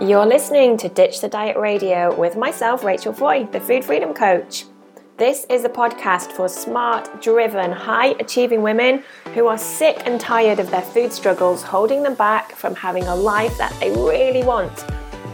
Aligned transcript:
You're 0.00 0.24
listening 0.24 0.78
to 0.78 0.88
Ditch 0.88 1.20
the 1.20 1.28
Diet 1.28 1.58
Radio 1.58 2.18
with 2.18 2.34
myself, 2.34 2.84
Rachel 2.84 3.12
Foy, 3.12 3.44
the 3.52 3.60
Food 3.60 3.84
Freedom 3.84 4.14
Coach. 4.14 4.64
This 5.18 5.44
is 5.50 5.62
a 5.64 5.68
podcast 5.68 6.32
for 6.32 6.48
smart, 6.48 7.20
driven, 7.20 7.70
high 7.70 8.14
achieving 8.18 8.62
women 8.62 9.04
who 9.34 9.46
are 9.46 9.58
sick 9.58 10.00
and 10.06 10.18
tired 10.18 10.58
of 10.58 10.70
their 10.70 10.80
food 10.80 11.12
struggles 11.12 11.62
holding 11.62 12.02
them 12.02 12.14
back 12.14 12.52
from 12.52 12.74
having 12.74 13.04
a 13.08 13.14
life 13.14 13.58
that 13.58 13.78
they 13.78 13.90
really 13.90 14.42
want. 14.42 14.86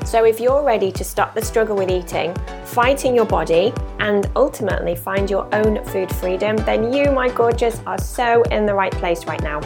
So, 0.04 0.24
if 0.24 0.40
you're 0.40 0.64
ready 0.64 0.90
to 0.90 1.04
stop 1.04 1.32
the 1.32 1.42
struggle 1.42 1.76
with 1.76 1.88
eating, 1.88 2.34
fighting 2.64 3.14
your 3.14 3.24
body, 3.24 3.72
and 4.00 4.28
ultimately 4.34 4.96
find 4.96 5.30
your 5.30 5.48
own 5.54 5.84
food 5.84 6.12
freedom, 6.16 6.56
then 6.56 6.92
you, 6.92 7.12
my 7.12 7.28
gorgeous, 7.28 7.80
are 7.86 7.98
so 7.98 8.42
in 8.50 8.66
the 8.66 8.74
right 8.74 8.92
place 8.92 9.26
right 9.26 9.42
now. 9.42 9.60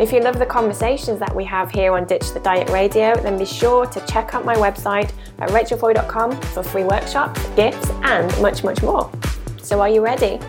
If 0.00 0.12
you 0.12 0.20
love 0.20 0.38
the 0.38 0.46
conversations 0.46 1.18
that 1.18 1.36
we 1.36 1.44
have 1.44 1.70
here 1.70 1.92
on 1.92 2.06
Ditch 2.06 2.32
the 2.32 2.40
Diet 2.40 2.70
Radio, 2.70 3.14
then 3.16 3.36
be 3.36 3.44
sure 3.44 3.84
to 3.84 4.06
check 4.06 4.32
out 4.32 4.46
my 4.46 4.54
website 4.54 5.12
at 5.40 5.50
rachelfoy.com 5.50 6.40
for 6.40 6.62
free 6.62 6.84
workshops, 6.84 7.46
gifts, 7.48 7.90
and 8.02 8.26
much, 8.40 8.64
much 8.64 8.82
more. 8.82 9.12
So, 9.60 9.78
are 9.78 9.90
you 9.90 10.02
ready? 10.02 10.40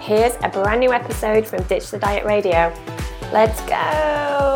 Here's 0.00 0.34
a 0.42 0.48
brand 0.48 0.80
new 0.80 0.92
episode 0.92 1.46
from 1.46 1.62
Ditch 1.62 1.88
the 1.92 2.00
Diet 2.00 2.24
Radio. 2.24 2.74
Let's 3.32 3.60
go! 3.60 4.55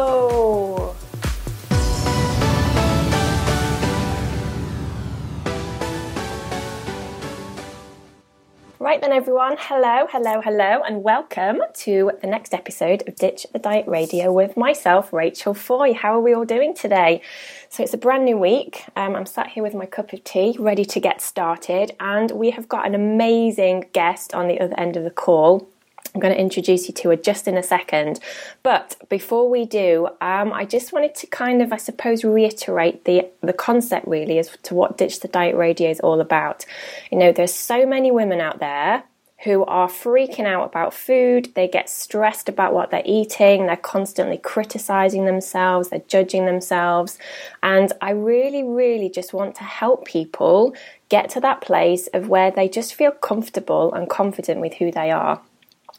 Right 8.83 8.99
then, 8.99 9.13
everyone. 9.13 9.57
Hello, 9.59 10.07
hello, 10.11 10.41
hello, 10.41 10.81
and 10.83 11.03
welcome 11.03 11.61
to 11.85 12.13
the 12.23 12.27
next 12.27 12.55
episode 12.55 13.07
of 13.07 13.15
Ditch 13.15 13.47
the 13.53 13.59
Diet 13.59 13.87
Radio 13.87 14.33
with 14.33 14.57
myself, 14.57 15.13
Rachel 15.13 15.53
Foy. 15.53 15.93
How 15.93 16.15
are 16.17 16.21
we 16.23 16.33
all 16.33 16.47
doing 16.47 16.73
today? 16.73 17.21
So, 17.69 17.83
it's 17.83 17.93
a 17.93 17.99
brand 17.99 18.25
new 18.25 18.39
week. 18.39 18.87
Um, 18.97 19.17
I'm 19.17 19.27
sat 19.27 19.49
here 19.49 19.63
with 19.63 19.75
my 19.75 19.85
cup 19.85 20.15
of 20.15 20.25
tea, 20.25 20.57
ready 20.59 20.87
to 20.87 20.99
get 20.99 21.21
started, 21.21 21.95
and 22.01 22.31
we 22.31 22.53
have 22.53 22.71
got 22.71 22.87
an 22.87 22.95
amazing 22.95 23.91
guest 23.93 24.33
on 24.33 24.49
the 24.49 24.59
other 24.59 24.81
end 24.81 24.97
of 24.97 25.05
the 25.05 25.11
call. 25.11 25.69
I'm 26.15 26.21
going 26.21 26.35
to 26.35 26.41
introduce 26.41 26.89
you 26.89 26.95
to 26.95 27.11
her 27.11 27.17
just 27.17 27.47
in 27.47 27.57
a 27.57 27.63
second. 27.63 28.21
But 28.63 28.97
before 29.09 29.49
we 29.49 29.65
do, 29.65 30.09
um, 30.21 30.53
I 30.53 30.65
just 30.65 30.93
wanted 30.93 31.15
to 31.17 31.27
kind 31.27 31.63
of, 31.63 31.73
I 31.73 31.77
suppose, 31.77 32.25
reiterate 32.25 33.05
the 33.05 33.29
the 33.41 33.53
concept 33.53 34.07
really 34.07 34.39
as 34.39 34.57
to 34.65 34.75
what 34.75 34.99
Ditch 34.99 35.21
the 35.21 35.29
Diet 35.29 35.57
Radio 35.57 35.91
is 35.91 36.01
all 36.01 36.21
about. 36.21 36.67
You 37.11 37.19
know, 37.19 37.33
there's 37.33 37.55
so 37.55 37.87
many 37.87 38.11
women 38.11 38.41
out 38.41 38.59
there 38.59 39.05
who 39.45 39.65
are 39.65 39.89
freaking 39.89 40.45
out 40.45 40.67
about 40.67 40.93
food. 40.93 41.51
They 41.55 41.67
get 41.67 41.89
stressed 41.89 42.49
about 42.49 42.75
what 42.75 42.91
they're 42.91 43.03
eating. 43.07 43.67
They're 43.67 43.77
constantly 43.77 44.37
criticizing 44.37 45.25
themselves. 45.25 45.89
They're 45.89 46.03
judging 46.09 46.45
themselves. 46.45 47.19
And 47.63 47.91
I 48.03 48.11
really, 48.11 48.63
really 48.63 49.09
just 49.09 49.33
want 49.33 49.55
to 49.57 49.65
help 49.65 50.05
people 50.05 50.75
get 51.09 51.31
to 51.31 51.41
that 51.41 51.63
place 51.63 52.07
of 52.09 52.29
where 52.29 52.51
they 52.51 52.69
just 52.69 52.95
feel 52.95 53.13
comfortable 53.13 53.95
and 53.95 54.11
confident 54.11 54.61
with 54.61 54.75
who 54.75 54.93
they 54.93 55.11
are. 55.11 55.41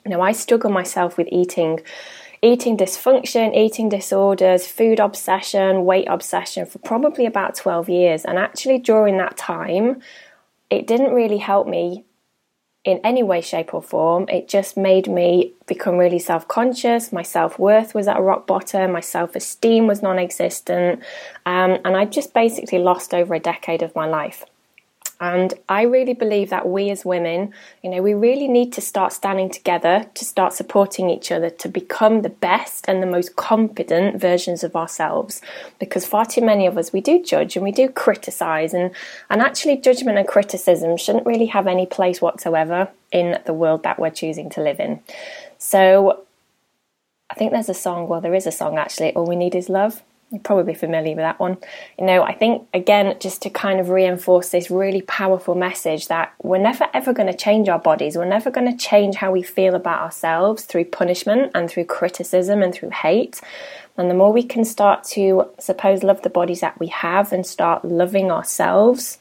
Now, 0.06 0.22
I 0.22 0.32
struggle 0.32 0.72
myself 0.72 1.18
with 1.18 1.28
eating 1.32 1.80
eating 2.44 2.76
dysfunction, 2.76 3.56
eating 3.56 3.88
disorders, 3.88 4.66
food 4.66 5.00
obsession, 5.00 5.86
weight 5.86 6.08
obsession 6.08 6.66
for 6.66 6.80
probably 6.80 7.28
about 7.28 7.56
12 7.56 7.88
years. 7.88 8.26
And 8.26 8.40
actually, 8.40 8.80
during 8.80 9.18
that 9.18 9.38
time, 9.38 10.02
it 10.72 10.88
didn't 10.88 11.14
really 11.14 11.38
help 11.38 11.68
me 11.68 12.04
in 12.84 13.00
any 13.04 13.22
way, 13.22 13.42
shape, 13.42 13.74
or 13.74 13.82
form. 13.82 14.26
It 14.28 14.48
just 14.48 14.76
made 14.76 15.08
me 15.08 15.54
become 15.68 15.98
really 15.98 16.18
self 16.20 16.48
conscious. 16.48 17.14
My 17.14 17.22
self 17.22 17.60
worth 17.60 17.94
was 17.94 18.08
at 18.08 18.18
a 18.18 18.22
rock 18.22 18.48
bottom. 18.48 18.92
My 18.92 19.02
self 19.02 19.36
esteem 19.36 19.86
was 19.86 20.02
non 20.02 20.18
existent. 20.18 21.02
Um, 21.46 21.78
and 21.86 21.96
I 21.96 22.06
just 22.06 22.34
basically 22.34 22.80
lost 22.80 23.14
over 23.14 23.36
a 23.36 23.40
decade 23.40 23.84
of 23.84 23.96
my 23.96 24.08
life. 24.08 24.46
And 25.22 25.54
I 25.70 25.84
really 25.84 26.16
believe 26.16 26.50
that 26.50 26.68
we 26.68 26.90
as 26.90 27.06
women, 27.06 27.54
you 27.84 27.92
know, 27.92 28.02
we 28.02 28.16
really 28.16 28.48
need 28.48 28.74
to 28.74 28.82
start 28.82 29.14
standing 29.14 29.52
together 29.52 30.10
to 30.16 30.26
start 30.26 30.52
supporting 30.52 31.12
each 31.12 31.32
other 31.32 31.52
to 31.52 31.70
become 31.70 32.24
the 32.24 32.30
best 32.30 32.86
and 32.88 33.04
the 33.04 33.08
most 33.08 33.36
confident 33.36 34.20
versions 34.20 34.64
of 34.64 34.76
ourselves. 34.76 35.40
Because 35.78 36.08
far 36.08 36.26
too 36.26 36.42
many 36.42 36.66
of 36.66 36.76
us, 36.76 36.92
we 36.92 37.02
do 37.02 37.22
judge 37.22 37.56
and 37.56 37.64
we 37.64 37.72
do 37.72 37.88
criticize, 37.88 38.74
and, 38.74 38.90
and 39.30 39.44
actually, 39.44 39.78
judgment 39.78 40.18
and 40.18 40.28
criticism 40.28 40.98
shouldn't 40.98 41.28
really 41.28 41.46
have 41.46 41.68
any 41.68 41.86
place 41.86 42.20
whatsoever 42.20 42.90
in 43.12 43.38
the 43.46 43.54
world 43.54 43.84
that 43.84 44.00
we're 44.00 44.10
choosing 44.10 44.50
to 44.50 44.62
live 44.62 44.80
in. 44.80 45.02
So, 45.60 46.24
I 47.30 47.36
think 47.36 47.52
there's 47.52 47.70
a 47.70 47.76
song, 47.76 48.08
well, 48.08 48.22
there 48.22 48.34
is 48.34 48.48
a 48.48 48.52
song 48.52 48.80
actually, 48.80 49.14
All 49.14 49.28
We 49.28 49.36
Need 49.36 49.54
Is 49.54 49.70
Love 49.70 50.02
you're 50.32 50.40
probably 50.42 50.74
familiar 50.74 51.16
with 51.16 51.24
that 51.24 51.40
one. 51.40 51.58
You 52.00 52.06
know, 52.06 52.24
I 52.24 52.34
think 52.34 52.68
again, 52.74 53.18
just 53.20 53.42
to 53.42 53.50
kind 53.50 53.80
of 53.80 53.90
reinforce 53.90 54.50
this 54.50 54.72
really 54.72 55.02
powerful 55.02 55.56
message 55.56 56.08
that 56.08 56.34
we're 56.42 56.58
never 56.58 56.88
ever 56.94 57.12
going 57.12 57.28
to 57.28 57.38
change 57.38 57.68
our 57.68 57.80
bodies. 57.80 58.16
We're 58.16 58.26
never 58.26 58.50
going 58.50 58.72
to 58.72 58.78
change 58.78 59.16
how 59.16 59.32
we 59.32 59.44
feel 59.44 59.76
about 59.76 60.02
ourselves 60.02 60.64
through 60.64 60.86
punishment 60.86 61.52
and 61.54 61.70
through 61.70 61.86
criticism 61.86 62.64
and 62.64 62.74
through 62.74 62.92
hate. 62.92 63.42
And 63.98 64.10
the 64.10 64.16
more 64.16 64.32
we 64.32 64.44
can 64.44 64.64
start 64.64 65.04
to, 65.16 65.50
suppose, 65.60 66.02
love 66.02 66.22
the 66.22 66.30
bodies 66.30 66.62
that 66.62 66.80
we 66.80 66.88
have 66.88 67.34
and 67.34 67.46
start 67.46 67.84
loving 67.84 68.32
ourselves 68.32 69.20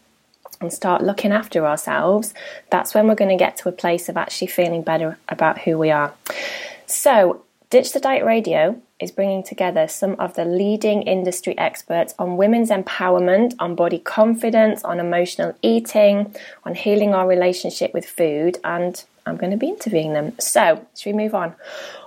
and 0.61 0.73
start 0.73 1.03
looking 1.03 1.33
after 1.33 1.67
ourselves, 1.67 2.35
that's 2.71 2.95
when 2.95 3.09
we're 3.09 3.17
going 3.17 3.37
to 3.37 3.43
get 3.43 3.57
to 3.57 3.69
a 3.69 3.73
place 3.73 4.09
of 4.09 4.17
actually 4.17 4.47
feeling 4.47 4.83
better 4.83 5.19
about 5.29 5.59
who 5.59 5.77
we 5.77 5.91
are. 5.91 6.15
So, 6.87 7.43
Ditch 7.71 7.93
the 7.93 8.01
Diet 8.01 8.25
Radio 8.25 8.83
is 8.99 9.13
bringing 9.13 9.45
together 9.45 9.87
some 9.87 10.17
of 10.19 10.35
the 10.35 10.45
leading 10.45 11.03
industry 11.03 11.57
experts 11.57 12.17
on 12.19 12.37
women's 12.37 12.69
empowerment, 12.69 13.55
on 13.61 13.77
body 13.77 14.01
confidence, 14.01 14.83
on 14.83 14.99
emotional 14.99 15.55
eating, 15.63 16.35
on 16.65 16.75
healing 16.75 17.15
our 17.15 17.29
relationship 17.29 17.95
with 17.95 18.05
food, 18.05 18.59
and 18.65 19.05
I'm 19.27 19.37
going 19.37 19.53
to 19.53 19.57
be 19.57 19.69
interviewing 19.69 20.13
them. 20.13 20.33
So, 20.39 20.87
should 20.97 21.15
we 21.15 21.25
move 21.25 21.35
on? 21.35 21.55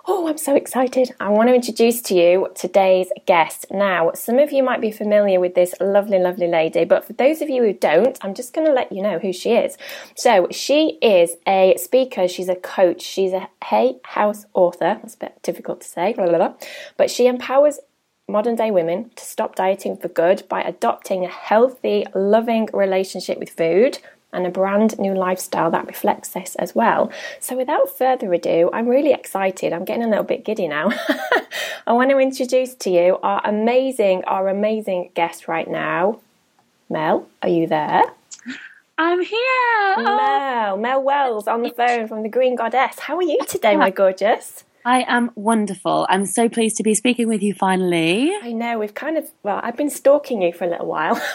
Oh, 0.05 0.27
I'm 0.27 0.37
so 0.37 0.55
excited. 0.55 1.15
I 1.19 1.29
want 1.29 1.49
to 1.49 1.55
introduce 1.55 2.01
to 2.03 2.15
you 2.15 2.49
today's 2.55 3.07
guest. 3.25 3.67
Now, 3.71 4.11
some 4.13 4.37
of 4.39 4.51
you 4.51 4.61
might 4.63 4.81
be 4.81 4.91
familiar 4.91 5.39
with 5.39 5.55
this 5.55 5.73
lovely, 5.79 6.19
lovely 6.19 6.47
lady, 6.47 6.83
but 6.83 7.05
for 7.05 7.13
those 7.13 7.41
of 7.41 7.49
you 7.49 7.63
who 7.63 7.73
don't, 7.73 8.17
I'm 8.21 8.33
just 8.33 8.53
going 8.53 8.67
to 8.67 8.73
let 8.73 8.91
you 8.91 9.01
know 9.01 9.19
who 9.19 9.31
she 9.31 9.53
is. 9.53 9.77
So, 10.15 10.47
she 10.51 10.97
is 11.01 11.35
a 11.47 11.75
speaker, 11.77 12.27
she's 12.27 12.49
a 12.49 12.55
coach, 12.55 13.01
she's 13.01 13.33
a 13.33 13.47
Hay 13.65 13.97
House 14.03 14.45
author. 14.53 14.99
That's 15.01 15.15
a 15.15 15.19
bit 15.19 15.41
difficult 15.41 15.81
to 15.81 15.87
say, 15.87 16.13
blah, 16.13 16.27
blah, 16.27 16.37
blah. 16.37 16.53
but 16.97 17.09
she 17.09 17.27
empowers 17.27 17.79
modern 18.27 18.55
day 18.55 18.71
women 18.71 19.11
to 19.15 19.23
stop 19.23 19.55
dieting 19.55 19.97
for 19.97 20.07
good 20.07 20.43
by 20.47 20.61
adopting 20.61 21.25
a 21.25 21.29
healthy, 21.29 22.05
loving 22.15 22.69
relationship 22.73 23.37
with 23.37 23.49
food 23.49 23.99
and 24.33 24.45
a 24.45 24.49
brand 24.49 24.97
new 24.99 25.13
lifestyle 25.13 25.71
that 25.71 25.87
reflects 25.87 26.29
this 26.29 26.55
as 26.55 26.75
well. 26.75 27.11
So, 27.39 27.55
without 27.55 27.89
further 27.89 28.33
ado, 28.33 28.69
I'm 28.73 28.87
really 28.87 29.13
excited. 29.13 29.73
I'm 29.73 29.85
getting 29.85 30.03
a 30.03 30.09
little 30.09 30.23
bit 30.23 30.43
giddy 30.43 30.67
now. 30.67 30.89
I 31.87 31.93
want 31.93 32.09
to 32.11 32.19
introduce 32.19 32.75
to 32.75 32.89
you 32.89 33.17
our 33.23 33.41
amazing, 33.45 34.23
our 34.25 34.49
amazing 34.49 35.11
guest 35.13 35.47
right 35.47 35.69
now. 35.69 36.19
Mel, 36.89 37.27
are 37.41 37.49
you 37.49 37.67
there? 37.67 38.03
I'm 38.97 39.21
here. 39.21 39.95
Oh. 39.97 40.03
Mel, 40.03 40.77
Mel 40.77 41.03
Wells 41.03 41.47
on 41.47 41.63
the 41.63 41.71
phone 41.71 42.07
from 42.07 42.23
the 42.23 42.29
Green 42.29 42.55
Goddess. 42.55 42.99
How 42.99 43.17
are 43.17 43.23
you 43.23 43.39
today, 43.47 43.75
my 43.75 43.89
gorgeous? 43.89 44.63
I 44.85 45.03
am 45.07 45.31
wonderful. 45.35 46.05
I'm 46.09 46.25
so 46.25 46.49
pleased 46.49 46.77
to 46.77 46.83
be 46.83 46.93
speaking 46.93 47.27
with 47.27 47.41
you 47.41 47.53
finally. 47.53 48.33
I 48.41 48.51
know, 48.51 48.79
we've 48.79 48.93
kind 48.93 49.17
of, 49.17 49.31
well, 49.41 49.59
I've 49.63 49.77
been 49.77 49.89
stalking 49.89 50.41
you 50.41 50.51
for 50.51 50.65
a 50.65 50.69
little 50.69 50.87
while. 50.87 51.15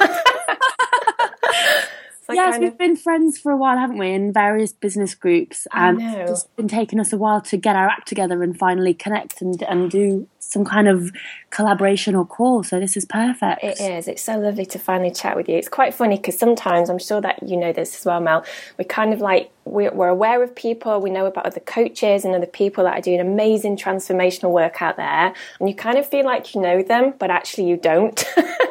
yes, 2.34 2.58
we've 2.58 2.72
of... 2.72 2.78
been 2.78 2.96
friends 2.96 3.38
for 3.38 3.52
a 3.52 3.56
while, 3.56 3.76
haven't 3.78 3.98
we, 3.98 4.12
in 4.12 4.32
various 4.32 4.72
business 4.72 5.14
groups, 5.14 5.66
and 5.72 6.00
it's 6.00 6.44
been 6.56 6.68
taking 6.68 7.00
us 7.00 7.12
a 7.12 7.16
while 7.16 7.40
to 7.42 7.56
get 7.56 7.76
our 7.76 7.88
act 7.88 8.08
together 8.08 8.42
and 8.42 8.58
finally 8.58 8.94
connect 8.94 9.40
and 9.40 9.62
and 9.62 9.90
do 9.90 10.28
some 10.48 10.64
kind 10.64 10.88
of 10.88 11.12
collaboration 11.50 12.14
or 12.14 12.24
call. 12.24 12.62
So 12.62 12.80
this 12.80 12.96
is 12.96 13.04
perfect. 13.04 13.62
It 13.62 13.80
is. 13.80 14.08
It's 14.08 14.22
so 14.22 14.38
lovely 14.38 14.64
to 14.66 14.78
finally 14.78 15.10
chat 15.10 15.36
with 15.36 15.48
you. 15.48 15.56
It's 15.56 15.68
quite 15.68 15.92
funny 15.92 16.16
because 16.16 16.38
sometimes 16.38 16.88
I'm 16.88 16.98
sure 16.98 17.20
that 17.20 17.46
you 17.46 17.56
know 17.56 17.72
this 17.72 17.98
as 17.98 18.04
well, 18.04 18.20
Mel. 18.20 18.44
We're 18.78 18.84
kind 18.84 19.12
of 19.12 19.20
like 19.20 19.50
we're, 19.64 19.92
we're 19.92 20.08
aware 20.08 20.42
of 20.42 20.54
people. 20.54 21.00
We 21.00 21.10
know 21.10 21.26
about 21.26 21.46
other 21.46 21.60
coaches 21.60 22.24
and 22.24 22.34
other 22.34 22.46
people 22.46 22.84
that 22.84 22.98
are 22.98 23.02
doing 23.02 23.20
amazing 23.20 23.76
transformational 23.76 24.50
work 24.50 24.80
out 24.80 24.96
there, 24.96 25.34
and 25.60 25.68
you 25.68 25.74
kind 25.74 25.98
of 25.98 26.08
feel 26.08 26.24
like 26.24 26.54
you 26.54 26.60
know 26.60 26.82
them, 26.82 27.14
but 27.18 27.30
actually 27.30 27.68
you 27.68 27.76
don't. 27.76 28.24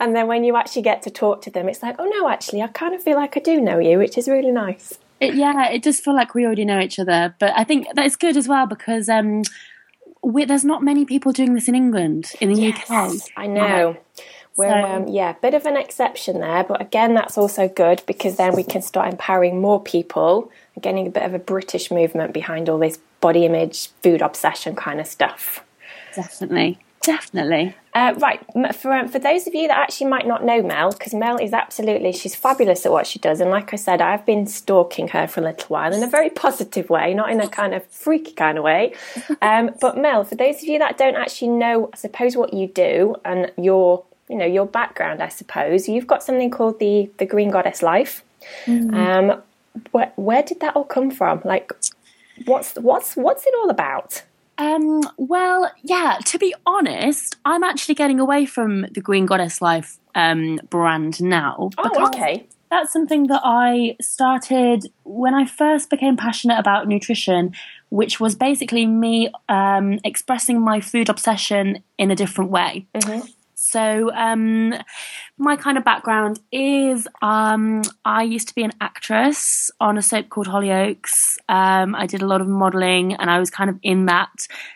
and 0.00 0.14
then 0.14 0.26
when 0.26 0.44
you 0.44 0.56
actually 0.56 0.82
get 0.82 1.02
to 1.02 1.10
talk 1.10 1.42
to 1.42 1.50
them, 1.50 1.68
it's 1.68 1.82
like, 1.82 1.96
oh 1.98 2.04
no, 2.04 2.28
actually, 2.28 2.62
I 2.62 2.68
kind 2.68 2.94
of 2.94 3.02
feel 3.02 3.16
like 3.16 3.36
I 3.36 3.40
do 3.40 3.60
know 3.60 3.78
you, 3.78 3.98
which 3.98 4.18
is 4.18 4.28
really 4.28 4.50
nice. 4.50 4.98
It, 5.20 5.34
yeah, 5.34 5.70
it 5.70 5.82
does 5.82 5.98
feel 5.98 6.14
like 6.14 6.34
we 6.34 6.46
already 6.46 6.64
know 6.64 6.80
each 6.80 6.98
other, 6.98 7.34
but 7.38 7.52
I 7.56 7.64
think 7.64 7.88
that's 7.94 8.16
good 8.16 8.36
as 8.36 8.46
well 8.46 8.66
because 8.66 9.08
um, 9.08 9.42
there's 10.22 10.64
not 10.64 10.82
many 10.82 11.04
people 11.04 11.32
doing 11.32 11.54
this 11.54 11.68
in 11.68 11.74
England, 11.74 12.32
in 12.40 12.52
the 12.52 12.60
yes, 12.60 12.90
UK. 12.90 13.32
I 13.36 13.46
know. 13.46 13.96
We're, 14.56 14.68
so, 14.70 14.88
um, 14.88 15.08
yeah, 15.08 15.34
bit 15.34 15.54
of 15.54 15.66
an 15.66 15.76
exception 15.76 16.40
there, 16.40 16.64
but 16.64 16.80
again, 16.80 17.14
that's 17.14 17.38
also 17.38 17.68
good 17.68 18.02
because 18.06 18.36
then 18.36 18.56
we 18.56 18.64
can 18.64 18.82
start 18.82 19.08
empowering 19.08 19.60
more 19.60 19.80
people 19.80 20.50
and 20.74 20.82
getting 20.82 21.06
a 21.06 21.10
bit 21.10 21.22
of 21.22 21.32
a 21.32 21.38
British 21.38 21.92
movement 21.92 22.34
behind 22.34 22.68
all 22.68 22.78
this 22.78 22.98
body 23.20 23.44
image, 23.44 23.90
food 24.02 24.20
obsession 24.20 24.74
kind 24.74 25.00
of 25.00 25.06
stuff. 25.06 25.64
Definitely. 26.14 26.78
Definitely. 27.02 27.74
Uh, 27.94 28.14
right. 28.18 28.40
For, 28.74 28.92
um, 28.92 29.08
for 29.08 29.18
those 29.18 29.46
of 29.46 29.54
you 29.54 29.68
that 29.68 29.78
actually 29.78 30.08
might 30.08 30.26
not 30.26 30.44
know 30.44 30.62
Mel, 30.62 30.92
because 30.92 31.14
Mel 31.14 31.36
is 31.36 31.52
absolutely, 31.52 32.12
she's 32.12 32.34
fabulous 32.34 32.84
at 32.84 32.92
what 32.92 33.06
she 33.06 33.18
does. 33.18 33.40
And 33.40 33.50
like 33.50 33.72
I 33.72 33.76
said, 33.76 34.00
I've 34.00 34.26
been 34.26 34.46
stalking 34.46 35.08
her 35.08 35.26
for 35.26 35.40
a 35.40 35.44
little 35.44 35.66
while 35.68 35.92
in 35.92 36.02
a 36.02 36.06
very 36.08 36.30
positive 36.30 36.90
way, 36.90 37.14
not 37.14 37.30
in 37.30 37.40
a 37.40 37.48
kind 37.48 37.74
of 37.74 37.86
freaky 37.86 38.32
kind 38.32 38.58
of 38.58 38.64
way. 38.64 38.94
Um, 39.40 39.70
but 39.80 39.96
Mel, 39.96 40.24
for 40.24 40.34
those 40.34 40.56
of 40.56 40.64
you 40.64 40.78
that 40.80 40.98
don't 40.98 41.14
actually 41.14 41.48
know, 41.48 41.90
I 41.92 41.96
suppose, 41.96 42.36
what 42.36 42.52
you 42.52 42.66
do 42.66 43.14
and 43.24 43.52
your, 43.56 44.04
you 44.28 44.36
know, 44.36 44.44
your 44.44 44.66
background, 44.66 45.22
I 45.22 45.28
suppose, 45.28 45.88
you've 45.88 46.06
got 46.06 46.22
something 46.22 46.50
called 46.50 46.80
the, 46.80 47.10
the 47.18 47.26
Green 47.26 47.50
Goddess 47.50 47.82
Life. 47.82 48.24
Mm-hmm. 48.66 48.94
Um, 48.94 49.42
where, 49.92 50.12
where 50.16 50.42
did 50.42 50.60
that 50.60 50.74
all 50.74 50.84
come 50.84 51.10
from? 51.10 51.40
Like, 51.44 51.72
what's, 52.46 52.74
what's, 52.76 53.14
what's 53.14 53.46
it 53.46 53.54
all 53.62 53.70
about? 53.70 54.22
Um, 54.58 55.02
well, 55.16 55.70
yeah, 55.82 56.18
to 56.24 56.38
be 56.38 56.54
honest, 56.66 57.36
I'm 57.44 57.62
actually 57.62 57.94
getting 57.94 58.18
away 58.18 58.44
from 58.44 58.86
the 58.92 59.00
Green 59.00 59.24
Goddess 59.24 59.62
Life 59.62 59.98
um, 60.14 60.60
brand 60.68 61.22
now. 61.22 61.70
Oh, 61.78 62.08
okay. 62.08 62.46
That's 62.70 62.92
something 62.92 63.28
that 63.28 63.40
I 63.44 63.96
started 64.02 64.92
when 65.04 65.32
I 65.32 65.46
first 65.46 65.88
became 65.88 66.16
passionate 66.16 66.58
about 66.58 66.86
nutrition, 66.86 67.54
which 67.88 68.20
was 68.20 68.34
basically 68.34 68.84
me 68.84 69.32
um, 69.48 70.00
expressing 70.04 70.60
my 70.60 70.80
food 70.80 71.08
obsession 71.08 71.82
in 71.96 72.10
a 72.10 72.16
different 72.16 72.50
way. 72.50 72.86
Mm-hmm. 72.94 73.26
So, 73.60 74.12
um, 74.14 74.72
my 75.36 75.56
kind 75.56 75.76
of 75.76 75.84
background 75.84 76.38
is 76.52 77.08
um, 77.20 77.82
I 78.04 78.22
used 78.22 78.48
to 78.48 78.54
be 78.54 78.62
an 78.62 78.70
actress 78.80 79.70
on 79.80 79.98
a 79.98 80.02
soap 80.02 80.28
called 80.28 80.46
Hollyoaks. 80.46 81.38
Um, 81.48 81.96
I 81.96 82.06
did 82.06 82.22
a 82.22 82.26
lot 82.26 82.40
of 82.40 82.46
modeling 82.46 83.14
and 83.14 83.28
I 83.28 83.40
was 83.40 83.50
kind 83.50 83.68
of 83.68 83.76
in 83.82 84.06
that 84.06 84.30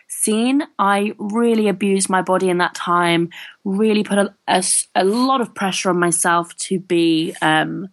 scene. 0.09 0.63
I 0.77 1.13
really 1.17 1.69
abused 1.69 2.09
my 2.09 2.21
body 2.21 2.49
in 2.49 2.57
that 2.57 2.75
time, 2.75 3.29
really 3.63 4.03
put 4.03 4.17
a, 4.17 4.35
a, 4.49 4.61
a 4.95 5.05
lot 5.05 5.39
of 5.39 5.55
pressure 5.55 5.89
on 5.89 5.97
myself 5.97 6.55
to 6.57 6.77
be 6.77 7.33
um, 7.41 7.87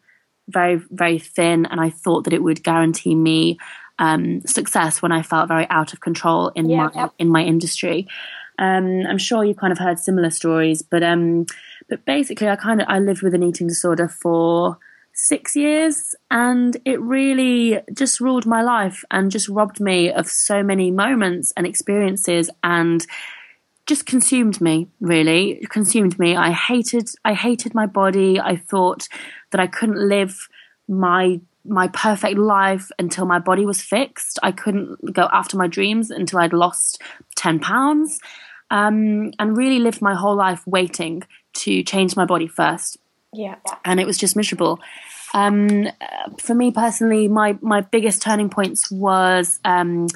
very, 0.49 0.83
very 0.91 1.21
thin. 1.21 1.67
And 1.67 1.81
I 1.81 1.91
thought 1.91 2.25
that 2.25 2.33
it 2.33 2.43
would 2.43 2.65
guarantee 2.65 3.15
me 3.15 3.59
um, 4.01 4.41
success 4.41 5.01
when 5.01 5.13
I 5.13 5.23
felt 5.23 5.47
very 5.47 5.69
out 5.71 5.93
of 5.93 6.01
control 6.01 6.49
in 6.49 6.69
yeah, 6.69 6.91
my 6.93 7.11
in 7.19 7.29
my 7.29 7.45
industry. 7.45 8.09
Um, 8.61 9.07
I'm 9.07 9.19
sure 9.19 9.43
you've 9.43 9.57
kind 9.57 9.73
of 9.73 9.79
heard 9.79 9.99
similar 9.99 10.31
stories, 10.31 10.83
but 10.83 11.03
um, 11.03 11.47
but 11.89 12.05
basically, 12.05 12.49
I 12.49 12.57
kind 12.57 12.83
of 12.83 12.87
I 12.89 12.99
lived 12.99 13.23
with 13.23 13.35
an 13.35 13.43
eating 13.43 13.67
disorder 13.67 14.07
for 14.07 14.79
six 15.15 15.57
years, 15.57 16.15
and 16.31 16.77
it 16.85 17.01
really 17.01 17.81
just 17.93 18.21
ruled 18.21 18.45
my 18.45 18.61
life 18.62 19.03
and 19.11 19.31
just 19.31 19.49
robbed 19.49 19.81
me 19.81 20.12
of 20.12 20.29
so 20.29 20.62
many 20.62 20.91
moments 20.91 21.53
and 21.57 21.67
experiences 21.67 22.51
and 22.62 23.07
just 23.87 24.05
consumed 24.05 24.61
me 24.61 24.89
really. 25.01 25.67
Consumed 25.71 26.19
me. 26.19 26.37
I 26.37 26.53
hated 26.53 27.09
i 27.25 27.33
hated 27.33 27.75
my 27.75 27.87
body. 27.87 28.39
I 28.39 28.57
thought 28.57 29.09
that 29.53 29.61
i 29.61 29.67
couldn't 29.67 30.07
live 30.07 30.49
my 30.87 31.41
my 31.65 31.89
perfect 31.89 32.39
life 32.39 32.91
until 32.99 33.25
my 33.25 33.39
body 33.39 33.65
was 33.65 33.81
fixed. 33.81 34.39
I 34.43 34.53
couldn't 34.53 35.15
go 35.15 35.29
after 35.33 35.57
my 35.57 35.67
dreams 35.67 36.11
until 36.11 36.39
i'd 36.41 36.53
lost 36.53 37.03
10 37.37 37.59
pounds 37.61 38.21
um, 38.71 39.33
and 39.39 39.57
really 39.57 39.79
lived 39.79 40.01
my 40.01 40.15
whole 40.15 40.37
life 40.37 40.67
waiting 40.67 41.23
to 41.53 41.83
change 41.83 42.17
my 42.17 42.25
body 42.25 42.47
first. 42.47 42.99
Yeah. 43.33 43.57
And 43.85 44.01
it 44.01 44.07
was 44.07 44.19
just 44.19 44.37
miserable. 44.37 44.81
Um, 45.35 45.89
for 46.39 46.55
me 46.55 46.71
personally, 46.71 47.29
my, 47.29 47.59
my 47.61 47.81
biggest 47.81 48.23
turning 48.23 48.51
points 48.51 48.91
was, 48.91 49.61
um, 49.65 50.09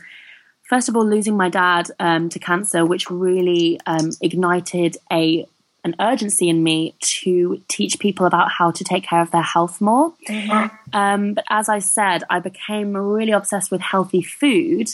first 0.68 0.88
of 0.88 0.96
all, 0.96 1.06
losing 1.06 1.36
my 1.36 1.48
dad 1.48 1.90
um, 2.00 2.28
to 2.30 2.38
cancer, 2.38 2.84
which 2.84 3.10
really 3.10 3.80
um, 3.86 4.10
ignited 4.20 4.96
a 5.12 5.46
an 5.84 5.94
urgency 6.00 6.48
in 6.48 6.62
me 6.62 6.94
to 7.00 7.62
teach 7.68 7.98
people 7.98 8.24
about 8.24 8.50
how 8.50 8.70
to 8.70 8.82
take 8.82 9.04
care 9.04 9.20
of 9.20 9.30
their 9.30 9.42
health 9.42 9.82
more. 9.82 10.14
Mm-hmm. 10.26 10.96
Um, 10.96 11.34
but 11.34 11.44
as 11.50 11.68
I 11.68 11.80
said, 11.80 12.24
I 12.30 12.40
became 12.40 12.96
really 12.96 13.32
obsessed 13.32 13.70
with 13.70 13.82
healthy 13.82 14.22
food. 14.22 14.88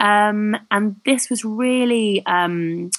Um, 0.00 0.56
and 0.70 0.96
this 1.04 1.28
was 1.28 1.44
really, 1.44 2.24
um, 2.24 2.90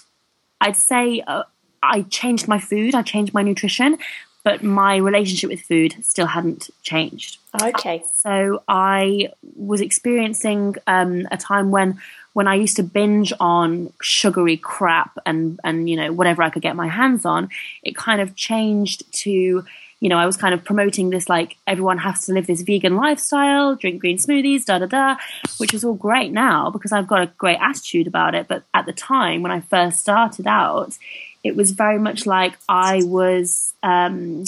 I'd 0.62 0.78
say, 0.78 1.22
uh, 1.26 1.44
I 1.84 2.04
changed 2.04 2.48
my 2.48 2.60
food, 2.60 2.96
I 2.96 3.02
changed 3.02 3.34
my 3.34 3.42
nutrition, 3.42 3.98
but 4.44 4.64
my 4.64 4.98
relationship 4.98 5.50
with 5.50 5.62
food 5.62 5.96
still 6.04 6.28
hadn't 6.28 6.70
changed. 6.84 7.40
Okay. 7.62 8.04
So 8.16 8.64
I 8.68 9.30
was 9.56 9.82
experiencing 9.82 10.76
um, 10.88 11.28
a 11.32 11.38
time 11.38 11.72
when 11.72 12.00
when 12.34 12.48
I 12.48 12.56
used 12.56 12.78
to 12.78 12.84
binge 12.84 13.34
on 13.42 13.92
sugary 14.02 14.56
crap 14.58 15.18
and 15.26 15.60
and 15.64 15.90
you 15.90 15.98
know 15.98 16.14
whatever 16.14 16.42
I 16.44 16.50
could 16.50 16.62
get 16.62 16.76
my 16.76 16.88
hands 16.88 17.26
on. 17.26 17.50
It 17.84 17.96
kind 17.96 18.22
of 18.22 18.36
changed 18.36 19.12
to 19.24 19.66
you 20.02 20.10
know, 20.10 20.18
I 20.18 20.26
was 20.26 20.36
kind 20.36 20.54
of 20.54 20.64
promoting 20.66 21.12
this 21.12 21.30
like 21.30 21.58
everyone 21.68 22.00
has 22.00 22.26
to 22.26 22.34
live 22.34 22.48
this 22.48 22.64
vegan 22.64 22.96
lifestyle, 22.96 23.76
drink 23.76 24.02
green 24.02 24.18
smoothies, 24.18 24.66
da 24.66 24.80
da 24.80 24.88
da, 24.88 25.16
which 25.58 25.76
is 25.76 25.86
all 25.86 25.94
great 25.94 26.32
now 26.32 26.72
because 26.72 26.92
I've 26.92 27.08
got 27.08 27.22
a 27.22 27.28
great 27.38 27.60
attitude 27.62 28.08
about 28.08 28.34
it. 28.34 28.48
But 28.48 28.64
at 28.74 28.88
the 28.88 28.94
time 28.94 29.44
when 29.44 29.52
I 29.52 29.62
first 29.62 30.00
started 30.00 30.48
out, 30.48 30.98
it 31.44 31.56
was 31.56 31.72
very 31.72 32.00
much 32.00 32.26
like 32.26 32.58
I 32.68 33.04
was 33.04 33.74
um, 33.84 34.46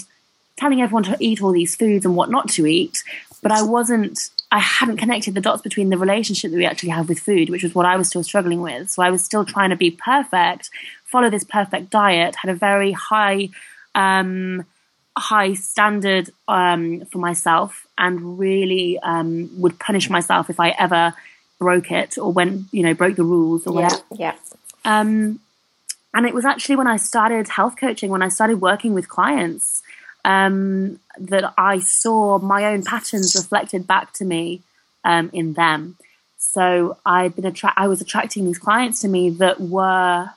telling 0.57 0.81
everyone 0.81 1.03
to 1.03 1.17
eat 1.19 1.43
all 1.43 1.51
these 1.51 1.75
foods 1.75 2.03
and 2.03 2.15
what 2.15 2.31
not 2.31 2.49
to 2.49 2.65
eat, 2.65 3.03
but 3.41 3.51
I 3.51 3.61
wasn't. 3.61 4.29
I 4.51 4.59
hadn't 4.59 4.97
connected 4.97 5.33
the 5.33 5.41
dots 5.41 5.63
between 5.63 5.89
the 5.89 5.97
relationship 5.97 6.51
that 6.51 6.57
we 6.57 6.65
actually 6.65 6.89
have 6.89 7.09
with 7.09 7.19
food, 7.19 7.49
which 7.49 7.63
was 7.63 7.73
what 7.73 7.87
I 7.87 7.97
was 7.97 8.07
still 8.07 8.23
struggling 8.23 8.61
with. 8.61 8.91
So 8.91 9.01
I 9.01 9.09
was 9.09 9.23
still 9.23 9.45
trying 9.45 9.71
to 9.71 9.75
be 9.75 9.89
perfect, 9.89 10.69
follow 11.05 11.31
this 11.31 11.43
perfect 11.43 11.89
diet, 11.89 12.35
had 12.35 12.51
a 12.51 12.55
very 12.55 12.91
high 12.91 13.49
um, 13.95 14.63
high 15.15 15.53
standard 15.53 16.29
um, 16.47 17.05
for 17.05 17.19
myself 17.19 17.87
and 17.97 18.39
really 18.39 18.99
um, 18.99 19.49
would 19.61 19.79
punish 19.79 20.09
myself 20.09 20.49
if 20.49 20.59
I 20.59 20.69
ever 20.69 21.13
broke 21.59 21.91
it 21.91 22.17
or 22.17 22.31
when 22.31 22.67
you 22.71 22.83
know 22.83 22.93
broke 22.93 23.15
the 23.15 23.23
rules 23.23 23.65
or 23.67 23.73
whatever. 23.73 24.01
Yeah. 24.15 24.35
Um, 24.85 25.39
and 26.13 26.25
it 26.25 26.33
was 26.33 26.45
actually 26.45 26.75
when 26.75 26.87
I 26.87 26.97
started 26.97 27.47
health 27.47 27.75
coaching, 27.77 28.11
when 28.11 28.21
I 28.21 28.27
started 28.29 28.61
working 28.61 28.93
with 28.93 29.09
clients, 29.09 29.81
um, 30.25 30.99
that 31.17 31.53
I 31.57 31.79
saw 31.79 32.39
my 32.39 32.65
own 32.65 32.83
patterns 32.83 33.35
reflected 33.35 33.87
back 33.87 34.13
to 34.13 34.25
me 34.25 34.61
um, 35.03 35.29
in 35.33 35.53
them. 35.53 35.97
So 36.37 36.97
I'd 37.05 37.35
been 37.35 37.45
attra- 37.45 37.73
I 37.75 37.87
was 37.87 38.01
attracting 38.01 38.45
these 38.45 38.59
clients 38.59 39.01
to 39.01 39.07
me 39.07 39.31
that 39.31 39.59
were 39.59 40.29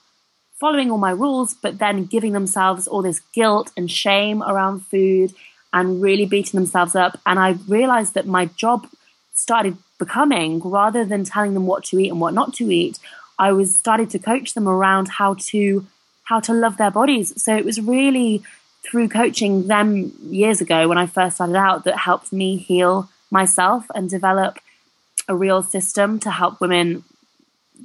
following 0.58 0.90
all 0.90 0.98
my 0.98 1.10
rules, 1.10 1.54
but 1.54 1.78
then 1.78 2.04
giving 2.04 2.32
themselves 2.32 2.86
all 2.86 3.02
this 3.02 3.20
guilt 3.34 3.72
and 3.76 3.90
shame 3.90 4.42
around 4.42 4.80
food 4.86 5.34
and 5.72 6.00
really 6.00 6.26
beating 6.26 6.58
themselves 6.58 6.94
up. 6.94 7.20
And 7.26 7.38
I 7.38 7.50
realized 7.68 8.14
that 8.14 8.26
my 8.26 8.46
job 8.46 8.88
started 9.34 9.76
becoming 9.98 10.60
rather 10.60 11.04
than 11.04 11.24
telling 11.24 11.54
them 11.54 11.66
what 11.66 11.84
to 11.84 11.98
eat 11.98 12.10
and 12.10 12.20
what 12.20 12.34
not 12.34 12.54
to 12.54 12.70
eat, 12.70 12.98
I 13.38 13.52
was 13.52 13.76
started 13.76 14.10
to 14.10 14.18
coach 14.18 14.54
them 14.54 14.68
around 14.68 15.08
how 15.08 15.34
to 15.50 15.86
how 16.24 16.40
to 16.40 16.52
love 16.52 16.76
their 16.76 16.90
bodies. 16.90 17.40
So 17.40 17.56
it 17.56 17.64
was 17.64 17.80
really 17.80 18.42
through 18.84 19.08
coaching 19.08 19.68
them 19.68 20.12
years 20.22 20.60
ago 20.60 20.88
when 20.88 20.98
I 20.98 21.06
first 21.06 21.36
started 21.36 21.56
out 21.56 21.84
that 21.84 21.98
helped 21.98 22.32
me 22.32 22.56
heal 22.56 23.08
myself 23.30 23.86
and 23.94 24.08
develop 24.10 24.58
a 25.28 25.36
real 25.36 25.62
system 25.62 26.18
to 26.20 26.30
help 26.30 26.60
women 26.60 27.04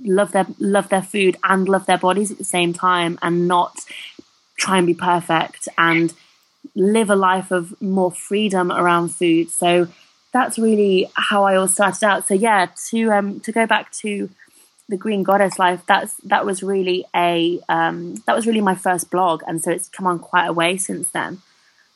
love 0.04 0.32
their 0.32 0.48
love 0.60 0.90
their 0.90 1.02
food 1.02 1.38
and 1.44 1.68
love 1.68 1.86
their 1.86 1.98
bodies 1.98 2.32
at 2.32 2.38
the 2.38 2.44
same 2.44 2.74
time 2.74 3.20
and 3.22 3.48
not 3.48 3.86
try 4.58 4.78
and 4.78 4.88
be 4.88 4.94
perfect 4.94 5.68
and 5.78 6.14
live 6.76 7.10
a 7.10 7.16
life 7.16 7.52
of 7.52 7.80
more 7.82 8.12
freedom 8.12 8.72
around 8.72 9.10
food. 9.10 9.50
So 9.50 9.88
that's 10.32 10.58
really 10.58 11.10
how 11.16 11.44
I 11.44 11.56
all 11.56 11.68
started 11.68 12.04
out. 12.04 12.28
So 12.28 12.34
yeah 12.34 12.68
to 12.90 13.12
um 13.12 13.40
to 13.42 13.52
go 13.52 13.66
back 13.66 13.92
to 13.94 14.30
the 14.90 14.98
green 14.98 15.24
goddess 15.24 15.58
life 15.58 15.82
that's 15.88 16.16
that 16.26 16.46
was 16.46 16.62
really 16.62 17.06
a 17.16 17.60
um 17.70 18.16
that 18.26 18.36
was 18.36 18.48
really 18.48 18.62
my 18.62 18.76
first 18.76 19.10
blog. 19.12 19.42
And 19.48 19.62
so 19.62 19.72
it's 19.72 19.90
come 19.90 20.08
on 20.08 20.20
quite 20.20 20.48
a 20.48 20.54
way 20.54 20.78
since 20.78 21.10
then. 21.12 21.42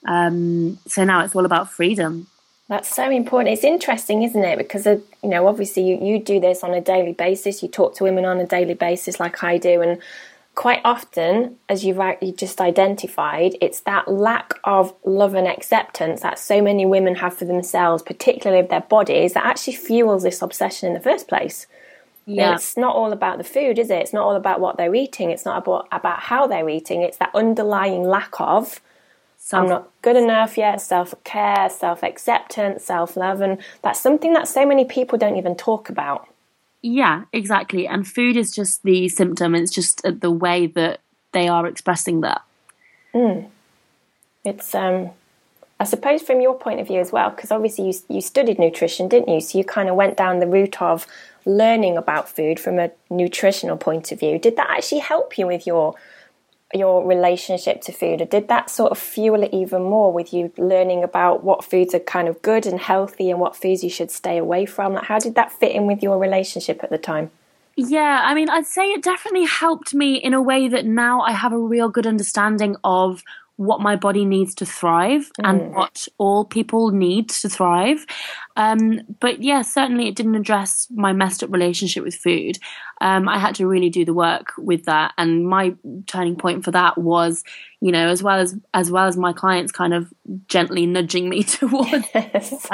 Um 0.08 0.80
so 0.88 1.04
now 1.04 1.24
it's 1.24 1.36
all 1.36 1.46
about 1.46 1.72
freedom 1.72 2.28
that's 2.68 2.94
so 2.94 3.10
important. 3.12 3.54
It's 3.54 3.64
interesting, 3.64 4.24
isn't 4.24 4.44
it? 4.44 4.58
Because, 4.58 4.88
uh, 4.88 5.00
you 5.22 5.30
know, 5.30 5.48
obviously 5.48 5.84
you, 5.88 5.98
you 6.04 6.20
do 6.20 6.40
this 6.40 6.64
on 6.64 6.74
a 6.74 6.82
daily 6.82 7.14
basis. 7.14 7.62
You 7.62 7.70
talk 7.70 7.96
to 7.96 8.04
women 8.04 8.26
on 8.26 8.40
a 8.40 8.46
daily 8.46 8.74
basis, 8.74 9.20
like 9.20 9.44
I 9.44 9.58
do. 9.60 9.82
And 9.82 10.02
quite 10.56 10.82
often, 10.84 11.58
as 11.70 11.86
you've 11.86 12.02
you 12.22 12.32
just 12.32 12.60
identified, 12.60 13.56
it's 13.62 13.82
that 13.82 14.08
lack 14.08 14.56
of 14.64 14.96
love 15.04 15.36
and 15.36 15.48
acceptance 15.48 16.22
that 16.22 16.40
so 16.40 16.60
many 16.60 16.88
women 16.88 17.16
have 17.16 17.38
for 17.38 17.46
themselves, 17.46 18.02
particularly 18.02 18.64
of 18.64 18.70
their 18.70 18.82
bodies, 18.82 19.34
that 19.34 19.46
actually 19.46 19.76
fuels 19.76 20.24
this 20.24 20.42
obsession 20.42 20.88
in 20.88 20.96
the 20.96 21.00
first 21.00 21.28
place. 21.28 21.68
Yeah. 22.26 22.56
It's 22.56 22.76
not 22.76 22.96
all 22.96 23.12
about 23.12 23.38
the 23.38 23.44
food, 23.44 23.78
is 23.78 23.92
it? 23.92 24.00
It's 24.00 24.14
not 24.14 24.24
all 24.24 24.36
about 24.36 24.60
what 24.60 24.78
they're 24.78 24.96
eating. 24.96 25.30
It's 25.30 25.46
not 25.46 25.60
about, 25.62 25.88
about 25.92 26.20
how 26.20 26.48
they're 26.48 26.70
eating. 26.70 27.04
It's 27.04 27.18
that 27.18 27.30
underlying 27.36 28.04
lack 28.04 28.34
of 28.40 28.82
Self- 29.46 29.62
I'm 29.62 29.70
not 29.70 29.92
good 30.02 30.16
enough 30.16 30.58
yet, 30.58 30.82
self 30.82 31.14
care, 31.24 31.70
self 31.70 32.02
acceptance, 32.02 32.84
self 32.84 33.16
love. 33.16 33.42
And 33.42 33.60
that's 33.84 34.00
something 34.00 34.34
that 34.34 34.48
so 34.48 34.66
many 34.66 34.86
people 34.86 35.20
don't 35.20 35.36
even 35.36 35.54
talk 35.56 35.88
about. 35.88 36.28
Yeah, 36.82 37.26
exactly. 37.32 37.88
And 37.88 38.08
food 38.08 38.38
is 38.38 38.52
just 38.52 38.82
the 38.82 39.08
symptom. 39.08 39.54
It's 39.54 39.72
just 39.72 40.02
the 40.04 40.32
way 40.32 40.66
that 40.66 41.02
they 41.32 41.48
are 41.48 41.68
expressing 41.68 42.22
that. 42.22 42.42
Mm. 43.14 43.46
It's, 44.46 44.74
um, 44.74 45.12
I 45.80 45.84
suppose, 45.84 46.24
from 46.24 46.42
your 46.42 46.58
point 46.58 46.80
of 46.80 46.88
view 46.88 47.00
as 47.00 47.12
well, 47.12 47.30
because 47.30 47.52
obviously 47.52 47.86
you, 47.86 47.94
you 48.16 48.22
studied 48.22 48.58
nutrition, 48.58 49.08
didn't 49.08 49.32
you? 49.32 49.42
So 49.42 49.60
you 49.60 49.64
kind 49.64 49.90
of 49.90 49.96
went 49.96 50.18
down 50.18 50.40
the 50.40 50.48
route 50.48 50.82
of 50.82 51.06
learning 51.46 51.98
about 51.98 52.28
food 52.28 52.60
from 52.60 52.80
a 52.80 52.90
nutritional 53.12 53.78
point 53.78 54.12
of 54.12 54.20
view. 54.20 54.40
Did 54.40 54.56
that 54.56 54.72
actually 54.72 55.02
help 55.02 55.38
you 55.38 55.46
with 55.46 55.68
your 55.68 55.94
your 56.76 57.06
relationship 57.06 57.82
to 57.82 57.92
food, 57.92 58.22
or 58.22 58.26
did 58.26 58.48
that 58.48 58.70
sort 58.70 58.92
of 58.92 58.98
fuel 58.98 59.44
it 59.44 59.54
even 59.54 59.84
more 59.84 60.12
with 60.12 60.34
you 60.34 60.52
learning 60.58 61.04
about 61.04 61.44
what 61.44 61.64
foods 61.64 61.94
are 61.94 62.00
kind 62.00 62.28
of 62.28 62.42
good 62.42 62.66
and 62.66 62.80
healthy 62.80 63.30
and 63.30 63.40
what 63.40 63.56
foods 63.56 63.84
you 63.84 63.90
should 63.90 64.12
stay 64.12 64.38
away 64.38 64.66
from? 64.66 64.94
Like, 64.94 65.06
how 65.06 65.20
did 65.20 65.36
that 65.36 65.52
fit 65.52 65.72
in 65.72 65.88
with 65.88 66.04
your 66.04 66.18
relationship 66.18 66.84
at 66.84 66.90
the 66.90 66.98
time? 66.98 67.32
Yeah, 67.78 68.22
I 68.24 68.34
mean, 68.34 68.50
I'd 68.50 68.66
say 68.66 68.84
it 68.92 69.04
definitely 69.04 69.46
helped 69.46 69.94
me 69.94 70.16
in 70.16 70.34
a 70.34 70.42
way 70.42 70.70
that 70.70 70.86
now 70.86 71.22
I 71.22 71.34
have 71.34 71.52
a 71.52 71.60
real 71.60 71.90
good 71.90 72.08
understanding 72.08 72.78
of 72.86 73.22
what 73.58 73.80
my 73.80 73.96
body 73.96 74.26
needs 74.26 74.54
to 74.56 74.66
thrive 74.66 75.32
mm. 75.40 75.50
and 75.50 75.74
what 75.74 76.08
all 76.18 76.46
people 76.46 76.92
need 76.92 77.30
to 77.30 77.50
thrive. 77.50 78.06
Um, 78.56 79.02
but 79.20 79.42
yeah, 79.42 79.62
certainly 79.62 80.08
it 80.08 80.16
didn't 80.16 80.36
address 80.36 80.88
my 80.92 81.14
messed 81.14 81.44
up 81.44 81.52
relationship 81.52 82.04
with 82.04 82.16
food. 82.16 82.58
Um, 83.02 83.28
I 83.28 83.40
had 83.40 83.56
to 83.56 83.68
really 83.68 83.90
do 83.90 84.06
the 84.06 84.14
work 84.14 84.54
with 84.58 84.86
that, 84.86 85.14
and 85.18 85.48
my 85.48 85.76
turning 86.08 86.38
point 86.38 86.64
for 86.64 86.72
that 86.72 86.98
was, 86.98 87.44
you 87.82 87.92
know, 87.92 88.08
as 88.08 88.24
well 88.24 88.40
as 88.40 88.56
as 88.74 88.90
well 88.90 89.06
as 89.06 89.18
my 89.18 89.34
clients 89.34 89.72
kind 89.72 89.94
of 89.94 90.14
gently 90.48 90.86
nudging 90.86 91.30
me 91.30 91.44
towards. 91.44 92.08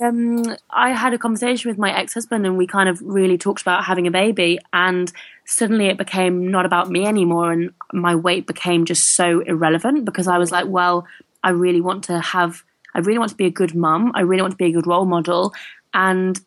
Um, 0.00 0.56
I 0.70 0.90
had 0.90 1.12
a 1.12 1.18
conversation 1.18 1.70
with 1.70 1.78
my 1.78 1.96
ex 1.96 2.14
husband, 2.14 2.46
and 2.46 2.56
we 2.56 2.66
kind 2.66 2.88
of 2.88 3.00
really 3.02 3.36
talked 3.36 3.62
about 3.62 3.84
having 3.84 4.06
a 4.06 4.10
baby, 4.10 4.58
and 4.72 5.12
suddenly 5.44 5.86
it 5.86 5.98
became 5.98 6.50
not 6.50 6.64
about 6.64 6.90
me 6.90 7.04
anymore 7.06 7.50
and 7.50 7.72
my 7.92 8.14
weight 8.14 8.46
became 8.46 8.84
just 8.84 9.16
so 9.16 9.40
irrelevant 9.40 10.04
because 10.04 10.28
I 10.28 10.38
was 10.38 10.52
like, 10.52 10.66
well, 10.68 11.06
I 11.42 11.50
really 11.50 11.80
want 11.80 12.04
to 12.04 12.20
have 12.20 12.62
I 12.94 13.00
really 13.00 13.18
want 13.18 13.30
to 13.30 13.36
be 13.36 13.46
a 13.46 13.50
good 13.50 13.74
mum. 13.74 14.12
I 14.14 14.20
really 14.22 14.42
want 14.42 14.52
to 14.52 14.56
be 14.56 14.66
a 14.66 14.72
good 14.72 14.86
role 14.86 15.04
model. 15.04 15.54
And 15.94 16.38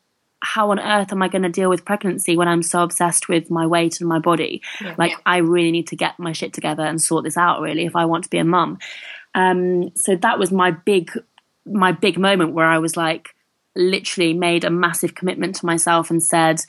how 0.41 0.71
on 0.71 0.79
earth 0.79 1.11
am 1.11 1.21
I 1.21 1.29
going 1.29 1.43
to 1.43 1.49
deal 1.49 1.69
with 1.69 1.85
pregnancy 1.85 2.35
when 2.35 2.47
I'm 2.47 2.63
so 2.63 2.83
obsessed 2.83 3.29
with 3.29 3.49
my 3.49 3.65
weight 3.65 4.01
and 4.01 4.09
my 4.09 4.19
body? 4.19 4.61
Yeah. 4.81 4.95
Like, 4.97 5.13
I 5.25 5.37
really 5.37 5.71
need 5.71 5.87
to 5.87 5.95
get 5.95 6.19
my 6.19 6.33
shit 6.33 6.53
together 6.53 6.83
and 6.83 7.01
sort 7.01 7.23
this 7.23 7.37
out, 7.37 7.61
really, 7.61 7.85
if 7.85 7.95
I 7.95 8.05
want 8.05 8.25
to 8.25 8.29
be 8.29 8.39
a 8.39 8.43
mum. 8.43 8.77
Um, 9.35 9.95
so 9.95 10.15
that 10.17 10.37
was 10.37 10.51
my 10.51 10.71
big, 10.71 11.11
my 11.65 11.93
big 11.93 12.19
moment 12.19 12.53
where 12.53 12.67
I 12.67 12.79
was 12.79 12.97
like, 12.97 13.32
literally 13.75 14.33
made 14.33 14.63
a 14.63 14.69
massive 14.69 15.15
commitment 15.15 15.55
to 15.55 15.65
myself 15.65 16.09
and 16.09 16.21
said, 16.21 16.61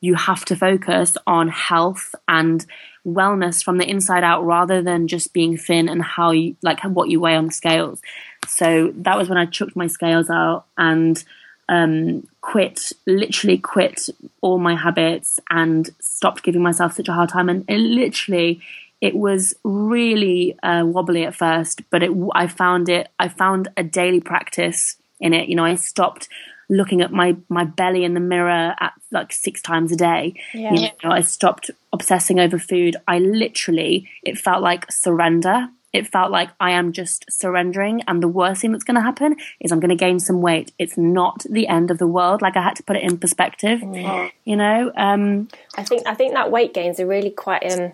you 0.00 0.14
have 0.14 0.44
to 0.46 0.56
focus 0.56 1.16
on 1.26 1.48
health 1.48 2.14
and 2.26 2.64
wellness 3.06 3.62
from 3.62 3.78
the 3.78 3.88
inside 3.88 4.24
out 4.24 4.44
rather 4.44 4.82
than 4.82 5.08
just 5.08 5.32
being 5.32 5.56
thin 5.56 5.88
and 5.88 6.02
how 6.02 6.30
you 6.30 6.56
like 6.62 6.80
what 6.82 7.08
you 7.08 7.20
weigh 7.20 7.36
on 7.36 7.46
the 7.46 7.52
scales. 7.52 8.00
So 8.46 8.92
that 8.96 9.16
was 9.16 9.28
when 9.28 9.38
I 9.38 9.46
chucked 9.46 9.76
my 9.76 9.86
scales 9.86 10.30
out 10.30 10.64
and 10.76 11.22
um, 11.68 12.26
quit, 12.40 12.92
literally 13.06 13.58
quit 13.58 14.08
all 14.40 14.58
my 14.58 14.74
habits 14.74 15.38
and 15.50 15.88
stopped 16.00 16.42
giving 16.42 16.62
myself 16.62 16.94
such 16.94 17.08
a 17.08 17.12
hard 17.12 17.28
time. 17.28 17.48
And 17.48 17.64
it 17.68 17.78
literally, 17.78 18.60
it 19.00 19.14
was 19.14 19.54
really 19.62 20.58
uh, 20.62 20.84
wobbly 20.84 21.24
at 21.24 21.34
first, 21.34 21.82
but 21.90 22.02
it, 22.02 22.10
I 22.34 22.48
found 22.48 22.88
it, 22.88 23.08
I 23.18 23.28
found 23.28 23.68
a 23.76 23.84
daily 23.84 24.20
practice 24.20 24.96
in 25.20 25.32
it. 25.34 25.48
You 25.48 25.56
know, 25.56 25.64
I 25.64 25.74
stopped 25.74 26.28
looking 26.70 27.00
at 27.00 27.12
my 27.12 27.36
my 27.48 27.64
belly 27.64 28.04
in 28.04 28.14
the 28.14 28.20
mirror 28.20 28.74
at 28.78 28.92
like 29.10 29.32
six 29.32 29.60
times 29.60 29.92
a 29.92 29.96
day. 29.96 30.34
Yeah. 30.54 30.72
You 30.72 30.88
know, 31.02 31.10
I 31.10 31.20
stopped 31.20 31.70
obsessing 31.92 32.38
over 32.38 32.58
food. 32.58 32.96
I 33.06 33.18
literally 33.18 34.08
it 34.22 34.38
felt 34.38 34.62
like 34.62 34.90
surrender. 34.90 35.68
It 35.92 36.06
felt 36.06 36.30
like 36.30 36.50
I 36.60 36.70
am 36.70 36.92
just 36.92 37.24
surrendering, 37.28 38.02
and 38.06 38.22
the 38.22 38.28
worst 38.28 38.60
thing 38.60 38.70
that's 38.70 38.84
going 38.84 38.94
to 38.94 39.00
happen 39.00 39.34
is 39.58 39.72
I'm 39.72 39.80
going 39.80 39.88
to 39.90 39.96
gain 39.96 40.20
some 40.20 40.40
weight. 40.40 40.70
It's 40.78 40.96
not 40.96 41.44
the 41.50 41.66
end 41.66 41.90
of 41.90 41.98
the 41.98 42.06
world. 42.06 42.42
Like 42.42 42.56
I 42.56 42.62
had 42.62 42.76
to 42.76 42.84
put 42.84 42.94
it 42.94 43.02
in 43.02 43.18
perspective, 43.18 43.80
mm. 43.80 44.30
you 44.44 44.54
know. 44.54 44.92
Um, 44.96 45.48
I 45.76 45.82
think 45.82 46.06
I 46.06 46.14
think 46.14 46.34
that 46.34 46.52
weight 46.52 46.74
gains 46.74 47.00
are 47.00 47.08
really 47.08 47.30
quite 47.30 47.64
um, 47.72 47.92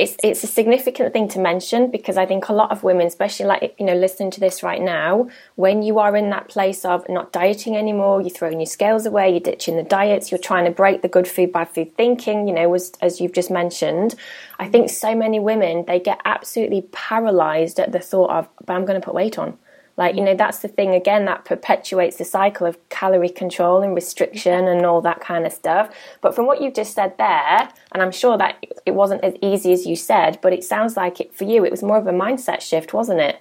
it's 0.00 0.16
it's 0.24 0.42
a 0.42 0.46
significant 0.46 1.12
thing 1.12 1.28
to 1.28 1.38
mention 1.38 1.90
because 1.90 2.16
I 2.16 2.24
think 2.24 2.48
a 2.48 2.54
lot 2.54 2.72
of 2.72 2.82
women, 2.82 3.06
especially 3.06 3.46
like 3.46 3.74
you 3.78 3.84
know 3.84 3.94
listening 3.94 4.30
to 4.32 4.40
this 4.40 4.62
right 4.62 4.80
now, 4.80 5.28
when 5.56 5.82
you 5.82 5.98
are 5.98 6.16
in 6.16 6.30
that 6.30 6.48
place 6.48 6.86
of 6.86 7.06
not 7.08 7.32
dieting 7.32 7.76
anymore, 7.76 8.22
you're 8.22 8.30
throwing 8.30 8.60
your 8.60 8.66
scales 8.66 9.04
away, 9.04 9.30
you're 9.30 9.40
ditching 9.40 9.76
the 9.76 9.82
diets, 9.82 10.30
you're 10.30 10.38
trying 10.38 10.64
to 10.64 10.70
break 10.70 11.02
the 11.02 11.08
good 11.08 11.28
food 11.28 11.52
bad 11.52 11.68
food 11.68 11.94
thinking, 11.96 12.48
you 12.48 12.54
know, 12.54 12.72
as 12.72 12.92
as 13.02 13.20
you've 13.20 13.34
just 13.34 13.50
mentioned. 13.50 14.14
I 14.58 14.68
think 14.68 14.88
so 14.88 15.14
many 15.14 15.38
women 15.38 15.84
they 15.86 16.00
get 16.00 16.20
absolutely 16.24 16.82
paralyzed 16.92 17.78
at 17.78 17.92
the 17.92 18.00
thought 18.00 18.30
of, 18.30 18.48
but 18.64 18.72
I'm 18.72 18.86
going 18.86 19.00
to 19.00 19.04
put 19.04 19.14
weight 19.14 19.38
on. 19.38 19.58
Like, 20.00 20.16
you 20.16 20.24
know, 20.24 20.34
that's 20.34 20.60
the 20.60 20.68
thing 20.68 20.94
again 20.94 21.26
that 21.26 21.44
perpetuates 21.44 22.16
the 22.16 22.24
cycle 22.24 22.66
of 22.66 22.78
calorie 22.88 23.28
control 23.28 23.82
and 23.82 23.94
restriction 23.94 24.66
and 24.66 24.86
all 24.86 25.02
that 25.02 25.20
kind 25.20 25.44
of 25.44 25.52
stuff. 25.52 25.94
But 26.22 26.34
from 26.34 26.46
what 26.46 26.62
you've 26.62 26.72
just 26.72 26.94
said 26.94 27.18
there, 27.18 27.68
and 27.92 28.02
I'm 28.02 28.10
sure 28.10 28.38
that 28.38 28.64
it 28.86 28.94
wasn't 28.94 29.22
as 29.22 29.34
easy 29.42 29.74
as 29.74 29.84
you 29.84 29.96
said, 29.96 30.38
but 30.40 30.54
it 30.54 30.64
sounds 30.64 30.96
like 30.96 31.20
it 31.20 31.34
for 31.34 31.44
you, 31.44 31.66
it 31.66 31.70
was 31.70 31.82
more 31.82 31.98
of 31.98 32.06
a 32.06 32.12
mindset 32.12 32.62
shift, 32.62 32.94
wasn't 32.94 33.20
it? 33.20 33.40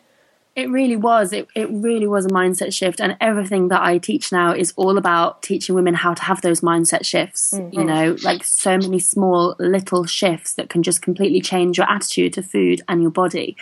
It 0.54 0.70
really 0.70 0.98
was. 0.98 1.32
It, 1.32 1.48
it 1.56 1.70
really 1.72 2.08
was 2.08 2.26
a 2.26 2.30
mindset 2.30 2.74
shift. 2.74 3.00
And 3.00 3.16
everything 3.22 3.70
that 3.70 3.82
I 3.82 3.98
teach 3.98 4.30
now 4.30 4.52
is 4.52 4.74
all 4.76 4.98
about 4.98 5.42
teaching 5.42 5.76
women 5.76 5.94
how 5.94 6.14
to 6.14 6.24
have 6.24 6.42
those 6.42 6.60
mindset 6.60 7.06
shifts. 7.06 7.54
Mm-hmm. 7.54 7.80
You 7.80 7.86
know, 7.86 8.18
like 8.22 8.44
so 8.44 8.78
many 8.78 9.00
small 9.00 9.56
little 9.60 10.04
shifts 10.04 10.56
that 10.56 10.70
can 10.70 10.84
just 10.84 11.02
completely 11.02 11.40
change 11.40 11.78
your 11.78 11.90
attitude 11.90 12.34
to 12.34 12.44
food 12.44 12.82
and 12.90 13.02
your 13.02 13.12
body. 13.12 13.56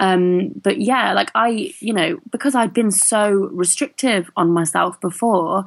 Um, 0.00 0.52
but 0.62 0.80
yeah, 0.80 1.12
like 1.12 1.30
I, 1.34 1.74
you 1.80 1.92
know, 1.92 2.18
because 2.30 2.54
I'd 2.54 2.72
been 2.72 2.90
so 2.90 3.30
restrictive 3.30 4.30
on 4.36 4.50
myself 4.50 5.00
before, 5.00 5.64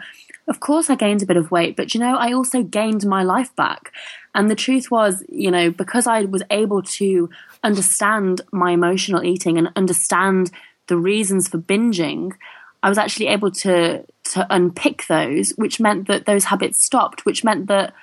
of 0.47 0.59
course 0.59 0.89
I 0.89 0.95
gained 0.95 1.21
a 1.21 1.25
bit 1.25 1.37
of 1.37 1.51
weight, 1.51 1.75
but 1.75 1.93
you 1.93 1.99
know, 1.99 2.15
I 2.15 2.31
also 2.31 2.63
gained 2.63 3.05
my 3.05 3.23
life 3.23 3.55
back. 3.55 3.91
And 4.33 4.49
the 4.49 4.55
truth 4.55 4.89
was, 4.89 5.23
you 5.27 5.51
know, 5.51 5.69
because 5.69 6.07
I 6.07 6.21
was 6.21 6.43
able 6.49 6.81
to 6.83 7.29
understand 7.63 8.41
my 8.51 8.71
emotional 8.71 9.23
eating 9.23 9.57
and 9.57 9.69
understand 9.75 10.51
the 10.87 10.97
reasons 10.97 11.47
for 11.47 11.57
binging, 11.57 12.31
I 12.83 12.89
was 12.89 12.97
actually 12.97 13.27
able 13.27 13.51
to 13.51 14.05
to 14.33 14.47
unpick 14.49 15.05
those, 15.07 15.51
which 15.51 15.79
meant 15.79 16.07
that 16.07 16.25
those 16.25 16.45
habits 16.45 16.83
stopped, 16.83 17.25
which 17.25 17.43
meant 17.43 17.67
that 17.67 17.93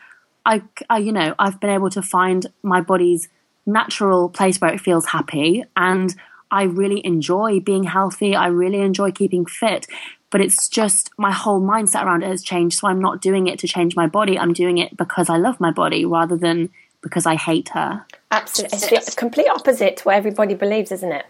I, 0.44 0.62
I 0.88 0.99
you 0.99 1.12
know, 1.12 1.35
I've 1.38 1.61
been 1.61 1.70
able 1.70 1.90
to 1.90 2.02
find 2.02 2.47
my 2.62 2.80
body's 2.80 3.28
natural 3.68 4.28
place 4.28 4.60
where 4.60 4.72
it 4.72 4.80
feels 4.80 5.06
happy 5.06 5.64
and 5.76 6.14
I 6.50 6.64
really 6.64 7.04
enjoy 7.04 7.60
being 7.60 7.84
healthy. 7.84 8.34
I 8.34 8.46
really 8.48 8.80
enjoy 8.80 9.12
keeping 9.12 9.46
fit. 9.46 9.87
But 10.30 10.40
it's 10.42 10.68
just 10.68 11.10
my 11.16 11.30
whole 11.30 11.60
mindset 11.60 12.04
around 12.04 12.22
it 12.22 12.28
has 12.28 12.42
changed. 12.42 12.78
So 12.78 12.88
I'm 12.88 13.00
not 13.00 13.22
doing 13.22 13.46
it 13.46 13.58
to 13.60 13.68
change 13.68 13.96
my 13.96 14.06
body. 14.06 14.38
I'm 14.38 14.52
doing 14.52 14.78
it 14.78 14.96
because 14.96 15.30
I 15.30 15.37
love 15.37 15.58
my 15.58 15.70
body 15.70 16.04
rather 16.04 16.37
than 16.37 16.70
because 17.00 17.25
I 17.25 17.37
hate 17.37 17.70
her. 17.70 18.04
Absolutely. 18.30 18.98
It's 18.98 19.14
the 19.14 19.16
complete 19.16 19.48
opposite 19.48 19.98
to 19.98 20.04
what 20.04 20.16
everybody 20.16 20.54
believes, 20.54 20.92
isn't 20.92 21.12
it? 21.12 21.26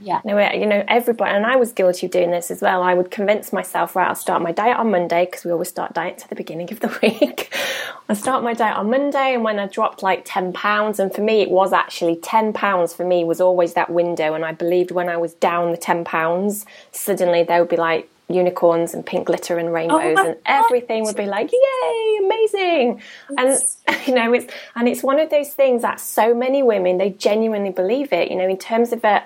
Yeah. 0.00 0.20
No, 0.24 0.38
you 0.52 0.66
know, 0.66 0.84
everybody, 0.88 1.30
and 1.30 1.44
I 1.44 1.56
was 1.56 1.72
guilty 1.72 2.06
of 2.06 2.12
doing 2.12 2.30
this 2.30 2.50
as 2.50 2.62
well. 2.62 2.82
I 2.82 2.94
would 2.94 3.10
convince 3.10 3.52
myself, 3.52 3.94
right, 3.94 4.08
I'll 4.08 4.14
start 4.14 4.42
my 4.42 4.52
diet 4.52 4.76
on 4.78 4.90
Monday 4.90 5.26
because 5.26 5.44
we 5.44 5.50
always 5.50 5.68
start 5.68 5.92
diets 5.92 6.24
at 6.24 6.30
the 6.30 6.36
beginning 6.36 6.72
of 6.72 6.80
the 6.80 6.88
week. 7.02 7.54
I 8.08 8.14
start 8.14 8.42
my 8.42 8.54
diet 8.54 8.76
on 8.76 8.90
Monday, 8.90 9.34
and 9.34 9.44
when 9.44 9.58
I 9.58 9.66
dropped 9.66 10.02
like 10.02 10.22
10 10.24 10.52
pounds, 10.52 10.98
and 10.98 11.14
for 11.14 11.20
me, 11.20 11.42
it 11.42 11.50
was 11.50 11.72
actually 11.72 12.16
10 12.16 12.52
pounds 12.52 12.94
for 12.94 13.04
me 13.04 13.24
was 13.24 13.40
always 13.40 13.74
that 13.74 13.90
window. 13.90 14.34
And 14.34 14.44
I 14.44 14.52
believed 14.52 14.90
when 14.90 15.08
I 15.08 15.16
was 15.16 15.34
down 15.34 15.70
the 15.70 15.76
10 15.76 16.04
pounds, 16.04 16.66
suddenly 16.90 17.42
there 17.42 17.60
would 17.60 17.68
be 17.68 17.76
like 17.76 18.08
unicorns 18.28 18.94
and 18.94 19.04
pink 19.04 19.26
glitter 19.26 19.58
and 19.58 19.68
oh 19.68 19.72
rainbows 19.72 20.16
oh 20.18 20.28
and 20.28 20.36
everything 20.46 21.04
would 21.04 21.16
be 21.16 21.26
like 21.26 21.50
yay 21.52 22.18
amazing 22.24 23.02
and 23.36 23.58
you 24.06 24.14
know 24.14 24.32
it's 24.32 24.46
and 24.74 24.88
it's 24.88 25.02
one 25.02 25.20
of 25.20 25.28
those 25.28 25.52
things 25.52 25.82
that 25.82 26.00
so 26.00 26.32
many 26.32 26.62
women 26.62 26.96
they 26.96 27.10
genuinely 27.10 27.70
believe 27.70 28.12
it 28.12 28.30
you 28.30 28.36
know 28.36 28.48
in 28.48 28.56
terms 28.56 28.92
of 28.92 29.04
a 29.04 29.22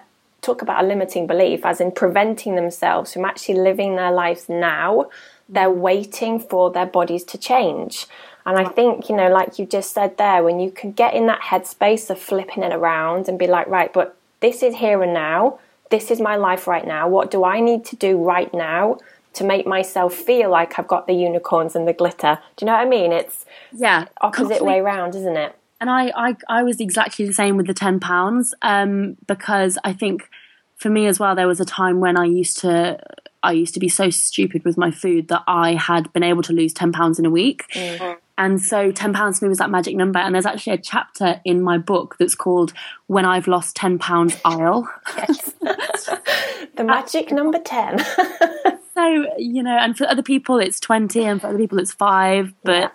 talk 0.46 0.62
about 0.62 0.84
a 0.84 0.86
limiting 0.86 1.26
belief, 1.26 1.66
as 1.66 1.80
in 1.80 1.90
preventing 1.90 2.54
themselves 2.54 3.12
from 3.12 3.24
actually 3.24 3.56
living 3.56 3.96
their 3.96 4.12
lives 4.12 4.48
now. 4.48 5.10
They're 5.48 5.70
waiting 5.70 6.40
for 6.40 6.70
their 6.70 6.86
bodies 6.86 7.24
to 7.24 7.38
change. 7.38 8.06
And 8.46 8.56
I 8.56 8.64
think, 8.64 9.08
you 9.08 9.16
know, 9.16 9.28
like 9.28 9.58
you 9.58 9.66
just 9.66 9.92
said 9.92 10.16
there, 10.18 10.42
when 10.44 10.60
you 10.60 10.70
can 10.70 10.92
get 10.92 11.14
in 11.14 11.26
that 11.26 11.40
headspace 11.40 12.08
of 12.10 12.18
flipping 12.18 12.62
it 12.62 12.72
around 12.72 13.28
and 13.28 13.38
be 13.38 13.48
like, 13.48 13.66
right, 13.66 13.92
but 13.92 14.16
this 14.40 14.62
is 14.62 14.76
here 14.76 15.02
and 15.02 15.12
now. 15.12 15.58
This 15.90 16.10
is 16.10 16.20
my 16.20 16.36
life 16.36 16.66
right 16.66 16.86
now. 16.86 17.08
What 17.08 17.30
do 17.30 17.44
I 17.44 17.60
need 17.60 17.84
to 17.86 17.96
do 17.96 18.16
right 18.16 18.52
now 18.54 18.98
to 19.34 19.44
make 19.44 19.66
myself 19.66 20.14
feel 20.14 20.48
like 20.50 20.78
I've 20.78 20.88
got 20.88 21.06
the 21.06 21.14
unicorns 21.14 21.74
and 21.76 21.86
the 21.86 21.92
glitter? 21.92 22.38
Do 22.56 22.64
you 22.64 22.66
know 22.66 22.72
what 22.72 22.86
I 22.86 22.88
mean? 22.88 23.12
It's 23.12 23.44
yeah, 23.72 24.06
opposite 24.20 24.64
way 24.64 24.78
around, 24.78 25.14
isn't 25.14 25.36
it? 25.36 25.56
And 25.80 25.90
I, 25.90 26.12
I, 26.16 26.36
I 26.48 26.62
was 26.62 26.80
exactly 26.80 27.26
the 27.26 27.34
same 27.34 27.56
with 27.56 27.66
the 27.66 27.74
ten 27.74 28.00
pounds 28.00 28.54
um, 28.62 29.16
because 29.26 29.78
I 29.84 29.92
think 29.92 30.28
for 30.76 30.90
me 30.90 31.06
as 31.06 31.18
well, 31.18 31.34
there 31.34 31.48
was 31.48 31.60
a 31.60 31.64
time 31.64 32.00
when 32.00 32.16
I 32.16 32.24
used 32.24 32.58
to 32.58 32.98
I 33.42 33.52
used 33.52 33.74
to 33.74 33.80
be 33.80 33.88
so 33.88 34.10
stupid 34.10 34.64
with 34.64 34.76
my 34.76 34.90
food 34.90 35.28
that 35.28 35.42
I 35.46 35.74
had 35.74 36.12
been 36.12 36.22
able 36.22 36.42
to 36.42 36.52
lose 36.52 36.72
ten 36.72 36.92
pounds 36.92 37.18
in 37.18 37.26
a 37.26 37.30
week. 37.30 37.64
Mm-hmm. 37.72 38.18
And 38.38 38.60
so 38.60 38.90
ten 38.90 39.12
pounds 39.12 39.38
for 39.38 39.46
me 39.46 39.48
was 39.50 39.58
that 39.58 39.70
magic 39.70 39.94
number. 39.96 40.18
And 40.18 40.34
there's 40.34 40.46
actually 40.46 40.74
a 40.74 40.78
chapter 40.78 41.40
in 41.44 41.62
my 41.62 41.78
book 41.78 42.16
that's 42.18 42.34
called 42.34 42.72
When 43.06 43.24
I've 43.24 43.46
Lost 43.46 43.76
Ten 43.76 43.98
Pounds 43.98 44.38
I'll. 44.44 44.90
Yes. 45.16 45.52
the 46.76 46.84
magic 46.84 47.30
number 47.30 47.58
ten. 47.58 48.04
so, 48.96 49.26
you 49.36 49.62
know, 49.62 49.76
and 49.76 49.96
for 49.96 50.06
other 50.06 50.22
people 50.22 50.58
it's 50.58 50.80
twenty 50.80 51.24
and 51.24 51.40
for 51.40 51.48
other 51.48 51.58
people 51.58 51.78
it's 51.78 51.92
five. 51.92 52.54
But 52.64 52.80
yeah. 52.80 52.88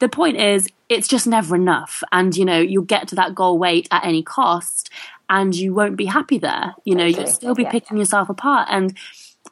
the 0.00 0.08
point 0.08 0.36
is 0.38 0.68
it's 0.88 1.06
just 1.06 1.26
never 1.26 1.54
enough. 1.54 2.02
And, 2.10 2.36
you 2.36 2.44
know, 2.44 2.60
you'll 2.60 2.84
get 2.84 3.08
to 3.08 3.14
that 3.16 3.34
goal 3.34 3.58
weight 3.58 3.88
at 3.90 4.04
any 4.04 4.22
cost 4.22 4.90
and 5.28 5.54
you 5.54 5.72
won't 5.72 5.96
be 5.96 6.06
happy 6.06 6.38
there. 6.38 6.74
You 6.84 6.96
know, 6.96 7.04
you'll 7.04 7.26
still 7.26 7.54
be 7.54 7.64
picking 7.64 7.96
yourself 7.96 8.28
apart. 8.28 8.68
And 8.70 8.96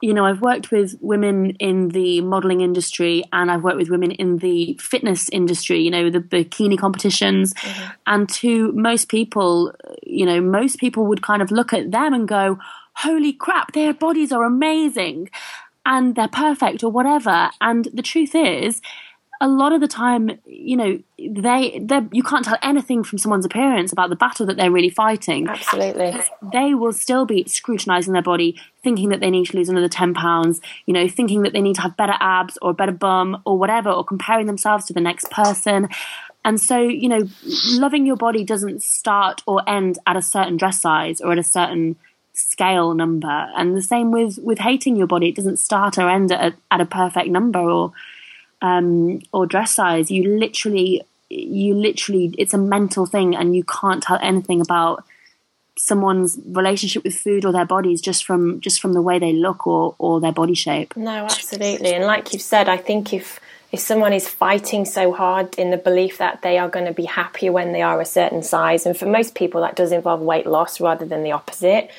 you 0.00 0.12
know, 0.12 0.25
I've 0.25 0.40
worked 0.40 0.73
with 0.73 0.97
women 1.00 1.50
in 1.61 1.90
the 1.90 2.23
modeling 2.23 2.61
industry 2.61 3.23
and 3.32 3.52
I've 3.52 3.62
worked 3.62 3.76
with 3.76 3.88
women 3.88 4.11
in 4.11 4.38
the 4.38 4.76
fitness 4.80 5.28
industry, 5.28 5.80
you 5.80 5.92
know, 5.92 6.11
the 6.11 6.18
bikini 6.18 6.76
competitions. 6.76 7.54
Mm-hmm. 7.54 7.90
And 8.09 8.28
to 8.30 8.73
most 8.73 9.09
people, 9.09 9.73
you 10.02 10.26
know, 10.26 10.40
most 10.40 10.78
people 10.78 11.06
would 11.06 11.23
kind 11.23 11.40
of 11.40 11.52
look 11.52 11.73
at 11.73 11.92
them 11.92 12.14
and 12.14 12.26
go, 12.26 12.59
holy 12.94 13.32
crap, 13.32 13.73
their 13.73 13.94
bodies 13.94 14.32
are 14.32 14.42
amazing 14.42 15.30
and 15.85 16.15
they're 16.15 16.29
perfect 16.29 16.85
or 16.85 16.91
whatever. 16.91 17.51
And 17.61 17.89
the 17.93 18.03
truth 18.03 18.35
is, 18.35 18.81
a 19.41 19.49
lot 19.49 19.73
of 19.73 19.81
the 19.81 19.89
time, 19.89 20.39
you 20.47 20.77
know, 20.77 21.03
they 21.19 21.85
you 22.12 22.23
can't 22.23 22.45
tell 22.45 22.59
anything 22.62 23.03
from 23.03 23.19
someone's 23.19 23.45
appearance 23.45 23.93
about 23.93 24.09
the 24.09 24.15
battle 24.15 24.47
that 24.47 24.57
they're 24.57 24.71
really 24.71 24.89
fighting. 24.89 25.49
Absolutely, 25.49 26.15
they 26.53 26.75
will 26.75 26.93
still 26.93 27.27
be 27.27 27.45
scrutinizing 27.49 28.12
their 28.12 28.23
body, 28.23 28.57
thinking 28.85 29.09
that 29.09 29.19
they 29.19 29.31
need 29.31 29.47
to 29.47 29.57
lose 29.57 29.69
another 29.69 29.89
ten 29.89 30.15
pounds. 30.15 30.61
You 30.87 30.95
know, 30.95 31.09
thinking 31.09 31.43
that 31.43 31.53
they 31.53 31.61
need 31.61 31.75
to 31.75 31.83
have 31.83 31.97
better 31.97 32.15
abs 32.21 32.57
or 32.62 32.71
a 32.71 32.75
better 32.75 32.93
bum 32.93 33.43
or 33.45 33.59
whatever, 33.59 33.91
or 33.91 34.05
comparing 34.05 34.47
themselves 34.47 34.85
to 34.87 34.93
the 34.93 35.01
next 35.01 35.29
person. 35.31 35.89
And 36.45 36.61
so, 36.61 36.79
you 36.79 37.09
know, 37.09 37.23
loving 37.73 38.07
your 38.07 38.17
body 38.17 38.45
doesn't 38.45 38.83
start 38.83 39.43
or 39.47 39.69
end 39.69 39.99
at 40.07 40.17
a 40.17 40.23
certain 40.23 40.57
dress 40.57 40.81
size 40.81 41.21
or 41.21 41.33
at 41.33 41.39
a 41.39 41.45
certain 41.45 41.97
scale 42.33 42.95
number. 42.95 43.51
And 43.57 43.77
the 43.77 43.83
same 43.83 44.11
with 44.11 44.39
with 44.39 44.59
hating 44.59 44.97
your 44.97 45.07
body; 45.07 45.29
it 45.29 45.37
doesn't 45.37 45.59
start 45.59 45.99
or 45.99 46.09
end 46.09 46.33
at 46.33 46.53
a, 46.53 46.57
at 46.71 46.81
a 46.81 46.87
perfect 46.87 47.29
number 47.29 47.61
or 47.61 47.93
um, 48.61 49.21
or 49.33 49.47
dress 49.47 49.73
size. 49.73 50.11
You 50.11 50.39
literally, 50.39 51.03
you 51.29 51.75
literally, 51.75 52.35
it's 52.39 52.55
a 52.55 52.59
mental 52.59 53.07
thing, 53.07 53.35
and 53.35 53.55
you 53.55 53.65
can't 53.65 54.03
tell 54.03 54.19
anything 54.23 54.61
about 54.61 55.05
someone's 55.77 56.39
relationship 56.47 57.03
with 57.03 57.15
food 57.15 57.45
or 57.45 57.53
their 57.53 57.65
bodies 57.65 58.01
just 58.01 58.25
from 58.25 58.61
just 58.61 58.81
from 58.81 58.93
the 58.93 59.03
way 59.03 59.19
they 59.19 59.33
look 59.33 59.67
or 59.67 59.95
or 59.99 60.21
their 60.21 60.33
body 60.33 60.55
shape. 60.55 60.97
No, 60.97 61.25
absolutely. 61.25 61.95
And 61.95 62.05
like 62.05 62.33
you've 62.33 62.43
said, 62.43 62.69
I 62.69 62.77
think 62.77 63.12
if 63.12 63.41
if 63.73 63.81
someone 63.81 64.12
is 64.12 64.29
fighting 64.29 64.85
so 64.85 65.12
hard 65.12 65.59
in 65.59 65.71
the 65.71 65.79
belief 65.79 66.19
that 66.19 66.43
they 66.43 66.59
are 66.59 66.69
going 66.69 66.85
to 66.85 66.93
be 66.93 67.07
happier 67.07 67.51
when 67.51 67.73
they 67.73 67.81
are 67.81 68.01
a 68.01 68.05
certain 68.05 68.43
size, 68.43 68.87
and 68.87 68.97
for 68.97 69.07
most 69.07 69.35
people 69.35 69.62
that 69.62 69.77
does 69.77 69.93
involve 69.93 70.21
weight 70.21 70.47
loss 70.47 70.81
rather 70.81 71.07
than 71.07 71.23
the 71.23 71.33
opposite, 71.33 71.91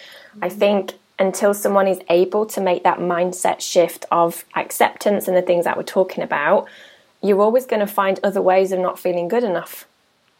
I 0.41 0.49
think 0.49 0.93
until 1.19 1.53
someone 1.53 1.87
is 1.87 1.99
able 2.09 2.45
to 2.47 2.61
make 2.61 2.83
that 2.83 2.99
mindset 2.99 3.61
shift 3.61 4.05
of 4.11 4.45
acceptance 4.55 5.27
and 5.27 5.37
the 5.37 5.41
things 5.41 5.65
that 5.65 5.77
we're 5.77 5.83
talking 5.83 6.23
about, 6.23 6.67
you're 7.21 7.41
always 7.41 7.65
going 7.65 7.79
to 7.79 7.87
find 7.87 8.19
other 8.23 8.41
ways 8.41 8.71
of 8.71 8.79
not 8.79 8.99
feeling 8.99 9.27
good 9.27 9.43
enough. 9.43 9.85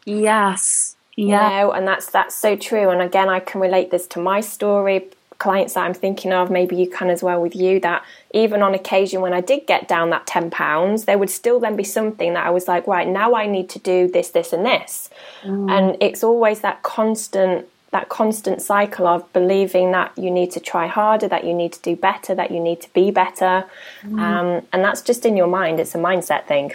Yes. 0.04 0.96
Yeah. 1.16 1.24
You 1.24 1.66
know, 1.66 1.72
and 1.72 1.86
that's 1.86 2.10
that's 2.10 2.34
so 2.34 2.56
true. 2.56 2.90
And 2.90 3.00
again, 3.00 3.28
I 3.28 3.40
can 3.40 3.60
relate 3.60 3.90
this 3.90 4.06
to 4.08 4.18
my 4.18 4.40
story. 4.40 5.06
Clients 5.38 5.74
that 5.74 5.80
I'm 5.80 5.94
thinking 5.94 6.32
of, 6.32 6.50
maybe 6.50 6.76
you 6.76 6.88
can 6.88 7.10
as 7.10 7.22
well 7.22 7.40
with 7.40 7.56
you, 7.56 7.80
that 7.80 8.04
even 8.32 8.62
on 8.62 8.74
occasion 8.74 9.20
when 9.20 9.32
I 9.32 9.40
did 9.40 9.66
get 9.66 9.88
down 9.88 10.10
that 10.10 10.26
10 10.26 10.50
pounds, 10.50 11.04
there 11.04 11.18
would 11.18 11.30
still 11.30 11.58
then 11.58 11.76
be 11.76 11.84
something 11.84 12.34
that 12.34 12.46
I 12.46 12.50
was 12.50 12.68
like, 12.68 12.86
right, 12.86 13.06
now 13.06 13.34
I 13.34 13.46
need 13.46 13.68
to 13.70 13.78
do 13.78 14.08
this, 14.08 14.30
this, 14.30 14.52
and 14.52 14.64
this. 14.64 15.10
Mm. 15.42 15.70
And 15.70 15.96
it's 16.00 16.22
always 16.22 16.60
that 16.60 16.82
constant 16.82 17.66
that 17.94 18.08
constant 18.08 18.60
cycle 18.60 19.06
of 19.06 19.32
believing 19.32 19.92
that 19.92 20.10
you 20.18 20.28
need 20.28 20.50
to 20.50 20.58
try 20.58 20.88
harder, 20.88 21.28
that 21.28 21.44
you 21.44 21.54
need 21.54 21.72
to 21.72 21.80
do 21.80 21.94
better, 21.94 22.34
that 22.34 22.50
you 22.50 22.58
need 22.58 22.80
to 22.82 22.92
be 22.92 23.12
better. 23.12 23.64
Mm. 24.02 24.20
Um, 24.20 24.66
and 24.72 24.84
that's 24.84 25.00
just 25.00 25.24
in 25.24 25.36
your 25.36 25.46
mind. 25.46 25.78
It's 25.78 25.94
a 25.94 25.98
mindset 25.98 26.46
thing. 26.46 26.72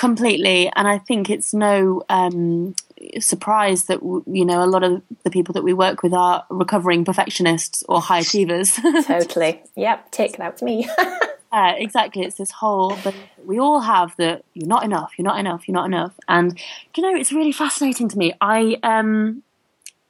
Completely. 0.00 0.72
And 0.74 0.88
I 0.88 0.96
think 0.96 1.28
it's 1.28 1.52
no 1.52 2.02
um, 2.08 2.74
surprise 3.20 3.84
that, 3.84 4.00
you 4.02 4.46
know, 4.46 4.64
a 4.64 4.70
lot 4.74 4.82
of 4.82 5.02
the 5.24 5.30
people 5.30 5.52
that 5.52 5.62
we 5.62 5.74
work 5.74 6.02
with 6.02 6.14
are 6.14 6.46
recovering 6.48 7.04
perfectionists 7.04 7.84
or 7.86 8.00
high 8.00 8.20
achievers. 8.20 8.72
totally. 9.04 9.62
Yep. 9.74 10.10
Tick. 10.10 10.36
That's 10.38 10.62
me. 10.62 10.88
Uh, 11.52 11.72
exactly. 11.78 12.22
It's 12.22 12.36
this 12.36 12.50
whole, 12.50 12.98
but 13.02 13.14
we 13.42 13.58
all 13.58 13.80
have 13.80 14.14
that 14.16 14.44
you're 14.52 14.68
not 14.68 14.84
enough, 14.84 15.12
you're 15.16 15.24
not 15.24 15.38
enough, 15.38 15.66
you're 15.66 15.74
not 15.74 15.86
enough. 15.86 16.12
And, 16.28 16.58
you 16.94 17.02
know, 17.02 17.14
it's 17.18 17.32
really 17.32 17.52
fascinating 17.52 18.10
to 18.10 18.18
me. 18.18 18.34
I, 18.42 18.76
um, 18.82 19.42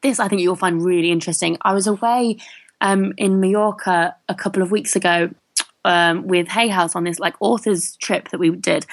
this 0.07 0.21
I 0.21 0.29
think 0.29 0.41
you'll 0.41 0.57
find 0.57 0.85
really 0.85 1.11
interesting. 1.11 1.59
I 1.63 1.75
was 1.75 1.87
away 1.87 2.39
um, 2.81 3.13
in 3.17 3.41
Mallorca 3.41 4.17
a 4.29 4.35
couple 4.35 4.63
of 4.63 4.71
weeks 4.71 4.97
ago 4.97 5.31
um, 5.85 6.27
with 6.27 6.49
Hay 6.49 6.69
House 6.69 6.95
on 6.97 7.05
this 7.05 7.19
like 7.19 7.35
authors 7.41 7.97
trip 7.97 8.29
that 8.31 8.39
we 8.39 8.51
did. 8.51 8.87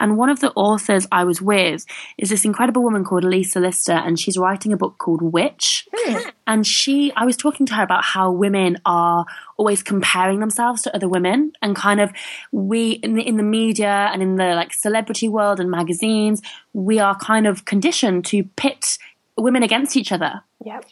And 0.00 0.16
one 0.16 0.30
of 0.30 0.40
the 0.40 0.50
authors 0.56 1.06
I 1.12 1.22
was 1.22 1.40
with 1.40 1.86
is 2.18 2.30
this 2.30 2.44
incredible 2.44 2.82
woman 2.82 3.04
called 3.04 3.24
Elisa 3.24 3.60
Lister, 3.60 3.92
and 3.92 4.18
she's 4.18 4.36
writing 4.36 4.72
a 4.72 4.76
book 4.76 4.98
called 4.98 5.22
Witch. 5.22 5.86
Mm. 5.94 6.32
And 6.44 6.66
she, 6.66 7.12
I 7.14 7.24
was 7.24 7.36
talking 7.36 7.66
to 7.66 7.74
her 7.74 7.84
about 7.84 8.02
how 8.02 8.32
women 8.32 8.78
are 8.84 9.24
always 9.56 9.80
comparing 9.80 10.40
themselves 10.40 10.82
to 10.82 10.94
other 10.94 11.08
women, 11.08 11.52
and 11.62 11.76
kind 11.76 12.00
of 12.00 12.10
we 12.50 12.92
in 13.04 13.14
the 13.14 13.22
in 13.22 13.36
the 13.36 13.44
media 13.44 14.10
and 14.12 14.22
in 14.22 14.36
the 14.36 14.56
like 14.56 14.72
celebrity 14.72 15.28
world 15.28 15.60
and 15.60 15.70
magazines, 15.70 16.42
we 16.72 16.98
are 16.98 17.16
kind 17.16 17.46
of 17.46 17.64
conditioned 17.64 18.24
to 18.26 18.42
pit 18.56 18.98
women 19.36 19.62
against 19.62 19.96
each 19.96 20.10
other. 20.10 20.42
Yep. 20.64 20.84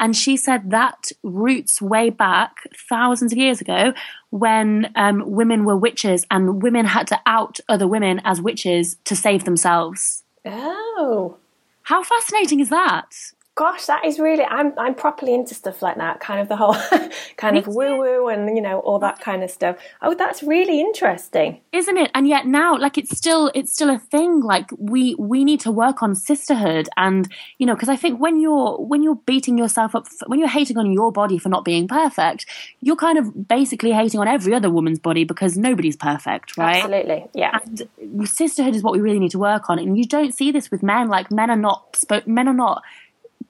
And 0.00 0.16
she 0.16 0.36
said 0.36 0.70
that 0.70 1.10
roots 1.22 1.82
way 1.82 2.10
back 2.10 2.56
thousands 2.88 3.32
of 3.32 3.38
years 3.38 3.60
ago 3.60 3.92
when 4.30 4.92
um, 4.94 5.22
women 5.26 5.64
were 5.64 5.76
witches 5.76 6.26
and 6.30 6.62
women 6.62 6.86
had 6.86 7.06
to 7.08 7.20
out 7.26 7.58
other 7.68 7.86
women 7.86 8.20
as 8.24 8.40
witches 8.40 8.96
to 9.04 9.16
save 9.16 9.44
themselves. 9.44 10.22
Oh. 10.44 11.36
How 11.82 12.02
fascinating 12.02 12.60
is 12.60 12.70
that? 12.70 13.10
Gosh, 13.58 13.86
that 13.86 14.04
is 14.04 14.20
really 14.20 14.44
I'm 14.44 14.72
I'm 14.78 14.94
properly 14.94 15.34
into 15.34 15.52
stuff 15.52 15.82
like 15.82 15.96
that, 15.96 16.20
kind 16.20 16.40
of 16.40 16.48
the 16.48 16.54
whole 16.54 16.76
kind 17.36 17.58
of 17.58 17.66
woo 17.66 17.98
woo 17.98 18.28
and 18.28 18.56
you 18.56 18.62
know 18.62 18.78
all 18.78 19.00
that 19.00 19.20
kind 19.20 19.42
of 19.42 19.50
stuff. 19.50 19.76
Oh, 20.00 20.14
that's 20.14 20.44
really 20.44 20.80
interesting, 20.80 21.60
isn't 21.72 21.96
it? 21.96 22.12
And 22.14 22.28
yet 22.28 22.46
now, 22.46 22.78
like 22.78 22.96
it's 22.96 23.16
still 23.18 23.50
it's 23.56 23.72
still 23.72 23.90
a 23.90 23.98
thing. 23.98 24.42
Like 24.42 24.70
we 24.78 25.16
we 25.18 25.44
need 25.44 25.58
to 25.62 25.72
work 25.72 26.04
on 26.04 26.14
sisterhood, 26.14 26.88
and 26.96 27.28
you 27.58 27.66
know, 27.66 27.74
because 27.74 27.88
I 27.88 27.96
think 27.96 28.20
when 28.20 28.40
you're 28.40 28.76
when 28.78 29.02
you're 29.02 29.16
beating 29.26 29.58
yourself 29.58 29.96
up, 29.96 30.06
when 30.28 30.38
you're 30.38 30.48
hating 30.48 30.78
on 30.78 30.92
your 30.92 31.10
body 31.10 31.36
for 31.36 31.48
not 31.48 31.64
being 31.64 31.88
perfect, 31.88 32.46
you're 32.80 32.94
kind 32.94 33.18
of 33.18 33.48
basically 33.48 33.90
hating 33.90 34.20
on 34.20 34.28
every 34.28 34.54
other 34.54 34.70
woman's 34.70 35.00
body 35.00 35.24
because 35.24 35.58
nobody's 35.58 35.96
perfect, 35.96 36.56
right? 36.56 36.76
Absolutely, 36.76 37.26
yeah. 37.34 37.58
And 37.64 38.28
sisterhood 38.28 38.76
is 38.76 38.84
what 38.84 38.92
we 38.92 39.00
really 39.00 39.18
need 39.18 39.32
to 39.32 39.40
work 39.40 39.68
on, 39.68 39.80
and 39.80 39.98
you 39.98 40.04
don't 40.04 40.32
see 40.32 40.52
this 40.52 40.70
with 40.70 40.84
men. 40.84 41.08
Like 41.08 41.32
men 41.32 41.50
are 41.50 41.56
not 41.56 42.04
men 42.24 42.46
are 42.46 42.54
not 42.54 42.84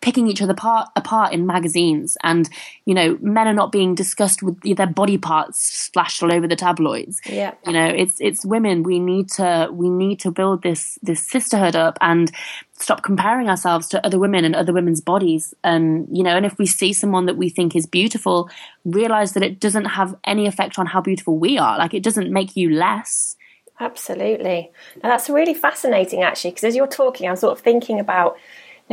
picking 0.01 0.29
each 0.29 0.41
other 0.41 0.53
apart, 0.53 0.89
apart 0.97 1.33
in 1.33 1.47
magazines 1.47 2.17
and 2.23 2.49
you 2.85 2.95
know 2.95 3.19
men 3.21 3.49
are 3.49 3.55
not 3.55 3.73
being 3.73 3.95
discussed 3.95 4.43
with 4.43 4.61
their 4.77 4.87
body 4.87 5.19
parts 5.19 5.59
splashed 5.59 6.23
all 6.23 6.33
over 6.33 6.47
the 6.47 6.57
tabloids. 6.57 7.21
Yeah. 7.27 7.55
You 7.67 7.73
know 7.73 7.87
it's 7.87 8.21
it's 8.21 8.45
women. 8.45 8.83
We 8.83 9.01
need 9.01 9.29
to 9.33 9.69
we 9.73 9.91
need 9.91 10.21
to 10.21 10.31
build 10.31 10.63
this 10.63 10.99
this 11.03 11.27
sisterhood 11.27 11.75
up 11.75 11.99
and 12.01 12.31
stop 12.75 13.03
comparing 13.03 13.49
ourselves 13.49 13.89
to 13.89 14.07
other 14.07 14.19
women 14.19 14.45
and 14.45 14.55
other 14.55 14.73
women's 14.73 15.01
bodies. 15.01 15.53
And 15.65 16.07
you 16.17 16.23
know 16.23 16.37
and 16.37 16.47
if 16.47 16.59
we 16.59 16.67
see 16.67 16.93
someone 16.93 17.27
that 17.27 17.37
we 17.37 17.49
think 17.49 17.75
is 17.75 17.87
beautiful 17.87 18.49
realize 18.85 19.33
that 19.33 19.43
it 19.43 19.59
doesn't 19.59 19.87
have 19.87 20.15
any 20.25 20.47
effect 20.47 20.79
on 20.79 20.87
how 20.87 21.01
beautiful 21.01 21.39
we 21.39 21.59
are. 21.59 21.77
Like 21.77 21.95
it 21.95 22.03
doesn't 22.03 22.31
make 22.31 22.57
you 22.57 22.71
less. 22.71 23.37
Absolutely. 23.81 24.71
Now 25.03 25.11
that's 25.11 25.29
really 25.29 25.55
fascinating 25.55 26.23
actually 26.23 26.51
because 26.53 26.65
as 26.65 26.77
you're 26.77 26.87
talking 26.87 27.29
i'm 27.29 27.37
sort 27.37 27.57
of 27.57 27.65
thinking 27.65 28.01
about 28.01 28.37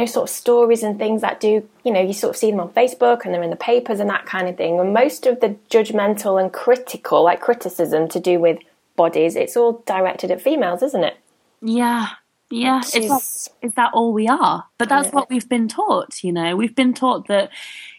know, 0.01 0.05
sort 0.05 0.29
of 0.29 0.35
stories 0.35 0.83
and 0.83 0.97
things 0.97 1.21
that 1.21 1.39
do, 1.39 1.67
you 1.83 1.91
know, 1.91 2.01
you 2.01 2.13
sort 2.13 2.31
of 2.31 2.37
see 2.37 2.51
them 2.51 2.59
on 2.59 2.69
Facebook 2.69 3.23
and 3.23 3.33
they're 3.33 3.43
in 3.43 3.49
the 3.49 3.55
papers 3.55 3.99
and 3.99 4.09
that 4.09 4.25
kind 4.25 4.47
of 4.47 4.57
thing. 4.57 4.79
And 4.79 4.93
most 4.93 5.25
of 5.25 5.39
the 5.39 5.55
judgmental 5.69 6.41
and 6.41 6.51
critical, 6.51 7.23
like 7.23 7.41
criticism 7.41 8.07
to 8.09 8.19
do 8.19 8.39
with 8.39 8.59
bodies, 8.95 9.35
it's 9.35 9.55
all 9.55 9.83
directed 9.85 10.31
at 10.31 10.41
females, 10.41 10.83
isn't 10.83 11.03
it? 11.03 11.17
Yeah. 11.61 12.07
Yeah. 12.51 12.81
Is, 12.93 13.49
is 13.61 13.73
that 13.73 13.91
all 13.93 14.13
we 14.13 14.27
are? 14.27 14.65
But 14.77 14.89
that's 14.89 15.11
what 15.11 15.29
we've 15.29 15.49
been 15.49 15.67
taught, 15.67 16.23
you 16.23 16.31
know. 16.31 16.55
We've 16.55 16.75
been 16.75 16.93
taught 16.93 17.27
that 17.27 17.49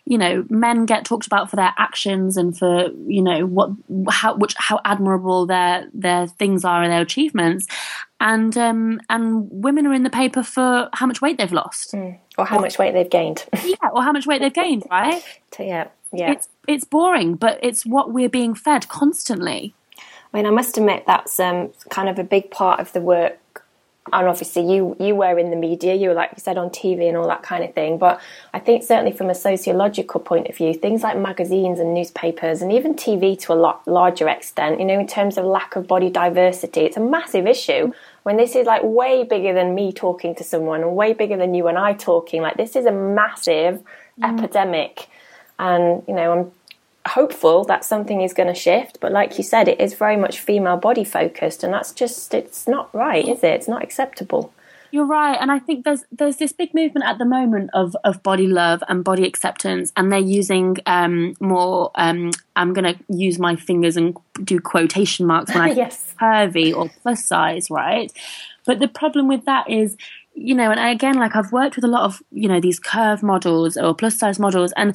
you 0.07 0.17
know 0.17 0.47
men 0.49 0.87
get 0.87 1.05
talked 1.05 1.27
about 1.27 1.51
for 1.51 1.57
their 1.57 1.75
actions 1.77 2.37
and 2.37 2.57
for 2.57 2.91
you 3.07 3.23
know 3.23 3.45
what 3.45 3.71
how 4.09 4.37
which 4.37 4.55
how 4.57 4.81
admirable 4.85 5.47
their 5.47 5.89
their 5.93 6.29
things 6.29 6.65
are 6.65 6.83
and 6.83 6.93
their 6.93 7.03
achievements 7.03 7.67
and 8.21 8.57
um 8.57 9.01
and 9.09 9.49
women 9.51 9.87
are 9.87 9.93
in 9.93 10.03
the 10.03 10.11
paper 10.11 10.43
for 10.43 10.89
how 10.93 11.07
much 11.07 11.21
weight 11.21 11.39
they've 11.39 11.53
lost. 11.53 11.93
Mm. 11.93 12.19
or 12.39 12.45
how 12.47 12.59
much 12.59 12.79
weight 12.79 12.93
they've 12.93 13.11
gained. 13.11 13.45
Yeah 13.65 13.91
or 13.93 14.03
how 14.03 14.13
much 14.13 14.27
weight 14.27 14.41
they've 14.41 14.53
gained 14.53 14.85
right? 14.91 15.23
Yeah 15.59 15.89
yeah. 16.13 16.33
It's 16.33 16.49
it's 16.67 16.85
boring 16.85 17.35
but 17.35 17.59
it's 17.63 17.85
what 17.85 18.13
we're 18.13 18.29
being 18.29 18.55
fed 18.55 18.89
constantly. 18.89 19.75
I 19.99 20.37
mean 20.37 20.47
i 20.47 20.51
must 20.51 20.77
admit 20.77 21.05
that's 21.07 21.39
um 21.41 21.71
kind 21.91 22.09
of 22.09 22.19
a 22.19 22.25
big 22.25 22.51
part 22.51 22.81
of 22.81 22.93
the 22.93 23.01
work 23.01 23.65
and 24.13 24.29
obviously 24.29 24.63
you 24.63 24.97
you 25.01 25.15
were 25.15 25.39
in 25.39 25.51
the 25.51 25.57
media 25.57 25.95
you 25.95 26.09
were 26.09 26.15
like 26.15 26.31
you 26.37 26.41
said 26.41 26.57
on 26.57 26.71
tv 26.71 27.09
and 27.09 27.17
all 27.17 27.27
that 27.27 27.43
kind 27.43 27.65
of 27.65 27.75
thing. 27.75 27.99
But 27.99 28.21
i 28.55 28.59
think 28.59 28.83
certainly 28.83 29.13
from 29.13 29.31
a 29.31 29.35
sociological 29.35 30.21
point 30.21 30.49
of 30.49 30.57
view 30.57 30.75
things 30.75 31.03
like 31.03 31.19
magazines 31.19 31.81
and 31.81 31.95
newspapers 31.95 32.63
and 32.63 32.73
even 32.73 32.95
tv 32.95 33.39
to 33.41 33.53
a 33.53 33.55
lot 33.55 33.87
larger 33.87 34.29
extent 34.29 34.81
you 34.81 34.87
know 34.87 34.99
in 34.99 35.07
terms 35.07 35.39
of 35.39 35.45
lack 35.45 35.77
of 35.77 35.87
body 35.87 36.11
diversity 36.11 36.81
it's 36.83 36.97
a 36.97 37.01
massive 37.01 37.47
issue 37.47 37.93
when 38.27 38.37
this 38.37 38.57
is 38.57 38.67
like 38.67 38.83
way 38.83 39.23
bigger 39.23 39.55
than 39.55 39.73
me 39.73 39.93
talking 39.93 40.35
to 40.35 40.43
someone 40.43 40.81
and 40.81 40.97
way 40.97 41.13
bigger 41.13 41.37
than 41.37 41.55
you 41.55 41.69
and 41.69 41.79
i 41.79 41.93
talking. 41.93 42.43
Like 42.43 42.57
this 42.57 42.75
is 42.75 42.85
a 42.85 42.91
massive 42.91 43.85
mm. 44.21 44.37
epidemic. 44.37 45.09
And 45.61 46.03
you 46.09 46.15
know 46.15 46.33
i'm 46.33 46.53
hopeful 47.09 47.65
that 47.65 47.85
something 47.85 48.21
is 48.23 48.33
going 48.33 48.49
to 48.49 48.55
shift 48.55 48.99
but 49.01 49.13
like 49.13 49.39
you 49.39 49.45
said 49.45 49.69
it 49.69 49.81
is 49.81 49.95
very 49.95 50.17
much 50.17 50.41
female 50.41 50.77
body 50.77 51.05
focused 51.05 51.63
and 51.63 51.73
that's 51.73 51.93
just 51.93 52.35
it's 52.35 52.67
not 52.67 52.93
right 52.95 53.27
is 53.27 53.43
it? 53.43 53.55
It's 53.55 53.69
not 53.69 53.83
acceptable. 53.83 54.53
You're 54.93 55.07
right 55.07 55.37
and 55.39 55.51
i 55.51 55.59
think 55.59 55.85
there's 55.85 56.05
there's 56.13 56.37
this 56.37 56.53
big 56.53 56.73
movement 56.73 57.05
at 57.07 57.19
the 57.19 57.25
moment 57.25 57.71
of 57.75 57.97
of 58.05 58.23
body 58.23 58.47
love 58.47 58.83
and 58.89 59.05
body 59.05 59.27
acceptance 59.27 59.93
and 59.97 60.11
they're 60.11 60.21
using 60.21 60.77
um 60.87 61.35
more 61.41 61.91
um 61.97 62.31
i'm 62.55 62.73
going 62.73 62.95
to 62.95 62.99
use 63.09 63.39
my 63.39 63.57
fingers 63.57 63.97
and 63.97 64.17
do 64.43 64.61
quotation 64.61 65.27
marks 65.27 65.53
when 65.53 65.63
i 65.63 65.71
yes. 65.83 66.15
curvy 66.21 66.75
or 66.75 66.89
plus 67.03 67.27
size 67.27 67.69
right? 67.69 68.13
But 68.65 68.79
the 68.79 68.89
problem 68.89 69.29
with 69.29 69.45
that 69.45 69.69
is 69.69 69.97
you 70.37 70.55
know, 70.55 70.71
and 70.71 70.79
again, 70.79 71.15
like 71.15 71.35
I've 71.35 71.51
worked 71.51 71.77
with 71.77 71.85
a 71.85 71.89
lot 71.89 72.03
of, 72.03 72.23
you 72.31 72.47
know, 72.47 72.61
these 72.61 72.79
curve 72.79 73.23
models 73.23 73.77
or 73.77 73.95
plus 73.95 74.19
size 74.19 74.39
models, 74.39 74.73
and 74.77 74.95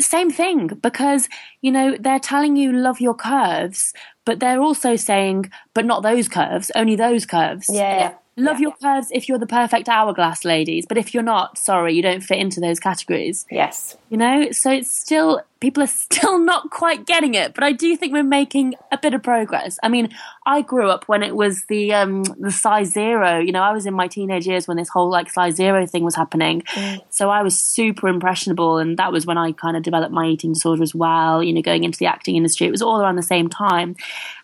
same 0.00 0.30
thing 0.30 0.68
because 0.68 1.28
you 1.60 1.72
know 1.72 1.96
they're 1.98 2.20
telling 2.20 2.56
you 2.56 2.72
love 2.72 3.00
your 3.00 3.14
curves 3.14 3.92
but 4.24 4.40
they're 4.40 4.60
also 4.60 4.96
saying 4.96 5.50
but 5.74 5.84
not 5.84 6.02
those 6.02 6.28
curves 6.28 6.70
only 6.74 6.96
those 6.96 7.26
curves. 7.26 7.68
Yeah 7.70 8.14
love 8.36 8.60
yeah. 8.60 8.68
your 8.68 8.72
curves 8.80 9.08
if 9.10 9.28
you're 9.28 9.38
the 9.38 9.46
perfect 9.46 9.88
hourglass 9.88 10.44
ladies 10.44 10.86
but 10.86 10.96
if 10.96 11.12
you're 11.12 11.22
not 11.22 11.58
sorry 11.58 11.94
you 11.94 12.02
don't 12.02 12.22
fit 12.22 12.38
into 12.38 12.60
those 12.60 12.78
categories. 12.78 13.46
Yes. 13.50 13.96
You 14.08 14.16
know 14.16 14.50
so 14.52 14.70
it's 14.70 14.90
still 14.90 15.42
people 15.60 15.82
are 15.82 15.86
still 16.06 16.38
not 16.38 16.70
quite 16.70 17.06
getting 17.06 17.34
it 17.34 17.54
but 17.54 17.64
i 17.64 17.72
do 17.72 17.96
think 17.96 18.12
we're 18.12 18.22
making 18.22 18.74
a 18.92 18.98
bit 18.98 19.14
of 19.14 19.22
progress. 19.22 19.78
I 19.82 19.88
mean 19.88 20.10
i 20.46 20.62
grew 20.62 20.88
up 20.90 21.04
when 21.08 21.22
it 21.22 21.34
was 21.36 21.64
the 21.66 21.92
um 21.92 22.22
the 22.38 22.50
size 22.50 22.92
zero. 22.92 23.38
You 23.38 23.52
know 23.52 23.62
i 23.62 23.72
was 23.72 23.86
in 23.86 23.94
my 23.94 24.08
teenage 24.08 24.46
years 24.46 24.66
when 24.66 24.76
this 24.76 24.88
whole 24.88 25.10
like 25.10 25.30
size 25.30 25.56
zero 25.56 25.86
thing 25.86 26.04
was 26.04 26.14
happening. 26.14 26.62
Mm. 26.62 27.02
so 27.10 27.30
i 27.30 27.42
was 27.42 27.58
super 27.58 28.08
impressionable 28.08 28.78
and 28.78 28.98
that 28.98 29.12
was 29.12 29.26
when 29.26 29.38
i 29.38 29.52
kind 29.52 29.76
of 29.76 29.82
developed 29.82 30.12
my 30.12 30.26
eating 30.26 30.52
disorder 30.52 30.82
as 30.82 30.94
well 30.94 31.42
you 31.42 31.52
know 31.52 31.62
going 31.62 31.84
into 31.84 31.98
the 31.98 32.06
acting 32.06 32.36
industry. 32.36 32.66
It 32.66 32.70
was 32.70 32.82
all 32.82 33.00
around 33.00 33.16
the 33.16 33.22
same 33.22 33.48
time. 33.48 33.96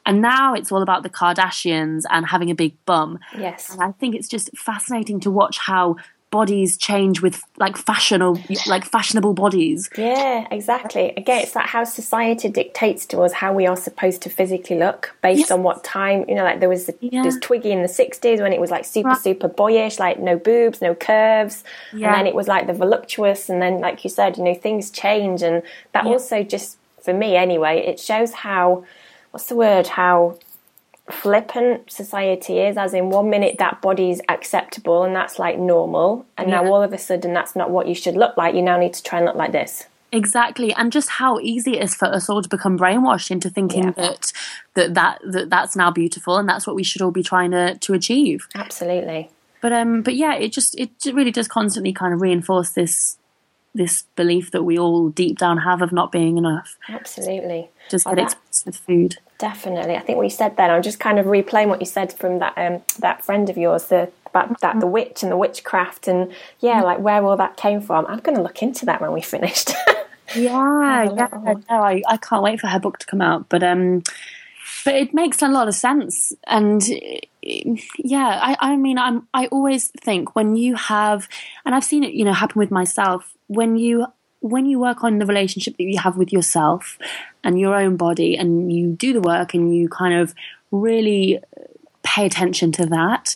And 0.07 0.21
now 0.21 0.55
it's 0.55 0.71
all 0.71 0.83
about 0.83 1.03
the 1.03 1.11
kardashians 1.11 2.03
and 2.11 2.27
having 2.27 2.51
a 2.51 2.55
big 2.55 2.75
bum. 2.85 3.19
Yes. 3.37 3.71
And 3.71 3.83
i 3.83 3.93
think 3.93 4.15
it's 4.15 4.29
just 4.29 4.57
fascinating 4.57 5.21
to 5.21 5.31
watch 5.31 5.59
how 5.59 5.97
bodies 6.35 6.77
change 6.77 7.23
with 7.23 7.41
like 7.59 7.77
fashion 7.77 8.21
or 8.21 8.37
like 8.67 8.85
fashionable 8.85 9.35
bodies. 9.35 9.89
Yeah, 9.97 10.49
exactly. 10.51 11.15
Again, 11.17 11.43
it's 11.43 11.53
that 11.53 11.69
how 11.69 11.85
society 11.85 12.49
dictates 12.49 13.07
to 13.07 13.21
us 13.21 13.33
how 13.33 13.53
we 13.53 13.69
are 13.69 13.77
supposed 13.77 14.21
to 14.23 14.31
physically 14.31 14.77
look 14.77 15.15
based 15.23 15.39
yes. 15.39 15.51
on 15.53 15.63
what 15.63 15.85
time. 15.85 16.25
You 16.29 16.35
know, 16.35 16.43
like 16.43 16.59
there 16.59 16.69
was 16.69 16.87
the, 16.87 16.97
yeah. 17.01 17.23
there's 17.23 17.39
Twiggy 17.39 17.71
in 17.71 17.83
the 17.83 17.89
'60s 17.89 18.41
when 18.41 18.53
it 18.53 18.61
was 18.61 18.73
like 18.73 18.85
super 18.85 19.11
right. 19.11 19.17
super 19.29 19.47
boyish, 19.47 20.01
like 20.01 20.19
no 20.19 20.37
boobs, 20.37 20.83
no 20.83 20.93
curves, 20.93 21.63
yeah. 21.93 22.09
and 22.09 22.17
then 22.17 22.27
it 22.27 22.35
was 22.35 22.49
like 22.49 22.67
the 22.67 22.73
voluptuous, 22.73 23.49
and 23.49 23.63
then 23.63 23.79
like 23.79 24.03
you 24.03 24.11
said, 24.11 24.37
you 24.37 24.43
know, 24.43 24.55
things 24.55 24.91
change, 24.91 25.41
and 25.41 25.63
that 25.93 26.05
yeah. 26.05 26.11
also 26.11 26.43
just 26.43 26.79
for 27.01 27.15
me 27.15 27.37
anyway, 27.37 27.79
it 27.79 28.01
shows 28.01 28.33
how 28.33 28.85
what's 29.31 29.47
the 29.47 29.55
word 29.55 29.87
how 29.87 30.37
flippant 31.11 31.91
society 31.91 32.59
is 32.61 32.79
as 32.79 32.95
in 32.95 33.11
one 33.11 33.29
minute 33.29 33.57
that 33.59 33.83
body's 33.83 34.23
acceptable 34.29 35.03
and 35.05 35.15
that's 35.15 35.39
like 35.39 35.59
normal 35.59 36.25
and 36.39 36.49
yeah. 36.49 36.63
now 36.63 36.73
all 36.73 36.83
of 36.83 36.95
a 36.95 36.99
sudden 36.99 37.35
that's 37.35 37.55
not 37.55 37.71
what 37.71 37.87
you 37.87 37.95
should 37.95 38.15
look 38.15 38.37
like 38.39 38.55
you 38.55 38.63
now 38.63 38.79
need 38.79 38.95
to 38.95 39.03
try 39.03 39.19
and 39.19 39.27
look 39.27 39.37
like 39.37 39.53
this 39.53 39.87
exactly 40.13 40.73
and 40.73 40.93
just 40.93 41.11
how 41.11 41.39
easy 41.41 41.77
it 41.77 41.83
is 41.83 41.95
for 41.95 42.07
us 42.07 42.31
all 42.31 42.41
to 42.41 42.49
become 42.49 42.79
brainwashed 42.79 43.31
into 43.31 43.51
thinking 43.51 43.85
yeah. 43.85 43.91
that, 43.91 44.33
that 44.73 44.95
that 44.95 45.21
that 45.25 45.51
that's 45.51 45.77
now 45.77 45.91
beautiful 45.91 46.39
and 46.39 46.49
that's 46.49 46.67
what 46.67 46.75
we 46.75 46.83
should 46.83 47.03
all 47.03 47.11
be 47.11 47.23
trying 47.23 47.51
to 47.51 47.77
to 47.79 47.93
achieve 47.93 48.49
absolutely 48.55 49.29
but 49.61 49.75
um 49.75 50.01
but 50.01 50.15
yeah 50.15 50.35
it 50.35 50.53
just 50.53 50.75
it 50.79 50.91
really 51.13 51.33
does 51.33 51.49
constantly 51.49 51.93
kind 51.93 52.15
of 52.15 52.23
reinforce 52.23 52.71
this 52.71 53.19
this 53.75 54.03
belief 54.15 54.51
that 54.53 54.63
we 54.63 54.79
all 54.79 55.09
deep 55.09 55.39
down 55.39 55.59
have 55.59 55.83
of 55.83 55.93
not 55.93 56.13
being 56.13 56.39
enough 56.39 56.77
absolutely 56.89 57.69
just 57.91 58.05
get 58.05 58.13
oh, 58.13 58.17
that, 58.17 58.37
with 58.65 58.77
food 58.77 59.17
Definitely, 59.39 59.97
I 59.97 60.01
think 60.01 60.17
what 60.17 60.23
you 60.23 60.31
said 60.31 60.57
then. 60.57 60.71
I'm 60.71 60.83
just 60.83 61.01
kind 61.01 61.19
of 61.19 61.27
replaying 61.27 61.67
what 61.67 61.81
you 61.81 61.87
said 61.87 62.13
from 62.13 62.39
that 62.39 62.57
um, 62.57 62.83
that 63.01 63.25
friend 63.25 63.51
of 63.51 63.59
yours, 63.59 63.87
the 63.87 64.11
about 64.27 64.61
that 64.61 64.79
the 64.79 64.87
witch 64.87 65.25
and 65.25 65.33
the 65.33 65.37
witchcraft, 65.37 66.07
and 66.07 66.33
yeah, 66.61 66.83
like 66.83 67.01
where 67.01 67.23
all 67.25 67.37
that 67.37 67.57
came 67.57 67.81
from. 67.81 68.07
I'm 68.07 68.21
going 68.21 68.37
to 68.37 68.43
look 68.43 68.63
into 68.63 68.87
that 68.87 69.01
when 69.01 69.13
we 69.13 69.21
finished. 69.21 69.73
yeah, 70.37 71.03
yeah. 71.03 71.29
No, 71.69 71.83
I, 71.83 72.01
I 72.09 72.17
can't 72.17 72.45
wait 72.45 72.61
for 72.61 72.69
her 72.69 72.79
book 72.79 72.99
to 72.99 73.07
come 73.07 73.21
out, 73.21 73.49
but 73.49 73.65
um, 73.65 74.05
but 74.85 74.95
it 74.95 75.13
makes 75.13 75.43
a 75.43 75.49
lot 75.49 75.67
of 75.67 75.75
sense, 75.75 76.33
and 76.47 76.83
yeah, 77.43 78.39
I, 78.41 78.57
I 78.61 78.77
mean, 78.77 78.99
I'm 78.99 79.27
I 79.35 79.47
always 79.49 79.89
think 79.89 80.37
when 80.37 80.55
you 80.55 80.77
have, 80.77 81.29
and 81.67 81.75
I've 81.75 81.85
seen 81.85 82.05
it, 82.05 82.15
you 82.15 82.25
know, 82.25 82.33
happen 82.33 82.61
with 82.61 82.71
myself 82.71 83.34
when 83.47 83.77
you 83.77 84.07
when 84.41 84.67
you 84.67 84.79
work 84.79 85.03
on 85.03 85.19
the 85.19 85.27
relationship 85.27 85.75
that 85.79 85.85
you 85.85 85.99
have 85.99 86.19
with 86.19 86.31
yourself 86.31 86.99
and 87.43 87.59
your 87.59 87.75
own 87.75 87.97
body 87.97 88.37
and 88.37 88.71
you 88.71 88.93
do 88.93 89.15
the 89.15 89.21
work 89.21 89.55
and 89.55 89.75
you 89.75 89.89
kind 89.89 90.13
of 90.15 90.35
really 90.71 91.41
pay 92.03 92.27
attention 92.27 92.71
to 92.71 92.85
that, 92.85 93.35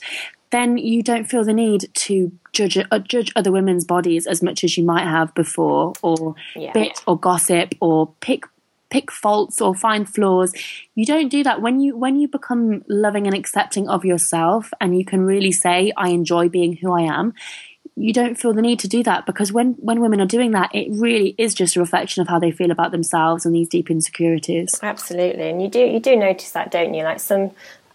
then 0.51 0.77
you 0.77 1.03
don't 1.03 1.25
feel 1.25 1.45
the 1.45 1.55
need 1.55 1.89
to 1.95 2.31
judge 2.53 2.77
uh, 2.77 2.99
judge 2.99 3.33
other 3.37 3.51
women's 3.51 3.85
bodies 3.85 4.27
as 4.27 4.43
much 4.43 4.65
as 4.65 4.77
you 4.77 4.85
might 4.85 5.05
have 5.05 5.35
before, 5.35 5.93
or 6.03 6.35
yeah. 6.55 6.73
bit 6.73 7.01
or 7.07 7.19
gossip, 7.19 7.75
or 7.81 8.13
pick 8.21 8.45
pick 8.91 9.11
faults 9.11 9.61
or 9.61 9.75
find 9.75 10.09
flaws. 10.09 10.55
You 10.95 11.05
don't 11.05 11.29
do 11.29 11.43
that 11.43 11.61
when 11.61 11.81
you 11.81 11.97
when 11.97 12.19
you 12.19 12.29
become 12.29 12.85
loving 12.89 13.27
and 13.27 13.37
accepting 13.37 13.89
of 13.89 14.05
yourself, 14.05 14.73
and 14.81 14.97
you 14.97 15.05
can 15.05 15.23
really 15.23 15.53
say, 15.53 15.93
"I 15.97 16.11
enjoy 16.11 16.49
being 16.49 16.77
who 16.77 16.93
I 16.93 17.03
am." 17.03 17.35
You 17.97 18.13
don't 18.13 18.39
feel 18.39 18.53
the 18.53 18.63
need 18.63 18.79
to 18.81 18.89
do 18.89 19.03
that 19.03 19.27
because 19.27 19.53
when 19.53 19.73
when 19.75 20.01
women 20.01 20.21
are 20.21 20.27
doing 20.27 20.53
that 20.53 20.71
it 20.75 20.89
really 20.91 21.35
is 21.39 21.55
just 21.55 21.77
a 21.77 21.81
reflection 21.81 22.21
of 22.21 22.29
how 22.29 22.39
they 22.39 22.51
feel 22.51 22.71
about 22.71 22.91
themselves 22.91 23.45
and 23.45 23.55
these 23.55 23.69
deep 23.69 23.91
insecurities. 23.91 24.79
Absolutely. 24.83 25.51
And 25.51 25.63
you 25.63 25.69
do 25.69 25.81
you 25.81 26.01
do 26.01 26.17
notice 26.17 26.51
that 26.53 26.71
don't 26.71 26.95
you? 26.95 27.05
Like 27.05 27.21
some 27.21 27.51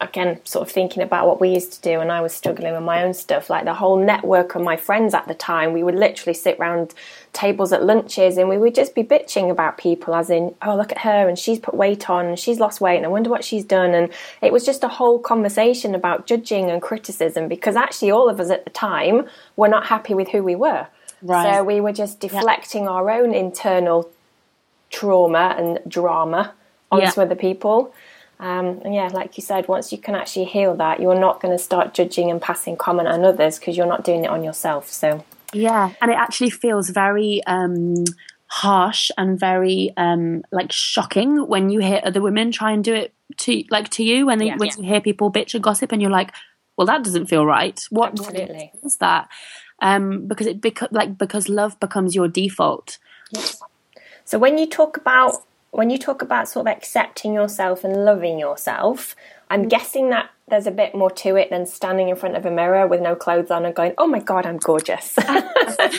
again, 0.10 0.40
sort 0.46 0.68
of 0.68 0.74
thinking 0.74 1.04
about 1.04 1.28
what 1.28 1.42
we 1.42 1.50
used 1.50 1.74
to 1.74 1.82
do 1.82 2.00
and 2.00 2.12
I 2.12 2.22
was 2.22 2.34
struggling 2.34 2.74
with 2.74 2.84
my 2.84 3.04
own 3.04 3.14
stuff, 3.14 3.50
like 3.50 3.66
the 3.66 3.74
whole 3.74 3.98
network 3.98 4.56
of 4.56 4.62
my 4.62 4.78
friends 4.78 5.14
at 5.14 5.28
the 5.28 5.34
time, 5.34 5.74
we 5.74 5.84
would 5.84 5.96
literally 5.96 6.34
sit 6.34 6.58
round 6.60 6.94
tables 7.34 7.74
at 7.74 7.84
lunches 7.84 8.38
and 8.38 8.48
we 8.50 8.58
would 8.58 8.76
just 8.76 8.96
be 8.96 9.04
bitching 9.04 9.50
about 9.50 9.78
people, 9.78 10.16
as 10.16 10.30
in, 10.30 10.54
oh, 10.62 10.76
look 10.76 10.92
at 10.92 11.00
her 11.00 11.28
and 11.28 11.38
she's 11.38 11.60
put 11.60 11.74
weight 11.74 12.10
on 12.10 12.26
and 12.26 12.40
she's 12.40 12.60
lost 12.60 12.82
weight 12.82 12.98
and 12.98 13.06
I 13.06 13.10
wonder 13.10 13.30
what 13.30 13.44
she's 13.44 13.66
done. 13.66 13.94
And 13.94 14.12
it 14.42 14.54
was 14.54 14.66
just 14.66 14.84
a 14.84 14.88
whole 14.88 15.20
conversation 15.20 15.96
about 15.96 16.28
judging 16.28 16.70
and 16.70 16.82
criticism 16.82 17.48
because 17.48 17.76
actually 17.76 18.12
all 18.12 18.30
of 18.30 18.40
us 18.40 18.50
at 18.50 18.64
the 18.64 18.72
time 18.72 19.28
were 19.56 19.68
not 19.68 19.88
happy 19.88 20.14
with 20.14 20.30
who 20.30 20.44
we 20.44 20.56
were. 20.56 20.88
Right. 21.22 21.56
So 21.56 21.64
we 21.64 21.82
were 21.82 21.94
just 21.94 22.20
deflecting 22.20 22.84
yeah. 22.84 22.92
our 22.92 23.10
own 23.10 23.34
internal 23.34 24.10
trauma 24.90 25.56
and 25.58 25.80
drama 25.88 26.54
onto 26.92 27.06
yeah. 27.06 27.24
other 27.24 27.36
people. 27.36 27.94
Um, 28.44 28.82
and 28.84 28.94
yeah, 28.94 29.08
like 29.08 29.38
you 29.38 29.42
said, 29.42 29.70
once 29.70 29.94
you 29.94 29.98
can 29.98 30.16
actually 30.16 30.44
heal 30.44 30.76
that, 30.76 31.00
you're 31.00 31.18
not 31.18 31.42
going 31.42 31.58
to 31.58 31.64
start 31.64 31.94
judging 31.94 32.30
and 32.30 32.42
passing 32.42 32.76
comment 32.76 33.08
on 33.08 33.24
others 33.24 33.58
because 33.58 33.78
you're 33.78 33.88
not 33.88 34.04
doing 34.04 34.26
it 34.26 34.30
on 34.30 34.44
yourself. 34.44 34.90
So 34.90 35.24
yeah, 35.54 35.94
and 36.02 36.12
it 36.12 36.18
actually 36.18 36.50
feels 36.50 36.90
very 36.90 37.42
um, 37.48 38.04
harsh 38.48 39.12
and 39.18 39.40
very 39.40 39.94
um, 39.96 40.44
like 40.52 40.74
shocking 40.74 41.48
when 41.48 41.70
you 41.70 41.80
hear 41.80 42.02
other 42.04 42.22
women 42.22 42.52
try 42.52 42.74
and 42.74 42.84
do 42.84 42.94
it 42.94 43.14
to 43.38 43.64
like 43.72 43.88
to 43.92 44.04
you 44.04 44.26
when 44.26 44.40
they, 44.40 44.48
yeah, 44.48 44.58
when 44.58 44.68
yeah. 44.68 44.76
you 44.78 44.84
hear 44.84 45.00
people 45.00 45.32
bitch 45.32 45.54
and 45.54 45.64
gossip 45.64 45.94
and 45.94 46.02
you're 46.02 46.12
like, 46.12 46.34
well, 46.76 46.88
that 46.88 47.02
doesn't 47.02 47.28
feel 47.28 47.46
right. 47.46 47.82
What 47.92 48.20
Absolutely. 48.20 48.74
is 48.84 48.98
that? 48.98 49.30
Um, 49.82 50.28
because 50.28 50.48
it 50.48 50.60
beca- 50.60 50.92
like 50.92 51.18
because 51.18 51.48
love 51.48 51.80
becomes 51.80 52.14
your 52.14 52.28
default. 52.28 52.98
Yes. 53.32 53.62
So 54.26 54.38
when 54.38 54.58
you 54.58 54.68
talk 54.68 54.98
about 54.98 55.46
when 55.74 55.90
you 55.90 55.98
talk 55.98 56.22
about 56.22 56.48
sort 56.48 56.68
of 56.68 56.72
accepting 56.72 57.34
yourself 57.34 57.84
and 57.84 58.06
loving 58.06 58.38
yourself, 58.38 59.16
I'm 59.50 59.66
mm. 59.66 59.70
guessing 59.70 60.12
that 60.12 60.30
there's 60.48 60.68
a 60.68 60.72
bit 60.72 60.94
more 60.94 61.10
to 61.10 61.36
it 61.36 61.50
than 61.50 61.66
standing 61.66 62.10
in 62.10 62.16
front 62.16 62.36
of 62.36 62.46
a 62.46 62.52
mirror 62.52 62.86
with 62.86 63.02
no 63.02 63.16
clothes 63.16 63.50
on 63.50 63.66
and 63.66 63.74
going, 63.74 63.94
"Oh 63.98 64.06
my 64.06 64.20
god, 64.20 64.46
I'm 64.46 64.58
gorgeous." 64.58 65.16
yeah, 65.26 65.44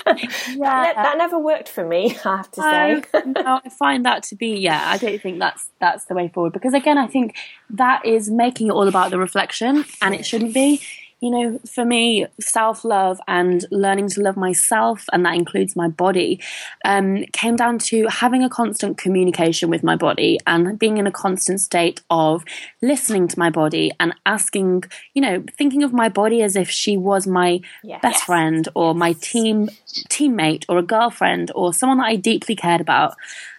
that, 0.06 0.94
that, 0.94 1.18
never 1.18 1.38
worked 1.38 1.68
for 1.68 1.84
me. 1.84 2.16
I 2.24 2.36
have 2.36 2.50
to 2.52 2.60
say. 2.60 3.02
no, 3.26 3.60
I 3.64 3.68
find 3.68 4.04
that 4.06 4.22
to 4.24 4.36
be 4.36 4.58
yeah. 4.58 4.82
I 4.86 4.96
don't 4.96 5.20
think 5.20 5.40
that's 5.40 5.70
that's 5.80 6.04
the 6.04 6.14
way 6.14 6.28
forward 6.28 6.52
because 6.52 6.74
again, 6.74 6.98
I 6.98 7.08
think 7.08 7.36
that 7.70 8.06
is 8.06 8.30
making 8.30 8.68
it 8.68 8.72
all 8.72 8.86
about 8.86 9.10
the 9.10 9.18
reflection, 9.18 9.84
and 10.00 10.14
it 10.14 10.24
shouldn't 10.24 10.54
be 10.54 10.80
you 11.24 11.30
know, 11.30 11.58
for 11.66 11.86
me, 11.86 12.26
self 12.38 12.84
love 12.84 13.18
and 13.26 13.64
learning 13.70 14.10
to 14.10 14.20
love 14.20 14.36
myself, 14.36 15.06
and 15.10 15.24
that 15.24 15.34
includes 15.34 15.74
my 15.74 15.88
body, 15.88 16.38
um, 16.84 17.24
came 17.32 17.56
down 17.56 17.78
to 17.78 18.06
having 18.08 18.44
a 18.44 18.50
constant 18.50 18.98
communication 18.98 19.70
with 19.70 19.82
my 19.82 19.96
body 19.96 20.38
and 20.46 20.78
being 20.78 20.98
in 20.98 21.06
a 21.06 21.10
constant 21.10 21.62
state 21.62 22.02
of 22.10 22.44
listening 22.82 23.26
to 23.26 23.38
my 23.38 23.48
body 23.48 23.90
and 23.98 24.12
asking, 24.26 24.84
you 25.14 25.22
know, 25.22 25.42
thinking 25.56 25.82
of 25.82 25.94
my 25.94 26.10
body 26.10 26.42
as 26.42 26.56
if 26.56 26.68
she 26.68 26.98
was 26.98 27.26
my 27.26 27.58
yes. 27.82 28.02
best 28.02 28.24
friend 28.24 28.68
or 28.74 28.94
my 28.94 29.14
team 29.14 29.70
teammate 30.10 30.66
or 30.68 30.76
a 30.76 30.82
girlfriend 30.82 31.50
or 31.54 31.72
someone 31.72 31.96
that 31.96 32.06
I 32.06 32.16
deeply 32.16 32.54
cared 32.54 32.82
about. 32.82 33.14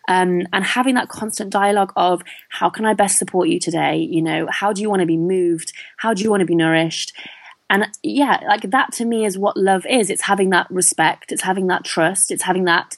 Um, 0.08 0.44
and 0.54 0.64
having 0.64 0.94
that 0.94 1.10
constant 1.10 1.50
dialogue 1.50 1.92
of 1.96 2.22
how 2.50 2.70
can 2.70 2.86
I 2.86 2.94
best 2.94 3.18
support 3.18 3.50
you 3.50 3.60
today? 3.60 3.98
You 3.98 4.22
know, 4.22 4.46
how 4.52 4.72
do 4.72 4.84
you 4.84 4.88
want 4.92 5.00
to 5.00 5.08
be 5.08 5.18
moved? 5.18 5.74
How 5.98 6.14
do 6.14 6.22
you 6.22 6.30
want 6.30 6.42
to 6.42 6.46
be 6.46 6.54
nourished? 6.54 7.12
And 7.70 7.88
yeah, 8.04 8.42
like 8.48 8.70
that 8.72 8.92
to 8.94 9.06
me 9.06 9.26
is 9.26 9.38
what 9.38 9.58
love 9.58 9.86
is. 9.90 10.10
It's 10.10 10.24
having 10.24 10.52
that 10.52 10.70
respect, 10.70 11.32
it's 11.32 11.42
having 11.42 11.68
that 11.68 11.84
trust, 11.84 12.32
it's 12.32 12.44
having 12.44 12.66
that 12.66 12.98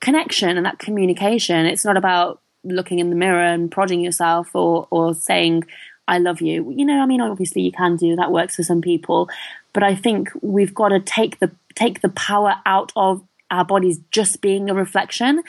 connection 0.00 0.56
and 0.56 0.66
that 0.66 0.78
communication. 0.78 1.66
It's 1.66 1.84
not 1.84 1.96
about 1.96 2.40
looking 2.62 2.98
in 2.98 3.10
the 3.10 3.16
mirror 3.16 3.44
and 3.44 3.70
prodding 3.70 4.00
yourself 4.00 4.54
or 4.54 4.86
or 4.90 5.14
saying 5.14 5.64
I 6.06 6.18
love 6.18 6.40
you. 6.40 6.72
You 6.76 6.84
know, 6.84 7.00
I 7.00 7.06
mean 7.06 7.20
obviously 7.20 7.62
you 7.62 7.72
can 7.72 7.96
do 7.96 8.16
that 8.16 8.30
works 8.32 8.56
for 8.56 8.62
some 8.62 8.80
people, 8.80 9.28
but 9.72 9.82
I 9.82 9.94
think 9.94 10.30
we've 10.42 10.74
got 10.74 10.88
to 10.88 11.00
take 11.00 11.40
the 11.40 11.50
take 11.74 12.00
the 12.00 12.10
power 12.10 12.56
out 12.64 12.92
of 12.94 13.22
our 13.50 13.64
bodies 13.64 14.00
just 14.10 14.40
being 14.40 14.70
a 14.70 14.74
reflection 14.74 15.42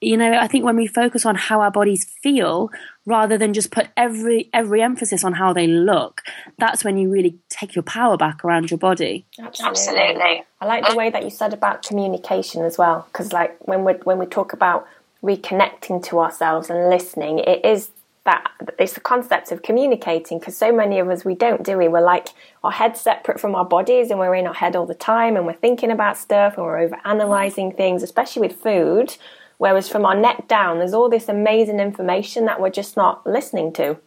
you 0.00 0.16
know 0.16 0.32
i 0.38 0.46
think 0.46 0.64
when 0.64 0.76
we 0.76 0.86
focus 0.86 1.26
on 1.26 1.34
how 1.34 1.60
our 1.60 1.70
bodies 1.70 2.04
feel 2.04 2.70
rather 3.06 3.36
than 3.36 3.52
just 3.52 3.70
put 3.70 3.88
every 3.96 4.48
every 4.52 4.82
emphasis 4.82 5.24
on 5.24 5.34
how 5.34 5.52
they 5.52 5.66
look 5.66 6.22
that's 6.58 6.84
when 6.84 6.96
you 6.96 7.10
really 7.10 7.38
take 7.48 7.74
your 7.74 7.82
power 7.82 8.16
back 8.16 8.44
around 8.44 8.70
your 8.70 8.78
body. 8.78 9.24
Absolutely, 9.38 9.70
absolutely. 9.70 10.44
i 10.60 10.66
like 10.66 10.88
the 10.88 10.96
way 10.96 11.10
that 11.10 11.24
you 11.24 11.30
said 11.30 11.52
about 11.52 11.82
communication 11.82 12.64
as 12.64 12.78
well 12.78 13.06
because 13.12 13.32
like 13.32 13.56
when 13.66 13.84
we 13.84 13.92
when 14.04 14.18
we 14.18 14.26
talk 14.26 14.52
about 14.52 14.86
reconnecting 15.22 16.02
to 16.02 16.18
ourselves 16.18 16.70
and 16.70 16.88
listening 16.88 17.38
it 17.40 17.64
is 17.64 17.90
that 18.24 18.50
it's 18.78 18.92
the 18.92 19.00
concept 19.00 19.50
of 19.50 19.62
communicating 19.62 20.38
because 20.38 20.56
so 20.56 20.72
many 20.72 20.98
of 20.98 21.08
us 21.08 21.24
we 21.24 21.34
don't 21.34 21.62
do 21.62 21.80
it 21.80 21.90
we're 21.90 22.00
like 22.00 22.28
our 22.62 22.70
head's 22.70 23.00
separate 23.00 23.40
from 23.40 23.54
our 23.54 23.64
bodies 23.64 24.10
and 24.10 24.18
we're 24.18 24.34
in 24.34 24.46
our 24.46 24.54
head 24.54 24.76
all 24.76 24.86
the 24.86 24.94
time 24.94 25.36
and 25.36 25.46
we're 25.46 25.52
thinking 25.54 25.90
about 25.90 26.16
stuff 26.16 26.56
and 26.56 26.64
we're 26.64 26.78
over 26.78 26.98
analyzing 27.04 27.72
things 27.72 28.02
especially 28.02 28.40
with 28.40 28.56
food 28.60 29.16
Whereas 29.60 29.90
from 29.90 30.06
our 30.06 30.14
neck 30.14 30.48
down, 30.48 30.78
there's 30.78 30.94
all 30.94 31.10
this 31.10 31.28
amazing 31.28 31.80
information 31.80 32.46
that 32.46 32.62
we're 32.62 32.70
just 32.70 32.96
not 32.96 33.26
listening 33.26 33.74
to. 33.74 33.98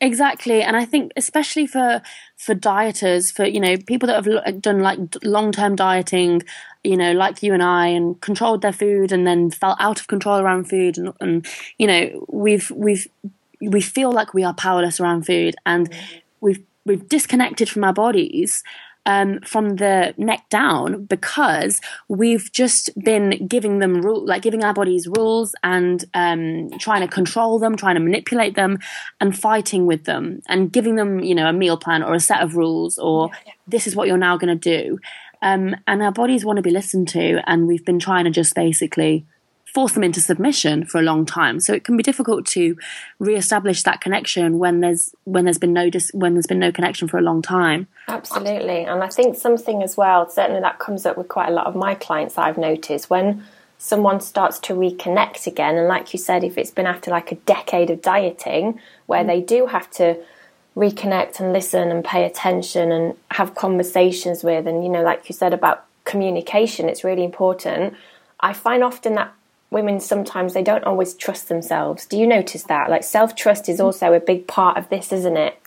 Exactly, 0.00 0.62
and 0.62 0.76
I 0.76 0.84
think 0.84 1.10
especially 1.16 1.66
for 1.66 2.02
for 2.36 2.54
dieters, 2.54 3.34
for 3.34 3.44
you 3.44 3.58
know 3.58 3.76
people 3.78 4.06
that 4.06 4.24
have 4.24 4.62
done 4.62 4.78
like 4.78 5.00
long 5.24 5.50
term 5.50 5.74
dieting, 5.74 6.44
you 6.84 6.96
know, 6.96 7.10
like 7.10 7.42
you 7.42 7.52
and 7.52 7.64
I, 7.64 7.88
and 7.88 8.20
controlled 8.20 8.62
their 8.62 8.72
food, 8.72 9.10
and 9.10 9.26
then 9.26 9.50
felt 9.50 9.76
out 9.80 9.98
of 9.98 10.06
control 10.06 10.38
around 10.38 10.68
food, 10.68 10.96
and, 10.96 11.12
and 11.20 11.48
you 11.78 11.88
know 11.88 12.24
we've 12.28 12.70
we've 12.70 13.08
we 13.60 13.80
feel 13.80 14.12
like 14.12 14.34
we 14.34 14.44
are 14.44 14.54
powerless 14.54 15.00
around 15.00 15.26
food, 15.26 15.56
and 15.66 15.90
mm-hmm. 15.90 16.16
we've 16.40 16.62
we've 16.84 17.08
disconnected 17.08 17.68
from 17.68 17.82
our 17.82 17.92
bodies 17.92 18.62
um, 19.06 19.40
from 19.40 19.76
the 19.76 20.14
neck 20.16 20.48
down 20.48 21.04
because 21.06 21.80
we've 22.08 22.50
just 22.52 22.90
been 23.02 23.46
giving 23.46 23.78
them 23.78 24.00
rule, 24.00 24.24
like 24.24 24.42
giving 24.42 24.62
our 24.64 24.74
bodies 24.74 25.08
rules 25.08 25.54
and 25.62 26.04
um, 26.14 26.70
trying 26.78 27.00
to 27.00 27.08
control 27.08 27.58
them, 27.58 27.76
trying 27.76 27.96
to 27.96 28.00
manipulate 28.00 28.54
them, 28.54 28.78
and 29.20 29.38
fighting 29.38 29.86
with 29.86 30.04
them, 30.04 30.40
and 30.48 30.72
giving 30.72 30.96
them, 30.96 31.20
you 31.20 31.34
know, 31.34 31.48
a 31.48 31.52
meal 31.52 31.76
plan 31.76 32.02
or 32.02 32.14
a 32.14 32.20
set 32.20 32.42
of 32.42 32.56
rules, 32.56 32.98
or 32.98 33.30
this 33.66 33.86
is 33.86 33.96
what 33.96 34.08
you're 34.08 34.16
now 34.16 34.36
going 34.36 34.56
to 34.58 34.78
do. 34.84 34.98
Um, 35.40 35.74
and 35.88 36.02
our 36.02 36.12
bodies 36.12 36.44
want 36.44 36.58
to 36.58 36.62
be 36.62 36.70
listened 36.70 37.08
to, 37.08 37.40
and 37.48 37.66
we've 37.66 37.84
been 37.84 37.98
trying 37.98 38.24
to 38.24 38.30
just 38.30 38.54
basically 38.54 39.26
force 39.72 39.92
them 39.92 40.04
into 40.04 40.20
submission 40.20 40.84
for 40.84 40.98
a 40.98 41.02
long 41.02 41.24
time. 41.24 41.58
So 41.58 41.72
it 41.72 41.84
can 41.84 41.96
be 41.96 42.02
difficult 42.02 42.46
to 42.48 42.76
reestablish 43.18 43.82
that 43.84 44.00
connection 44.00 44.58
when 44.58 44.80
there's 44.80 45.14
when 45.24 45.44
there's 45.44 45.58
been 45.58 45.72
no 45.72 45.88
dis- 45.88 46.10
when 46.12 46.34
there's 46.34 46.46
been 46.46 46.58
no 46.58 46.72
connection 46.72 47.08
for 47.08 47.18
a 47.18 47.22
long 47.22 47.40
time. 47.40 47.88
Absolutely, 48.08 48.84
and 48.84 49.02
I 49.02 49.08
think 49.08 49.36
something 49.36 49.82
as 49.82 49.96
well. 49.96 50.28
Certainly, 50.28 50.60
that 50.60 50.78
comes 50.78 51.06
up 51.06 51.16
with 51.16 51.28
quite 51.28 51.48
a 51.48 51.52
lot 51.52 51.66
of 51.66 51.74
my 51.74 51.94
clients. 51.94 52.36
I've 52.36 52.58
noticed 52.58 53.08
when 53.08 53.44
someone 53.78 54.20
starts 54.20 54.58
to 54.60 54.74
reconnect 54.74 55.46
again, 55.46 55.76
and 55.76 55.88
like 55.88 56.12
you 56.12 56.18
said, 56.18 56.44
if 56.44 56.58
it's 56.58 56.70
been 56.70 56.86
after 56.86 57.10
like 57.10 57.32
a 57.32 57.36
decade 57.36 57.90
of 57.90 58.02
dieting, 58.02 58.78
where 59.06 59.24
mm. 59.24 59.26
they 59.26 59.40
do 59.40 59.66
have 59.66 59.90
to 59.92 60.18
reconnect 60.76 61.40
and 61.40 61.52
listen 61.52 61.90
and 61.90 62.04
pay 62.04 62.24
attention 62.24 62.92
and 62.92 63.14
have 63.30 63.54
conversations 63.54 64.44
with, 64.44 64.66
and 64.66 64.84
you 64.84 64.90
know, 64.90 65.02
like 65.02 65.28
you 65.30 65.34
said 65.34 65.54
about 65.54 65.86
communication, 66.04 66.90
it's 66.90 67.04
really 67.04 67.24
important. 67.24 67.94
I 68.40 68.52
find 68.52 68.82
often 68.82 69.14
that 69.14 69.32
women 69.72 70.00
sometimes 70.00 70.54
they 70.54 70.62
don't 70.62 70.84
always 70.84 71.14
trust 71.14 71.48
themselves. 71.48 72.06
Do 72.06 72.16
you 72.16 72.26
notice 72.26 72.64
that? 72.64 72.90
Like 72.90 73.04
self 73.04 73.34
trust 73.34 73.68
is 73.68 73.80
also 73.80 74.12
a 74.12 74.20
big 74.20 74.46
part 74.46 74.76
of 74.76 74.88
this, 74.88 75.12
isn't 75.12 75.36
it? 75.36 75.58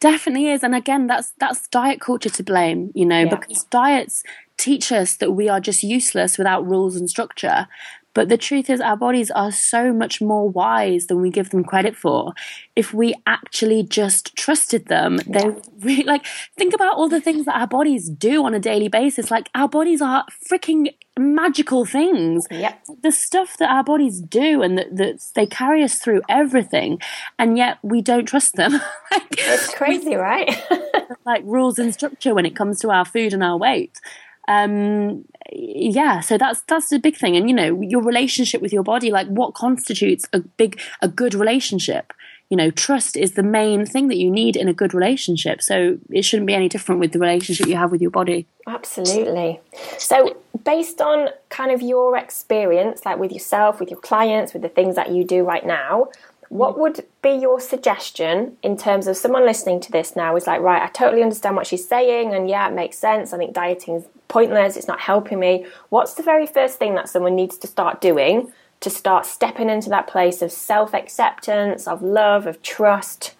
Definitely 0.00 0.48
is, 0.48 0.62
and 0.62 0.74
again, 0.74 1.06
that's 1.06 1.32
that's 1.38 1.68
diet 1.68 2.00
culture 2.00 2.28
to 2.30 2.42
blame. 2.42 2.90
You 2.94 3.06
know, 3.06 3.20
yeah. 3.20 3.34
because 3.34 3.64
diets 3.64 4.22
teach 4.56 4.90
us 4.90 5.16
that 5.16 5.32
we 5.32 5.48
are 5.48 5.60
just 5.60 5.82
useless 5.82 6.38
without 6.38 6.66
rules 6.66 6.96
and 6.96 7.08
structure. 7.08 7.68
But 8.16 8.30
the 8.30 8.38
truth 8.38 8.70
is, 8.70 8.80
our 8.80 8.96
bodies 8.96 9.30
are 9.30 9.52
so 9.52 9.92
much 9.92 10.22
more 10.22 10.48
wise 10.48 11.08
than 11.08 11.20
we 11.20 11.28
give 11.28 11.50
them 11.50 11.62
credit 11.62 11.94
for. 11.94 12.32
If 12.74 12.94
we 12.94 13.14
actually 13.26 13.82
just 13.82 14.34
trusted 14.34 14.86
them, 14.86 15.18
they 15.26 15.54
really 15.80 16.02
like 16.06 16.24
think 16.56 16.72
about 16.72 16.96
all 16.96 17.10
the 17.10 17.20
things 17.20 17.44
that 17.44 17.60
our 17.60 17.66
bodies 17.66 18.08
do 18.08 18.42
on 18.46 18.54
a 18.54 18.58
daily 18.58 18.88
basis. 18.88 19.30
Like 19.30 19.50
our 19.54 19.68
bodies 19.68 20.00
are 20.00 20.24
freaking 20.50 20.94
magical 21.18 21.84
things. 21.84 22.46
Yep. 22.50 22.84
The 23.02 23.12
stuff 23.12 23.58
that 23.58 23.70
our 23.70 23.84
bodies 23.84 24.22
do 24.22 24.62
and 24.62 24.78
that, 24.78 24.96
that 24.96 25.20
they 25.34 25.44
carry 25.44 25.82
us 25.82 25.98
through 25.98 26.22
everything, 26.26 26.98
and 27.38 27.58
yet 27.58 27.76
we 27.82 28.00
don't 28.00 28.24
trust 28.24 28.54
them. 28.54 28.72
like, 29.10 29.26
it's 29.30 29.74
crazy, 29.74 30.14
right? 30.14 30.58
like 31.26 31.42
rules 31.44 31.78
and 31.78 31.92
structure 31.92 32.34
when 32.34 32.46
it 32.46 32.56
comes 32.56 32.80
to 32.80 32.90
our 32.90 33.04
food 33.04 33.34
and 33.34 33.44
our 33.44 33.58
weight 33.58 34.00
um, 34.48 35.24
yeah, 35.52 36.20
so 36.20 36.38
that's 36.38 36.62
that's 36.62 36.92
a 36.92 36.98
big 36.98 37.16
thing. 37.16 37.36
And 37.36 37.48
you 37.48 37.54
know, 37.54 37.80
your 37.80 38.02
relationship 38.02 38.60
with 38.60 38.72
your 38.72 38.82
body, 38.82 39.10
like 39.10 39.26
what 39.28 39.54
constitutes 39.54 40.26
a 40.32 40.40
big 40.40 40.80
a 41.02 41.08
good 41.08 41.34
relationship. 41.34 42.12
You 42.48 42.56
know, 42.56 42.70
trust 42.70 43.16
is 43.16 43.32
the 43.32 43.42
main 43.42 43.86
thing 43.86 44.06
that 44.06 44.18
you 44.18 44.30
need 44.30 44.54
in 44.54 44.68
a 44.68 44.72
good 44.72 44.94
relationship. 44.94 45.60
So 45.60 45.98
it 46.10 46.22
shouldn't 46.22 46.46
be 46.46 46.54
any 46.54 46.68
different 46.68 47.00
with 47.00 47.10
the 47.10 47.18
relationship 47.18 47.66
you 47.66 47.74
have 47.74 47.90
with 47.90 48.00
your 48.00 48.12
body. 48.12 48.46
Absolutely. 48.68 49.60
So, 49.98 50.36
based 50.64 51.00
on 51.00 51.30
kind 51.48 51.72
of 51.72 51.82
your 51.82 52.16
experience, 52.16 53.04
like 53.04 53.18
with 53.18 53.32
yourself, 53.32 53.80
with 53.80 53.90
your 53.90 53.98
clients, 53.98 54.52
with 54.52 54.62
the 54.62 54.68
things 54.68 54.94
that 54.94 55.10
you 55.10 55.24
do 55.24 55.42
right 55.42 55.66
now, 55.66 56.08
what 56.48 56.78
would 56.78 57.04
be 57.22 57.30
your 57.30 57.60
suggestion 57.60 58.56
in 58.62 58.76
terms 58.76 59.06
of 59.06 59.16
someone 59.16 59.44
listening 59.44 59.80
to 59.80 59.90
this 59.90 60.14
now 60.14 60.36
is 60.36 60.46
like, 60.46 60.60
right, 60.60 60.82
I 60.82 60.86
totally 60.86 61.22
understand 61.22 61.56
what 61.56 61.66
she's 61.66 61.86
saying, 61.86 62.32
and 62.32 62.48
yeah, 62.48 62.68
it 62.68 62.74
makes 62.74 62.98
sense. 62.98 63.32
I 63.32 63.38
think 63.38 63.52
dieting 63.52 63.96
is 63.96 64.04
pointless, 64.28 64.76
it's 64.76 64.88
not 64.88 65.00
helping 65.00 65.38
me. 65.38 65.66
What's 65.88 66.14
the 66.14 66.22
very 66.22 66.46
first 66.46 66.78
thing 66.78 66.94
that 66.94 67.08
someone 67.08 67.34
needs 67.34 67.56
to 67.58 67.66
start 67.66 68.00
doing 68.00 68.52
to 68.80 68.90
start 68.90 69.24
stepping 69.24 69.70
into 69.70 69.88
that 69.90 70.06
place 70.06 70.42
of 70.42 70.52
self 70.52 70.94
acceptance, 70.94 71.86
of 71.86 72.02
love, 72.02 72.46
of 72.46 72.62
trust? 72.62 73.34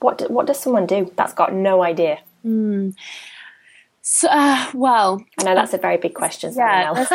What, 0.00 0.18
do, 0.18 0.26
what 0.26 0.46
does 0.46 0.60
someone 0.60 0.86
do 0.86 1.10
that's 1.16 1.32
got 1.32 1.54
no 1.54 1.82
idea? 1.82 2.20
Mm. 2.44 2.94
So, 4.02 4.28
uh, 4.28 4.70
well, 4.74 5.24
I 5.38 5.44
know 5.44 5.54
that's 5.54 5.74
a 5.74 5.78
very 5.78 5.96
big 5.96 6.14
question. 6.14 6.52
Yeah, 6.54 7.06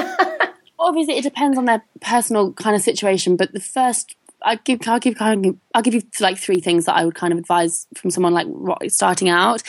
obviously, 0.80 1.18
it 1.18 1.24
depends 1.24 1.58
on 1.58 1.66
their 1.66 1.84
personal 2.02 2.54
kind 2.54 2.76
of 2.76 2.82
situation, 2.82 3.36
but 3.36 3.54
the 3.54 3.60
first 3.60 4.16
I 4.46 4.56
give 4.56 4.88
I'll 4.88 5.00
give 5.00 5.16
kind 5.16 5.46
of, 5.46 5.58
I'll 5.74 5.82
give 5.82 5.96
you 5.96 6.04
like 6.20 6.38
three 6.38 6.62
things 6.62 6.86
that 6.86 6.96
I 6.96 7.04
would 7.04 7.16
kind 7.16 7.34
of 7.34 7.40
advise 7.40 7.88
from 7.96 8.12
someone 8.12 8.34
like 8.34 8.48
starting 8.90 9.30
out. 9.30 9.64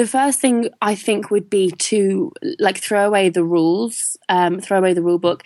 The 0.00 0.06
first 0.06 0.40
thing 0.40 0.70
I 0.80 0.94
think 0.94 1.30
would 1.30 1.50
be 1.50 1.72
to 1.72 2.32
like 2.58 2.78
throw 2.78 3.06
away 3.06 3.28
the 3.28 3.44
rules, 3.44 4.16
um, 4.30 4.58
throw 4.58 4.78
away 4.78 4.94
the 4.94 5.02
rule 5.02 5.18
book, 5.18 5.42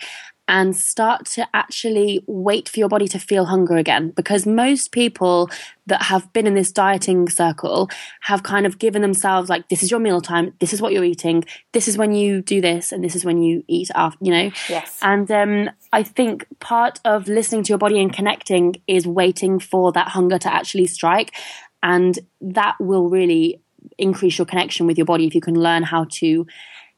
and 0.47 0.73
start 0.73 1.25
to 1.25 1.45
actually 1.53 2.23
wait 2.25 2.69
for 2.69 2.79
your 2.79 2.87
body 2.87 3.09
to 3.09 3.19
feel 3.19 3.43
hunger 3.47 3.75
again. 3.75 4.11
Because 4.11 4.45
most 4.45 4.93
people 4.93 5.49
that 5.87 6.03
have 6.03 6.31
been 6.31 6.47
in 6.47 6.53
this 6.53 6.71
dieting 6.71 7.27
circle 7.27 7.89
have 8.21 8.43
kind 8.43 8.65
of 8.65 8.79
given 8.79 9.01
themselves 9.01 9.49
like, 9.49 9.67
this 9.67 9.83
is 9.83 9.91
your 9.91 9.99
meal 9.99 10.21
time, 10.21 10.53
this 10.61 10.71
is 10.71 10.81
what 10.81 10.93
you're 10.93 11.03
eating, 11.03 11.43
this 11.73 11.89
is 11.89 11.97
when 11.97 12.13
you 12.13 12.41
do 12.41 12.61
this, 12.61 12.93
and 12.93 13.03
this 13.03 13.13
is 13.13 13.25
when 13.25 13.41
you 13.41 13.61
eat 13.67 13.91
after, 13.93 14.23
you 14.23 14.31
know? 14.31 14.51
Yes. 14.69 14.97
And 15.01 15.29
um, 15.31 15.69
I 15.91 16.01
think 16.03 16.45
part 16.61 17.01
of 17.03 17.27
listening 17.27 17.63
to 17.63 17.73
your 17.73 17.77
body 17.77 17.99
and 17.99 18.13
connecting 18.13 18.75
is 18.87 19.05
waiting 19.05 19.59
for 19.59 19.91
that 19.91 20.07
hunger 20.07 20.39
to 20.39 20.53
actually 20.53 20.87
strike. 20.87 21.35
And 21.83 22.17
that 22.39 22.77
will 22.79 23.09
really 23.09 23.61
increase 23.97 24.37
your 24.37 24.45
connection 24.45 24.87
with 24.87 24.97
your 24.97 25.05
body 25.05 25.27
if 25.27 25.35
you 25.35 25.41
can 25.41 25.55
learn 25.55 25.83
how 25.83 26.05
to 26.09 26.45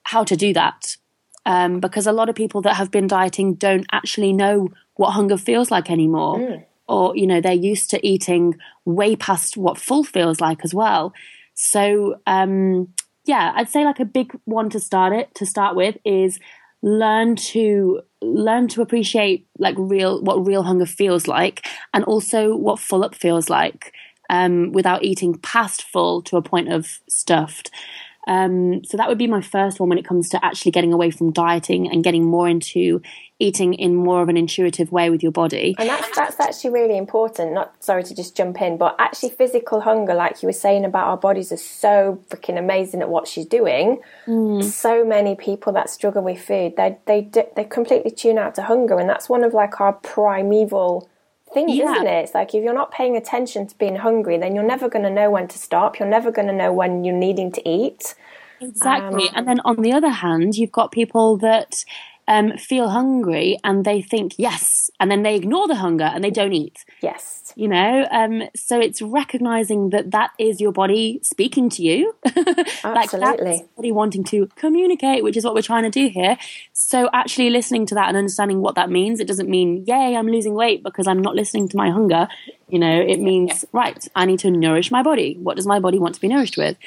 how 0.04 0.24
to 0.24 0.36
do 0.36 0.54
that 0.54 0.98
um, 1.48 1.80
because 1.80 2.06
a 2.06 2.12
lot 2.12 2.28
of 2.28 2.36
people 2.36 2.62
that 2.64 2.76
have 2.76 2.92
been 2.92 3.08
dieting 3.08 3.54
don't 3.54 3.86
actually 3.94 4.34
know 4.34 4.68
what 4.96 5.12
hunger 5.12 5.38
feels 5.38 5.72
like 5.72 5.90
anymore. 5.90 6.38
Mm. 6.40 6.66
Or, 6.90 7.16
you 7.16 7.26
know, 7.26 7.40
they're 7.40 7.54
used 7.54 7.90
to 7.92 8.06
eating 8.06 8.58
way 8.84 9.16
past 9.16 9.56
what 9.56 9.78
full 9.78 10.04
feels 10.04 10.42
like 10.42 10.60
as 10.66 10.74
well. 10.74 11.14
So, 11.54 12.20
um, 12.28 12.94
yeah, 13.24 13.54
I'd 13.56 13.70
say 13.70 13.86
like 13.86 14.02
a 14.02 14.06
big 14.06 14.38
one 14.44 14.70
to 14.72 14.80
start 14.82 15.14
it 15.14 15.34
to 15.36 15.46
start 15.46 15.78
with 15.78 15.98
is 16.04 16.38
learn 16.82 17.38
to 17.38 18.02
learn 18.22 18.68
to 18.68 18.82
appreciate 18.82 19.48
like 19.58 19.76
real 19.78 20.22
what 20.22 20.46
real 20.46 20.64
hunger 20.64 20.86
feels 20.86 21.28
like 21.28 21.66
and 21.94 22.04
also 22.04 22.56
what 22.56 22.80
full 22.80 23.04
up 23.04 23.16
feels 23.16 23.50
like 23.50 23.94
um, 24.30 24.72
without 24.72 25.04
eating 25.04 25.38
past 25.38 25.84
full 25.84 26.22
to 26.24 26.38
a 26.38 26.42
point 26.42 26.72
of 26.72 27.00
stuffed 27.08 27.72
um, 28.28 28.84
so 28.84 28.98
that 28.98 29.08
would 29.08 29.18
be 29.18 29.26
my 29.26 29.42
first 29.42 29.80
one 29.80 29.88
when 29.88 29.98
it 29.98 30.06
comes 30.06 30.30
to 30.30 30.46
actually 30.46 30.72
getting 30.72 30.92
away 30.92 31.12
from 31.12 31.32
dieting 31.32 31.90
and 31.90 32.04
getting 32.04 32.26
more 32.26 32.48
into 32.48 33.02
eating 33.40 33.74
in 33.74 33.96
more 33.96 34.22
of 34.22 34.30
an 34.30 34.36
intuitive 34.36 34.92
way 34.92 35.10
with 35.10 35.24
your 35.24 35.32
body. 35.32 35.76
And 35.80 35.88
that's 35.88 36.14
that's 36.14 36.40
actually 36.40 36.72
really 36.72 36.98
important. 36.98 37.54
Not 37.54 37.82
sorry 37.82 38.04
to 38.04 38.14
just 38.14 38.36
jump 38.36 38.62
in, 38.62 38.78
but 38.78 38.98
actually 39.00 39.30
physical 39.30 39.80
hunger, 39.80 40.14
like 40.14 40.44
you 40.44 40.48
were 40.48 40.54
saying 40.54 40.84
about 40.84 41.08
our 41.08 41.18
bodies, 41.18 41.54
are 41.54 41.58
so 41.58 42.22
freaking 42.28 42.60
amazing 42.60 43.02
at 43.02 43.08
what 43.08 43.28
she's 43.28 43.46
doing. 43.46 44.02
Mm. 44.28 44.62
So 44.62 45.06
many 45.06 45.36
people 45.36 45.72
that 45.74 45.90
struggle 45.90 46.24
with 46.24 46.42
food, 46.42 46.76
they 46.76 46.98
they 47.06 47.30
they 47.56 47.64
completely 47.64 48.12
tune 48.12 48.38
out 48.38 48.56
to 48.56 48.64
hunger, 48.64 49.00
and 49.00 49.10
that's 49.10 49.30
one 49.30 49.46
of 49.46 49.54
like 49.54 49.80
our 49.80 49.94
primeval 49.94 51.10
things, 51.58 51.76
yeah. 51.76 51.92
isn't 51.92 52.08
it? 52.08 52.24
It's 52.26 52.36
like 52.36 52.54
if 52.54 52.64
you're 52.64 52.74
not 52.74 52.92
paying 52.92 53.18
attention 53.18 53.68
to 53.68 53.78
being 53.78 53.96
hungry, 53.96 54.38
then 54.38 54.54
you're 54.54 54.64
never 54.64 54.90
going 54.90 55.04
to 55.04 55.10
know 55.10 55.32
when 55.32 55.48
to 55.48 55.58
stop. 55.58 56.00
You're 56.00 56.08
never 56.08 56.32
going 56.32 56.48
to 56.48 56.54
know 56.54 56.72
when 56.72 57.04
you're 57.04 57.16
needing 57.16 57.52
to 57.54 57.68
eat. 57.68 58.16
Exactly. 58.62 59.28
Um, 59.30 59.34
and 59.36 59.48
then 59.48 59.60
on 59.66 59.82
the 59.82 59.94
other 59.94 60.10
hand, 60.10 60.56
you've 60.56 60.72
got 60.72 60.92
people 60.92 61.38
that 61.38 61.84
um, 62.28 62.58
feel 62.58 62.90
hungry 62.90 63.58
and 63.64 63.86
they 63.86 64.02
think 64.02 64.34
yes, 64.38 64.90
and 65.00 65.10
then 65.10 65.24
they 65.24 65.36
ignore 65.36 65.68
the 65.68 65.76
hunger 65.76 66.04
and 66.04 66.24
they 66.24 66.32
don't 66.32 66.54
eat. 66.54 66.84
Yes, 67.02 67.54
you 67.56 67.68
know. 67.68 68.08
Um, 68.12 68.44
so 68.56 68.80
it's 68.80 69.02
recognizing 69.02 69.92
that 69.92 70.12
that 70.12 70.32
is 70.38 70.60
your 70.60 70.72
body 70.72 71.20
speaking 71.24 71.70
to 71.72 71.84
you, 71.84 72.16
like 72.84 73.14
Absolutely. 73.14 73.64
body 73.76 73.92
wanting 73.92 74.24
to 74.26 74.48
communicate, 74.56 75.24
which 75.24 75.38
is 75.38 75.46
what 75.46 75.56
we're 75.56 75.62
trying 75.62 75.84
to 75.84 75.90
do 75.90 76.10
here. 76.10 76.38
So 76.74 77.10
actually 77.14 77.50
listening 77.50 77.86
to 77.88 77.96
that 77.96 78.10
and 78.10 78.18
understanding 78.18 78.62
what 78.62 78.76
that 78.76 78.90
means, 78.90 79.20
it 79.20 79.28
doesn't 79.28 79.50
mean 79.50 79.86
yay, 79.88 80.16
I'm 80.16 80.28
losing 80.28 80.54
weight 80.54 80.84
because 80.84 81.08
I'm 81.08 81.22
not 81.22 81.36
listening 81.36 81.70
to 81.70 81.78
my 81.78 81.90
hunger. 81.90 82.28
You 82.68 82.80
know, 82.80 83.02
it 83.02 83.20
means 83.20 83.64
right, 83.72 84.06
I 84.16 84.26
need 84.26 84.40
to 84.40 84.52
nourish 84.52 84.92
my 84.92 85.02
body. 85.02 85.38
What 85.40 85.56
does 85.56 85.66
my 85.66 85.80
body 85.80 86.00
want 86.00 86.16
to 86.16 86.22
be 86.22 86.28
nourished 86.28 86.58
with? 86.58 86.78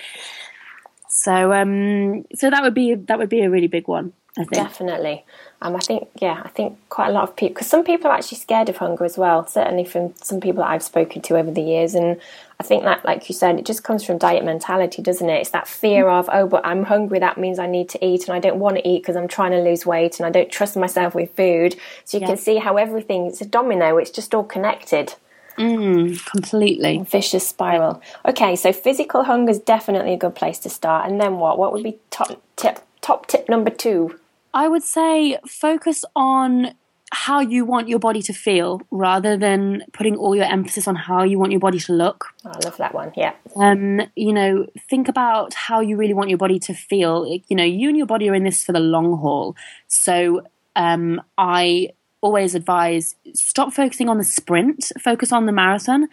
So, 1.08 1.52
um, 1.52 2.24
so 2.34 2.50
that 2.50 2.62
would 2.62 2.74
be 2.74 2.94
that 2.94 3.18
would 3.18 3.28
be 3.28 3.40
a 3.40 3.50
really 3.50 3.66
big 3.66 3.88
one. 3.88 4.12
Definitely. 4.52 5.24
Um, 5.60 5.74
I 5.74 5.80
think, 5.80 6.08
yeah, 6.20 6.40
I 6.44 6.48
think 6.48 6.78
quite 6.88 7.08
a 7.08 7.12
lot 7.12 7.24
of 7.24 7.36
people, 7.36 7.54
because 7.54 7.66
some 7.66 7.84
people 7.84 8.10
are 8.10 8.14
actually 8.14 8.38
scared 8.38 8.68
of 8.68 8.76
hunger 8.76 9.04
as 9.04 9.18
well, 9.18 9.46
certainly 9.46 9.84
from 9.84 10.14
some 10.16 10.40
people 10.40 10.62
that 10.62 10.70
I've 10.70 10.82
spoken 10.82 11.20
to 11.22 11.36
over 11.36 11.50
the 11.50 11.60
years. 11.60 11.94
And 11.94 12.20
I 12.58 12.62
think 12.62 12.84
that, 12.84 13.04
like 13.04 13.28
you 13.28 13.34
said, 13.34 13.58
it 13.58 13.66
just 13.66 13.82
comes 13.82 14.04
from 14.04 14.18
diet 14.18 14.44
mentality, 14.44 15.02
doesn't 15.02 15.28
it? 15.28 15.40
It's 15.40 15.50
that 15.50 15.66
fear 15.66 16.08
of, 16.08 16.30
oh, 16.32 16.46
but 16.46 16.64
I'm 16.64 16.84
hungry, 16.84 17.18
that 17.18 17.38
means 17.38 17.58
I 17.58 17.66
need 17.66 17.88
to 17.90 18.04
eat, 18.04 18.28
and 18.28 18.34
I 18.34 18.38
don't 18.38 18.60
want 18.60 18.76
to 18.76 18.88
eat 18.88 19.02
because 19.02 19.16
I'm 19.16 19.28
trying 19.28 19.50
to 19.50 19.60
lose 19.60 19.84
weight 19.84 20.20
and 20.20 20.26
I 20.26 20.30
don't 20.30 20.50
trust 20.50 20.76
myself 20.76 21.14
with 21.14 21.34
food. 21.34 21.76
So 22.04 22.16
you 22.16 22.22
yeah. 22.22 22.28
can 22.28 22.36
see 22.36 22.56
how 22.56 22.76
everything, 22.76 23.26
it's 23.26 23.40
a 23.40 23.46
domino, 23.46 23.98
it's 23.98 24.10
just 24.10 24.34
all 24.34 24.44
connected. 24.44 25.14
Mm, 25.58 26.24
completely. 26.24 27.04
Vicious 27.06 27.46
spiral. 27.46 28.00
Okay, 28.24 28.56
so 28.56 28.72
physical 28.72 29.24
hunger 29.24 29.50
is 29.50 29.58
definitely 29.58 30.14
a 30.14 30.16
good 30.16 30.34
place 30.34 30.58
to 30.60 30.70
start. 30.70 31.10
And 31.10 31.20
then 31.20 31.38
what? 31.38 31.58
What 31.58 31.72
would 31.72 31.82
be 31.82 31.98
top 32.10 32.40
tip 32.56 32.78
top 33.00 33.26
tip 33.26 33.48
number 33.48 33.70
two? 33.70 34.18
I 34.52 34.68
would 34.68 34.82
say 34.82 35.38
focus 35.46 36.04
on 36.16 36.74
how 37.12 37.40
you 37.40 37.64
want 37.64 37.88
your 37.88 37.98
body 37.98 38.22
to 38.22 38.32
feel 38.32 38.80
rather 38.90 39.36
than 39.36 39.82
putting 39.92 40.16
all 40.16 40.36
your 40.36 40.44
emphasis 40.44 40.86
on 40.86 40.94
how 40.94 41.24
you 41.24 41.38
want 41.38 41.50
your 41.50 41.60
body 41.60 41.78
to 41.80 41.92
look. 41.92 42.26
Oh, 42.44 42.50
I 42.54 42.58
love 42.64 42.76
that 42.76 42.94
one. 42.94 43.12
Yeah. 43.16 43.34
Um, 43.56 44.02
you 44.14 44.32
know, 44.32 44.66
think 44.88 45.08
about 45.08 45.54
how 45.54 45.80
you 45.80 45.96
really 45.96 46.14
want 46.14 46.28
your 46.30 46.38
body 46.38 46.60
to 46.60 46.74
feel. 46.74 47.26
You 47.48 47.56
know, 47.56 47.64
you 47.64 47.88
and 47.88 47.98
your 47.98 48.06
body 48.06 48.28
are 48.28 48.34
in 48.34 48.44
this 48.44 48.64
for 48.64 48.72
the 48.72 48.80
long 48.80 49.18
haul. 49.18 49.56
So 49.88 50.42
um, 50.76 51.20
I 51.36 51.90
always 52.20 52.54
advise 52.54 53.16
stop 53.34 53.72
focusing 53.72 54.08
on 54.08 54.18
the 54.18 54.24
sprint, 54.24 54.92
focus 55.00 55.32
on 55.32 55.46
the 55.46 55.52
marathon. 55.52 56.08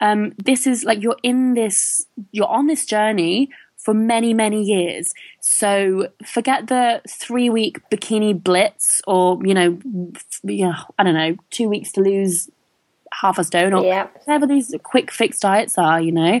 Um, 0.00 0.32
this 0.42 0.66
is 0.66 0.82
like 0.82 1.02
you're 1.02 1.18
in 1.22 1.54
this, 1.54 2.06
you're 2.32 2.48
on 2.48 2.66
this 2.66 2.86
journey 2.86 3.50
for 3.82 3.94
many, 3.94 4.34
many 4.34 4.62
years. 4.62 5.12
So 5.40 6.08
forget 6.24 6.68
the 6.68 7.00
three 7.08 7.50
week 7.50 7.78
bikini 7.90 8.40
blitz 8.42 9.00
or, 9.06 9.38
you 9.44 9.54
know, 9.54 9.78
you 10.42 10.66
know, 10.66 10.74
I 10.98 11.02
don't 11.02 11.14
know, 11.14 11.36
two 11.50 11.68
weeks 11.68 11.92
to 11.92 12.00
lose 12.00 12.50
half 13.12 13.38
a 13.38 13.44
stone 13.44 13.72
or 13.72 13.84
yeah. 13.84 14.08
whatever 14.24 14.46
these 14.46 14.74
quick 14.82 15.10
fix 15.10 15.40
diets 15.40 15.78
are, 15.78 16.00
you 16.00 16.12
know, 16.12 16.40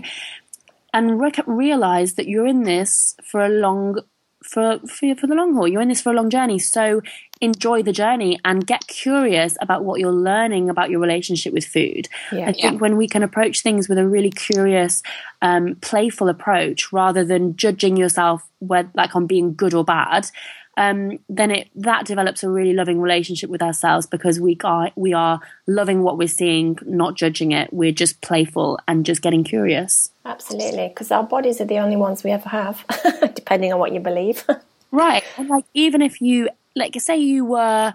and 0.92 1.20
re- 1.20 1.32
realize 1.46 2.14
that 2.14 2.28
you're 2.28 2.46
in 2.46 2.62
this 2.64 3.16
for 3.24 3.44
a 3.44 3.48
long 3.48 4.00
for, 4.42 4.78
for 4.80 5.14
for 5.16 5.26
the 5.26 5.34
long 5.34 5.54
haul. 5.54 5.68
You're 5.68 5.82
in 5.82 5.88
this 5.88 6.00
for 6.00 6.12
a 6.12 6.16
long 6.16 6.30
journey, 6.30 6.58
so 6.58 7.02
enjoy 7.40 7.82
the 7.82 7.92
journey 7.92 8.38
and 8.44 8.66
get 8.66 8.86
curious 8.86 9.56
about 9.60 9.84
what 9.84 10.00
you're 10.00 10.12
learning 10.12 10.68
about 10.68 10.90
your 10.90 11.00
relationship 11.00 11.52
with 11.52 11.64
food. 11.64 12.08
Yeah, 12.32 12.42
I 12.42 12.52
think 12.52 12.58
yeah. 12.62 12.72
when 12.72 12.96
we 12.96 13.08
can 13.08 13.22
approach 13.22 13.62
things 13.62 13.88
with 13.88 13.98
a 13.98 14.06
really 14.06 14.30
curious, 14.30 15.02
um, 15.40 15.76
playful 15.76 16.28
approach 16.28 16.92
rather 16.92 17.24
than 17.24 17.56
judging 17.56 17.96
yourself, 17.96 18.46
where, 18.58 18.90
like 18.94 19.16
on 19.16 19.26
being 19.26 19.54
good 19.54 19.74
or 19.74 19.84
bad, 19.84 20.30
um, 20.76 21.18
then 21.28 21.50
it 21.50 21.68
that 21.74 22.06
develops 22.06 22.42
a 22.42 22.48
really 22.48 22.72
loving 22.72 23.00
relationship 23.00 23.50
with 23.50 23.60
ourselves 23.60 24.06
because 24.06 24.40
we 24.40 24.56
are 24.64 24.90
we 24.96 25.12
are 25.12 25.40
loving 25.66 26.02
what 26.02 26.16
we're 26.16 26.28
seeing, 26.28 26.78
not 26.86 27.16
judging 27.16 27.52
it. 27.52 27.72
We're 27.72 27.92
just 27.92 28.20
playful 28.22 28.78
and 28.86 29.04
just 29.04 29.20
getting 29.20 29.44
curious. 29.44 30.10
Absolutely, 30.24 30.88
because 30.88 31.10
our 31.10 31.24
bodies 31.24 31.60
are 31.60 31.66
the 31.66 31.78
only 31.78 31.96
ones 31.96 32.24
we 32.24 32.30
ever 32.30 32.48
have, 32.48 32.84
depending 33.34 33.72
on 33.72 33.78
what 33.78 33.92
you 33.92 34.00
believe. 34.00 34.44
right, 34.90 35.22
and 35.36 35.48
like 35.48 35.64
even 35.74 36.02
if 36.02 36.20
you 36.20 36.48
like, 36.76 37.00
say 37.00 37.16
you 37.16 37.44
were. 37.44 37.94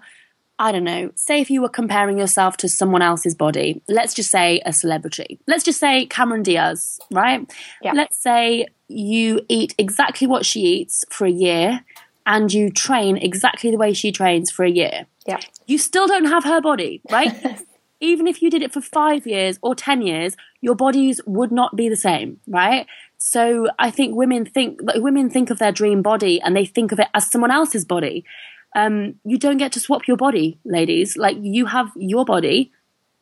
I 0.57 0.71
don't 0.71 0.85
know, 0.85 1.11
say 1.15 1.41
if 1.41 1.51
you 1.51 1.61
were 1.61 1.67
comparing 1.67 2.17
yourself 2.17 2.55
to 2.57 2.69
someone 2.69 3.01
else's 3.01 3.35
body, 3.35 3.81
let's 3.89 4.13
just 4.13 4.31
say 4.31 4.61
a 4.65 4.71
celebrity. 4.71 5.37
Let's 5.47 5.65
just 5.65 5.81
say 5.81 6.05
Cameron 6.05 6.43
Diaz, 6.43 6.97
right? 7.11 7.45
Yeah. 7.81 7.91
Let's 7.91 8.17
say 8.17 8.67
you 8.87 9.41
eat 9.49 9.75
exactly 9.77 10.27
what 10.27 10.45
she 10.45 10.61
eats 10.61 11.03
for 11.09 11.25
a 11.25 11.29
year 11.29 11.81
and 12.25 12.51
you 12.51 12.69
train 12.69 13.17
exactly 13.17 13.71
the 13.71 13.77
way 13.77 13.93
she 13.93 14.11
trains 14.11 14.49
for 14.49 14.65
a 14.65 14.69
year, 14.69 15.05
yeah. 15.27 15.39
you 15.67 15.77
still 15.77 16.07
don't 16.07 16.25
have 16.25 16.43
her 16.43 16.59
body, 16.61 17.01
right? 17.11 17.61
Even 18.01 18.27
if 18.27 18.41
you 18.41 18.49
did 18.49 18.61
it 18.61 18.73
for 18.73 18.81
five 18.81 19.25
years 19.25 19.57
or 19.61 19.73
10 19.73 20.01
years, 20.01 20.35
your 20.61 20.75
bodies 20.75 21.21
would 21.25 21.51
not 21.51 21.75
be 21.75 21.87
the 21.87 21.95
same, 21.95 22.39
right? 22.47 22.87
So 23.17 23.67
I 23.79 23.89
think 23.89 24.15
women 24.15 24.45
think, 24.45 24.79
like, 24.83 25.01
women 25.01 25.29
think 25.29 25.49
of 25.49 25.59
their 25.59 25.71
dream 25.71 26.01
body 26.01 26.41
and 26.41 26.55
they 26.55 26.65
think 26.65 26.91
of 26.91 26.99
it 26.99 27.07
as 27.13 27.31
someone 27.31 27.51
else's 27.51 27.85
body. 27.85 28.25
Um, 28.75 29.15
you 29.23 29.37
don't 29.37 29.57
get 29.57 29.71
to 29.71 29.79
swap 29.79 30.07
your 30.07 30.17
body, 30.17 30.59
ladies. 30.65 31.17
Like 31.17 31.37
you 31.41 31.65
have 31.65 31.91
your 31.95 32.25
body, 32.25 32.71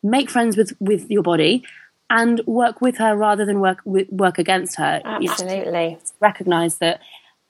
make 0.02 0.28
friends 0.28 0.56
with, 0.56 0.72
with 0.80 1.08
your 1.10 1.22
body 1.22 1.64
and 2.10 2.40
work 2.46 2.80
with 2.80 2.98
her 2.98 3.16
rather 3.16 3.44
than 3.44 3.60
work 3.60 3.80
work 3.84 4.38
against 4.38 4.76
her. 4.76 5.00
Absolutely. 5.04 5.98
recognize 6.20 6.78
that 6.78 7.00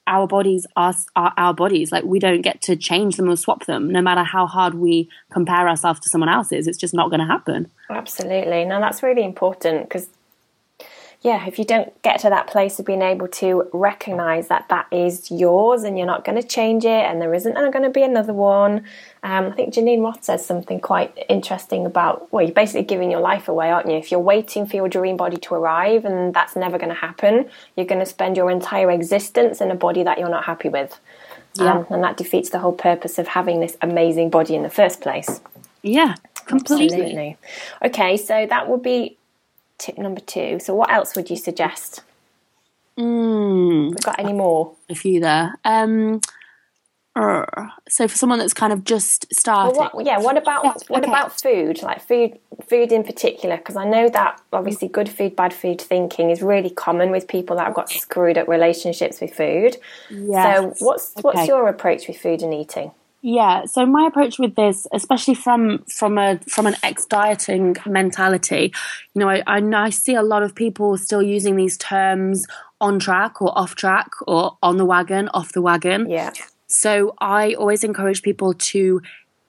our 0.07 0.27
bodies 0.27 0.67
are, 0.75 0.93
are, 1.15 1.33
our 1.35 1.53
bodies. 1.53 1.91
Like 1.91 2.03
we 2.03 2.19
don't 2.19 2.41
get 2.41 2.61
to 2.63 2.75
change 2.75 3.17
them 3.17 3.29
or 3.29 3.35
swap 3.35 3.65
them, 3.65 3.91
no 3.91 4.01
matter 4.01 4.23
how 4.23 4.45
hard 4.45 4.75
we 4.75 5.09
compare 5.31 5.67
ourselves 5.67 5.99
to 6.01 6.09
someone 6.09 6.29
else's. 6.29 6.67
It's 6.67 6.77
just 6.77 6.93
not 6.93 7.09
going 7.09 7.19
to 7.19 7.25
happen. 7.25 7.71
Absolutely. 7.89 8.65
Now 8.65 8.79
that's 8.79 9.01
really 9.03 9.23
important 9.23 9.89
because 9.89 10.09
yeah, 11.25 11.47
if 11.47 11.57
you 11.57 11.65
don't 11.65 11.99
get 12.03 12.19
to 12.19 12.29
that 12.29 12.45
place 12.45 12.77
of 12.77 12.85
being 12.85 13.01
able 13.01 13.27
to 13.27 13.67
recognize 13.73 14.47
that 14.49 14.69
that 14.69 14.85
is 14.91 15.31
yours 15.31 15.81
and 15.81 15.97
you're 15.97 16.05
not 16.05 16.23
going 16.23 16.39
to 16.39 16.47
change 16.47 16.85
it 16.85 17.03
and 17.03 17.19
there 17.19 17.33
isn't 17.33 17.55
going 17.55 17.81
to 17.81 17.89
be 17.89 18.03
another 18.03 18.31
one. 18.31 18.83
Um, 19.23 19.47
I 19.47 19.51
think 19.53 19.73
Geneen 19.73 20.03
Roth 20.03 20.23
says 20.23 20.45
something 20.45 20.79
quite 20.79 21.17
interesting 21.27 21.87
about, 21.87 22.31
well, 22.31 22.45
you're 22.45 22.53
basically 22.53 22.83
giving 22.83 23.09
your 23.09 23.21
life 23.21 23.47
away, 23.47 23.71
aren't 23.71 23.89
you? 23.89 23.95
If 23.95 24.11
you're 24.11 24.19
waiting 24.19 24.67
for 24.67 24.75
your 24.75 24.87
dream 24.87 25.17
body 25.17 25.37
to 25.37 25.55
arrive 25.55 26.05
and 26.05 26.31
that's 26.31 26.55
never 26.55 26.77
going 26.77 26.89
to 26.89 26.95
happen, 26.95 27.49
you're 27.75 27.87
going 27.87 28.01
to 28.01 28.05
spend 28.05 28.37
your 28.37 28.51
entire 28.51 28.91
existence 28.91 29.61
in 29.61 29.71
a 29.71 29.75
body 29.75 30.03
that 30.03 30.19
you're 30.19 30.29
not 30.29 30.45
happy 30.45 30.69
with. 30.69 30.99
Yeah. 31.55 31.73
Um, 31.73 31.87
and 31.89 32.03
that 32.03 32.17
defeats 32.17 32.51
the 32.51 32.59
whole 32.59 32.73
purpose 32.73 33.17
of 33.17 33.29
having 33.29 33.61
this 33.61 33.77
amazing 33.81 34.29
body 34.29 34.53
in 34.53 34.61
the 34.61 34.69
first 34.69 35.01
place. 35.01 35.41
Yeah, 35.81 36.13
completely. 36.45 36.85
Absolutely. 36.85 37.37
Okay, 37.83 38.17
so 38.17 38.45
that 38.47 38.69
would 38.69 38.83
be 38.83 39.17
tip 39.77 39.97
number 39.97 40.21
two. 40.21 40.59
So, 40.59 40.73
what 40.75 40.91
else 40.91 41.15
would 41.15 41.29
you 41.29 41.37
suggest? 41.37 42.01
Mm. 42.97 43.89
We've 43.89 44.03
got 44.03 44.19
any 44.19 44.33
more? 44.33 44.73
A 44.89 44.95
few 44.95 45.19
there. 45.19 45.55
Um, 45.65 46.21
uh, 47.15 47.45
so 47.87 48.09
for 48.09 48.17
someone 48.17 48.39
that's 48.39 48.53
kind 48.53 48.73
of 48.73 48.83
just 48.83 49.33
starting, 49.33 49.79
well, 49.79 49.89
what, 49.93 50.05
yeah. 50.05 50.19
What 50.19 50.37
about 50.37 50.65
yeah, 50.65 50.73
what 50.87 51.03
okay. 51.03 51.11
about 51.11 51.39
food? 51.39 51.81
Like 51.81 52.01
food, 52.01 52.37
food 52.67 52.91
in 52.91 53.03
particular, 53.03 53.55
because 53.55 53.77
I 53.77 53.85
know 53.85 54.09
that 54.09 54.41
obviously 54.51 54.89
good 54.89 55.07
food, 55.07 55.33
bad 55.33 55.53
food 55.53 55.79
thinking 55.79 56.29
is 56.29 56.41
really 56.41 56.69
common 56.69 57.11
with 57.11 57.27
people 57.27 57.55
that 57.55 57.67
have 57.67 57.73
got 57.73 57.89
screwed 57.89 58.37
up 58.37 58.49
relationships 58.49 59.21
with 59.21 59.33
food. 59.33 59.77
Yes. 60.09 60.77
So 60.79 60.85
what's 60.85 61.13
okay. 61.13 61.21
what's 61.21 61.47
your 61.47 61.69
approach 61.69 62.07
with 62.09 62.17
food 62.17 62.41
and 62.41 62.53
eating? 62.53 62.91
Yeah, 63.27 63.65
so 63.65 63.87
my 63.87 64.05
approach 64.05 64.37
with 64.37 64.53
this, 64.53 64.85
especially 64.93 65.33
from 65.33 65.79
from 65.85 66.19
a 66.19 66.39
from 66.47 66.67
an 66.67 66.75
ex 66.83 67.07
dieting 67.07 67.75
mentality, 67.87 68.71
you 69.15 69.19
know, 69.19 69.27
I, 69.27 69.41
I 69.47 69.57
I 69.61 69.89
see 69.89 70.13
a 70.13 70.21
lot 70.21 70.43
of 70.43 70.53
people 70.53 70.95
still 70.95 71.23
using 71.23 71.55
these 71.55 71.75
terms 71.75 72.45
on 72.79 72.99
track 72.99 73.41
or 73.41 73.51
off 73.57 73.73
track 73.73 74.11
or 74.27 74.59
on 74.61 74.77
the 74.77 74.85
wagon, 74.85 75.29
off 75.29 75.53
the 75.53 75.61
wagon. 75.63 76.07
Yeah. 76.07 76.33
So 76.67 77.15
I 77.19 77.55
always 77.55 77.83
encourage 77.83 78.21
people 78.21 78.53
to 78.53 79.01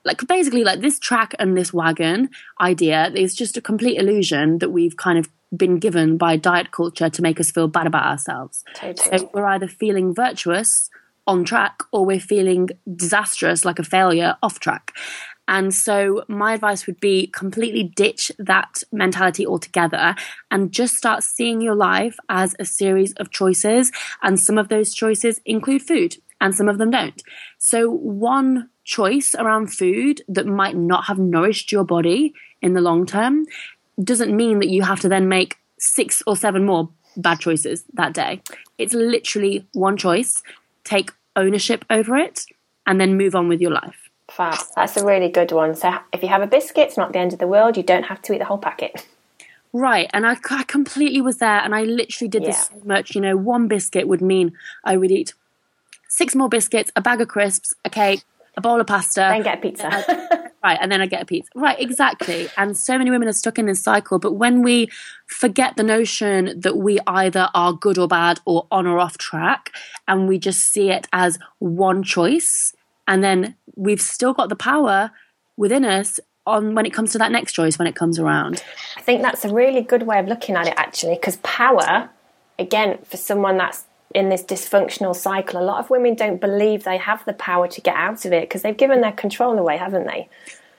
like 0.03 0.25
basically 0.27 0.63
like 0.63 0.81
this 0.81 0.97
track 0.97 1.35
and 1.37 1.55
this 1.55 1.71
wagon 1.71 2.31
idea 2.59 3.11
is 3.13 3.35
just 3.35 3.57
a 3.57 3.61
complete 3.61 3.99
illusion 3.99 4.57
that 4.57 4.71
we've 4.71 4.97
kind 4.97 5.19
of 5.19 5.29
been 5.55 5.77
given 5.77 6.17
by 6.17 6.35
diet 6.35 6.71
culture 6.71 7.11
to 7.11 7.21
make 7.21 7.39
us 7.39 7.51
feel 7.51 7.67
bad 7.67 7.85
about 7.85 8.07
ourselves. 8.07 8.63
Totally. 8.73 9.19
So 9.19 9.29
we're 9.35 9.45
either 9.45 9.67
feeling 9.67 10.15
virtuous 10.15 10.89
on 11.27 11.43
track 11.43 11.79
or 11.91 12.05
we're 12.05 12.19
feeling 12.19 12.69
disastrous 12.95 13.65
like 13.65 13.79
a 13.79 13.83
failure 13.83 14.37
off 14.41 14.59
track. 14.59 14.93
And 15.47 15.73
so 15.73 16.25
my 16.27 16.53
advice 16.53 16.87
would 16.87 16.99
be 16.99 17.27
completely 17.27 17.83
ditch 17.83 18.31
that 18.37 18.83
mentality 18.91 19.47
altogether 19.47 20.15
and 20.51 20.73
just 20.73 20.95
start 20.95 21.23
seeing 21.23 21.61
your 21.61 21.75
life 21.75 22.17
as 22.27 22.55
a 22.59 22.65
series 22.65 23.13
of 23.13 23.31
choices. 23.31 23.91
And 24.21 24.39
some 24.39 24.57
of 24.57 24.67
those 24.67 24.93
choices 24.93 25.39
include 25.45 25.83
food 25.83 26.17
and 26.41 26.53
some 26.53 26.67
of 26.67 26.77
them 26.77 26.91
don't. 26.91 27.21
So 27.59 27.89
one 27.89 28.69
choice 28.83 29.35
around 29.35 29.67
food 29.73 30.21
that 30.27 30.45
might 30.45 30.75
not 30.75 31.05
have 31.05 31.17
nourished 31.17 31.71
your 31.71 31.83
body 31.83 32.33
in 32.61 32.73
the 32.73 32.81
long 32.81 33.05
term 33.05 33.45
doesn't 34.03 34.35
mean 34.35 34.59
that 34.59 34.69
you 34.69 34.83
have 34.83 34.99
to 35.01 35.09
then 35.09 35.29
make 35.29 35.55
six 35.79 36.21
or 36.27 36.35
seven 36.35 36.65
more 36.65 36.89
bad 37.15 37.39
choices 37.39 37.83
that 37.93 38.13
day. 38.13 38.41
It's 38.77 38.93
literally 38.93 39.65
one 39.73 39.97
choice. 39.97 40.43
Take 40.87 41.11
ownership 41.35 41.83
over 41.89 42.15
it 42.15 42.45
and 42.85 43.01
then 43.01 43.17
move 43.17 43.35
on 43.35 43.49
with 43.49 43.59
your 43.59 43.71
life. 43.71 44.09
Fab. 44.31 44.57
That's 44.73 44.95
a 44.95 45.05
really 45.05 45.27
good 45.27 45.51
one. 45.51 45.75
So 45.75 45.93
if 46.13 46.21
you 46.23 46.29
have 46.29 46.41
a 46.41 46.47
biscuit, 46.47 46.87
it's 46.87 46.97
not 46.97 47.11
the 47.11 47.19
end 47.19 47.33
of 47.33 47.39
the 47.39 47.47
world. 47.47 47.75
You 47.75 47.83
don't 47.83 48.03
have 48.03 48.21
to 48.21 48.33
eat 48.33 48.37
the 48.37 48.45
whole 48.45 48.57
packet. 48.57 49.05
Right. 49.73 50.09
And 50.13 50.25
I, 50.25 50.37
I 50.49 50.63
completely 50.63 51.19
was 51.19 51.39
there 51.39 51.59
and 51.59 51.75
I 51.75 51.83
literally 51.83 52.29
did 52.29 52.43
this 52.43 52.69
yeah. 52.71 52.79
so 52.79 52.85
much. 52.85 53.15
You 53.15 53.19
know, 53.21 53.35
one 53.35 53.67
biscuit 53.67 54.07
would 54.07 54.21
mean 54.21 54.53
I 54.85 54.95
would 54.95 55.11
eat 55.11 55.33
six 56.07 56.33
more 56.33 56.47
biscuits, 56.47 56.89
a 56.95 57.01
bag 57.01 57.19
of 57.19 57.27
crisps, 57.27 57.73
a 57.83 57.89
cake, 57.89 58.23
a 58.55 58.61
bowl 58.61 58.79
of 58.79 58.87
pasta. 58.87 59.27
Then 59.29 59.43
get 59.43 59.57
a 59.57 59.61
pizza. 59.61 60.43
Right. 60.67 60.79
And 60.81 60.91
then 60.91 61.01
I 61.01 61.05
get 61.05 61.21
a 61.21 61.25
pizza. 61.25 61.49
Right. 61.55 61.79
Exactly. 61.79 62.47
And 62.57 62.77
so 62.77 62.97
many 62.97 63.09
women 63.09 63.27
are 63.27 63.33
stuck 63.33 63.57
in 63.57 63.65
this 63.65 63.81
cycle. 63.81 64.19
But 64.19 64.33
when 64.33 64.63
we 64.63 64.89
forget 65.25 65.75
the 65.75 65.83
notion 65.83 66.59
that 66.59 66.77
we 66.77 66.99
either 67.07 67.49
are 67.53 67.73
good 67.73 67.97
or 67.97 68.07
bad 68.07 68.39
or 68.45 68.67
on 68.71 68.87
or 68.87 68.99
off 68.99 69.17
track, 69.17 69.71
and 70.07 70.27
we 70.27 70.37
just 70.37 70.67
see 70.67 70.89
it 70.89 71.07
as 71.13 71.39
one 71.59 72.03
choice, 72.03 72.73
and 73.07 73.23
then 73.23 73.55
we've 73.75 74.01
still 74.01 74.33
got 74.33 74.49
the 74.49 74.55
power 74.55 75.11
within 75.55 75.85
us 75.85 76.19
on 76.45 76.75
when 76.75 76.85
it 76.85 76.93
comes 76.93 77.11
to 77.11 77.17
that 77.17 77.31
next 77.31 77.53
choice 77.53 77.77
when 77.77 77.87
it 77.87 77.95
comes 77.95 78.17
around. 78.17 78.63
I 78.95 79.01
think 79.01 79.21
that's 79.21 79.43
a 79.43 79.53
really 79.53 79.81
good 79.81 80.03
way 80.03 80.19
of 80.19 80.27
looking 80.27 80.55
at 80.55 80.67
it 80.67 80.73
actually 80.77 81.15
because 81.15 81.35
power 81.37 82.09
again 82.57 82.99
for 83.03 83.17
someone 83.17 83.57
that's 83.57 83.83
in 84.15 84.29
this 84.29 84.43
dysfunctional 84.43 85.13
cycle 85.13 85.59
a 85.59 85.63
lot 85.63 85.79
of 85.79 85.89
women 85.89 86.15
don't 86.15 86.39
believe 86.39 86.85
they 86.85 86.97
have 86.97 87.23
the 87.25 87.33
power 87.33 87.67
to 87.67 87.81
get 87.81 87.95
out 87.95 88.23
of 88.23 88.31
it 88.31 88.43
because 88.47 88.61
they've 88.61 88.77
given 88.77 89.01
their 89.01 89.11
control 89.11 89.59
away 89.59 89.75
haven't 89.75 90.07
they 90.07 90.29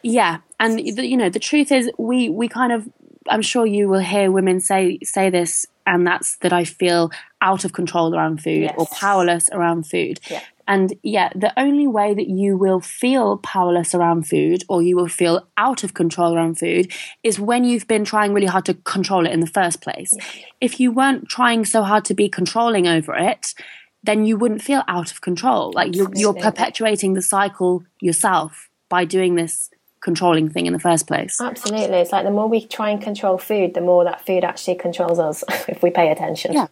yeah 0.03 0.39
and 0.61 0.81
you 0.81 1.17
know 1.17 1.29
the 1.29 1.39
truth 1.39 1.73
is 1.73 1.91
we 1.99 2.29
we 2.29 2.49
kind 2.49 2.73
of 2.73 2.89
i'm 3.29 3.43
sure 3.43 3.67
you 3.67 3.89
will 3.89 4.01
hear 4.01 4.31
women 4.31 4.61
say 4.61 4.99
say 5.03 5.31
this 5.31 5.67
and 5.87 6.07
that's 6.07 6.37
that 6.39 6.53
i 6.53 6.65
feel 6.65 7.11
out 7.41 7.65
of 7.65 7.73
control 7.73 8.15
around 8.15 8.43
food 8.43 8.63
yes. 8.63 8.75
or 8.77 8.87
powerless 8.87 9.49
around 9.53 9.87
food 9.87 10.21
yeah. 10.31 10.43
And 10.69 10.93
yeah, 11.03 11.31
the 11.35 11.59
only 11.59 11.87
way 11.87 12.13
that 12.13 12.29
you 12.29 12.55
will 12.55 12.81
feel 12.81 13.39
powerless 13.39 13.95
around 13.95 14.29
food 14.29 14.65
or 14.69 14.83
you 14.83 14.97
will 14.97 15.09
feel 15.09 15.49
out 15.57 15.83
of 15.83 15.95
control 15.95 16.37
around 16.37 16.59
food 16.59 16.93
is 17.23 17.41
when 17.41 17.65
you've 17.65 17.89
been 17.89 18.05
trying 18.05 18.35
really 18.35 18.47
hard 18.47 18.67
to 18.67 18.75
control 18.75 19.27
it 19.27 19.33
in 19.33 19.41
the 19.41 19.47
first 19.47 19.81
place. 19.81 20.13
Yeah. 20.15 20.25
If 20.61 20.79
you 20.79 20.93
weren't 20.93 21.31
trying 21.31 21.65
so 21.65 21.83
hard 21.83 22.05
to 22.05 22.15
be 22.15 22.29
controlling 22.29 22.87
over 22.87 23.15
it, 23.15 23.55
then 24.03 24.27
you 24.27 24.37
wouldn't 24.37 24.61
feel 24.61 24.83
out 24.89 25.11
of 25.11 25.23
control. 25.23 25.73
Like 25.73 25.97
you're, 25.97 26.11
you're 26.15 26.35
perpetuating 26.35 27.15
the 27.15 27.23
cycle 27.23 27.83
yourself 28.03 28.69
by 28.91 29.07
doing 29.07 29.37
this 29.37 29.71
controlling 30.01 30.49
thing 30.49 30.67
in 30.67 30.73
the 30.73 30.79
first 30.79 31.07
place. 31.07 31.41
Absolutely. 31.41 31.99
It's 31.99 32.13
like 32.13 32.25
the 32.25 32.31
more 32.31 32.49
we 32.49 32.67
try 32.67 32.91
and 32.91 33.01
control 33.01 33.39
food, 33.39 33.75
the 33.75 33.81
more 33.81 34.05
that 34.05 34.25
food 34.25 34.45
actually 34.45 34.77
controls 34.77 35.19
us 35.19 35.45
if 35.69 35.83
we 35.83 35.91
pay 35.91 36.11
attention. 36.11 36.53
Yeah. 36.53 36.67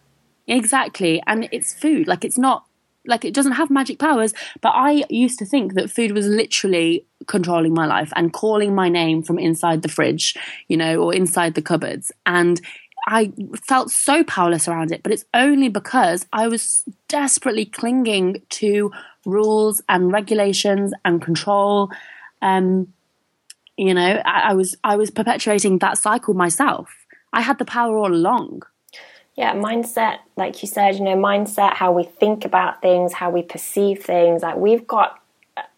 Exactly. 0.47 1.21
And 1.27 1.49
it's 1.51 1.73
food. 1.73 2.07
Like 2.07 2.23
it's 2.23 2.37
not 2.37 2.65
like 3.05 3.23
it 3.23 3.33
doesn't 3.33 3.53
have 3.53 3.69
magic 3.69 3.99
powers 3.99 4.33
but 4.61 4.71
i 4.75 5.05
used 5.09 5.39
to 5.39 5.45
think 5.45 5.75
that 5.75 5.89
food 5.89 6.11
was 6.11 6.27
literally 6.27 7.05
controlling 7.25 7.73
my 7.73 7.85
life 7.85 8.11
and 8.17 8.33
calling 8.33 8.75
my 8.75 8.89
name 8.89 9.23
from 9.23 9.39
inside 9.39 9.81
the 9.81 9.87
fridge 9.87 10.35
you 10.67 10.75
know 10.75 11.01
or 11.01 11.13
inside 11.13 11.53
the 11.53 11.61
cupboards 11.61 12.11
and 12.25 12.59
I 13.09 13.31
felt 13.65 13.89
so 13.89 14.25
powerless 14.25 14.67
around 14.67 14.91
it, 14.91 15.01
but 15.01 15.13
it's 15.13 15.23
only 15.33 15.69
because 15.69 16.25
I 16.33 16.49
was 16.49 16.83
desperately 17.07 17.63
clinging 17.63 18.41
to 18.49 18.91
rules 19.25 19.81
and 19.87 20.11
regulations 20.11 20.91
and 21.05 21.21
control. 21.21 21.89
Um, 22.41 22.93
you 23.77 23.93
know, 23.93 24.21
I, 24.25 24.49
I 24.49 24.53
was 24.53 24.75
I 24.83 24.95
was 24.95 25.11
perpetuating 25.11 25.79
that 25.79 25.97
cycle 25.97 26.33
myself. 26.33 27.05
I 27.31 27.41
had 27.41 27.59
the 27.59 27.65
power 27.65 27.97
all 27.97 28.11
along. 28.11 28.63
Yeah, 29.35 29.53
mindset, 29.53 30.17
like 30.35 30.63
you 30.63 30.67
said, 30.67 30.95
you 30.95 31.03
know, 31.03 31.15
mindset, 31.15 31.73
how 31.75 31.91
we 31.91 32.03
think 32.03 32.43
about 32.43 32.81
things, 32.81 33.13
how 33.13 33.29
we 33.29 33.43
perceive 33.43 34.03
things. 34.03 34.41
Like 34.41 34.57
we've 34.57 34.87
got, 34.87 35.21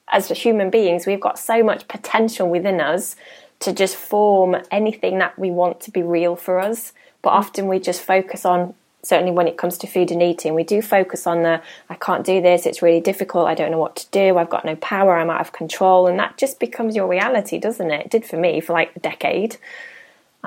as 0.08 0.30
human 0.30 0.70
beings, 0.70 1.06
we've 1.06 1.20
got 1.20 1.38
so 1.38 1.62
much 1.62 1.90
potential 1.90 2.48
within 2.50 2.80
us 2.80 3.18
to 3.60 3.74
just 3.74 3.98
form 3.98 4.56
anything 4.72 5.20
that 5.20 5.38
we 5.38 5.52
want 5.52 5.82
to 5.82 5.92
be 5.92 6.02
real 6.02 6.38
for 6.38 6.58
us. 6.60 6.94
But 7.22 7.32
mm. 7.32 7.40
often 7.40 7.68
we 7.68 7.80
just 7.80 8.02
focus 8.02 8.46
on, 8.46 8.76
certainly 9.04 9.32
when 9.32 9.48
it 9.48 9.58
comes 9.58 9.78
to 9.80 9.88
food 9.88 10.12
and 10.12 10.22
eating, 10.22 10.54
we 10.54 10.64
do 10.64 10.82
focus 10.82 11.26
on 11.26 11.44
the, 11.44 11.62
I 11.90 11.96
can't 11.96 12.26
do 12.26 12.42
this, 12.42 12.66
it's 12.66 12.82
really 12.82 13.02
difficult, 13.02 13.48
I 13.48 13.56
don't 13.56 13.72
know 13.72 13.80
what 13.80 13.96
to 13.98 14.08
do, 14.12 14.38
I've 14.38 14.50
got 14.50 14.66
no 14.66 14.76
power, 14.78 15.18
I'm 15.18 15.30
out 15.30 15.42
of 15.42 15.52
control. 15.52 16.08
And 16.08 16.20
that 16.20 16.38
just 16.38 16.60
becomes 16.60 16.96
your 16.96 17.08
reality, 17.08 17.60
doesn't 17.60 17.90
it? 17.90 18.06
It 18.06 18.12
did 18.12 18.26
for 18.26 18.38
me 18.38 18.60
for 18.60 18.74
like 18.74 18.96
a 18.96 19.00
decade. 19.00 19.58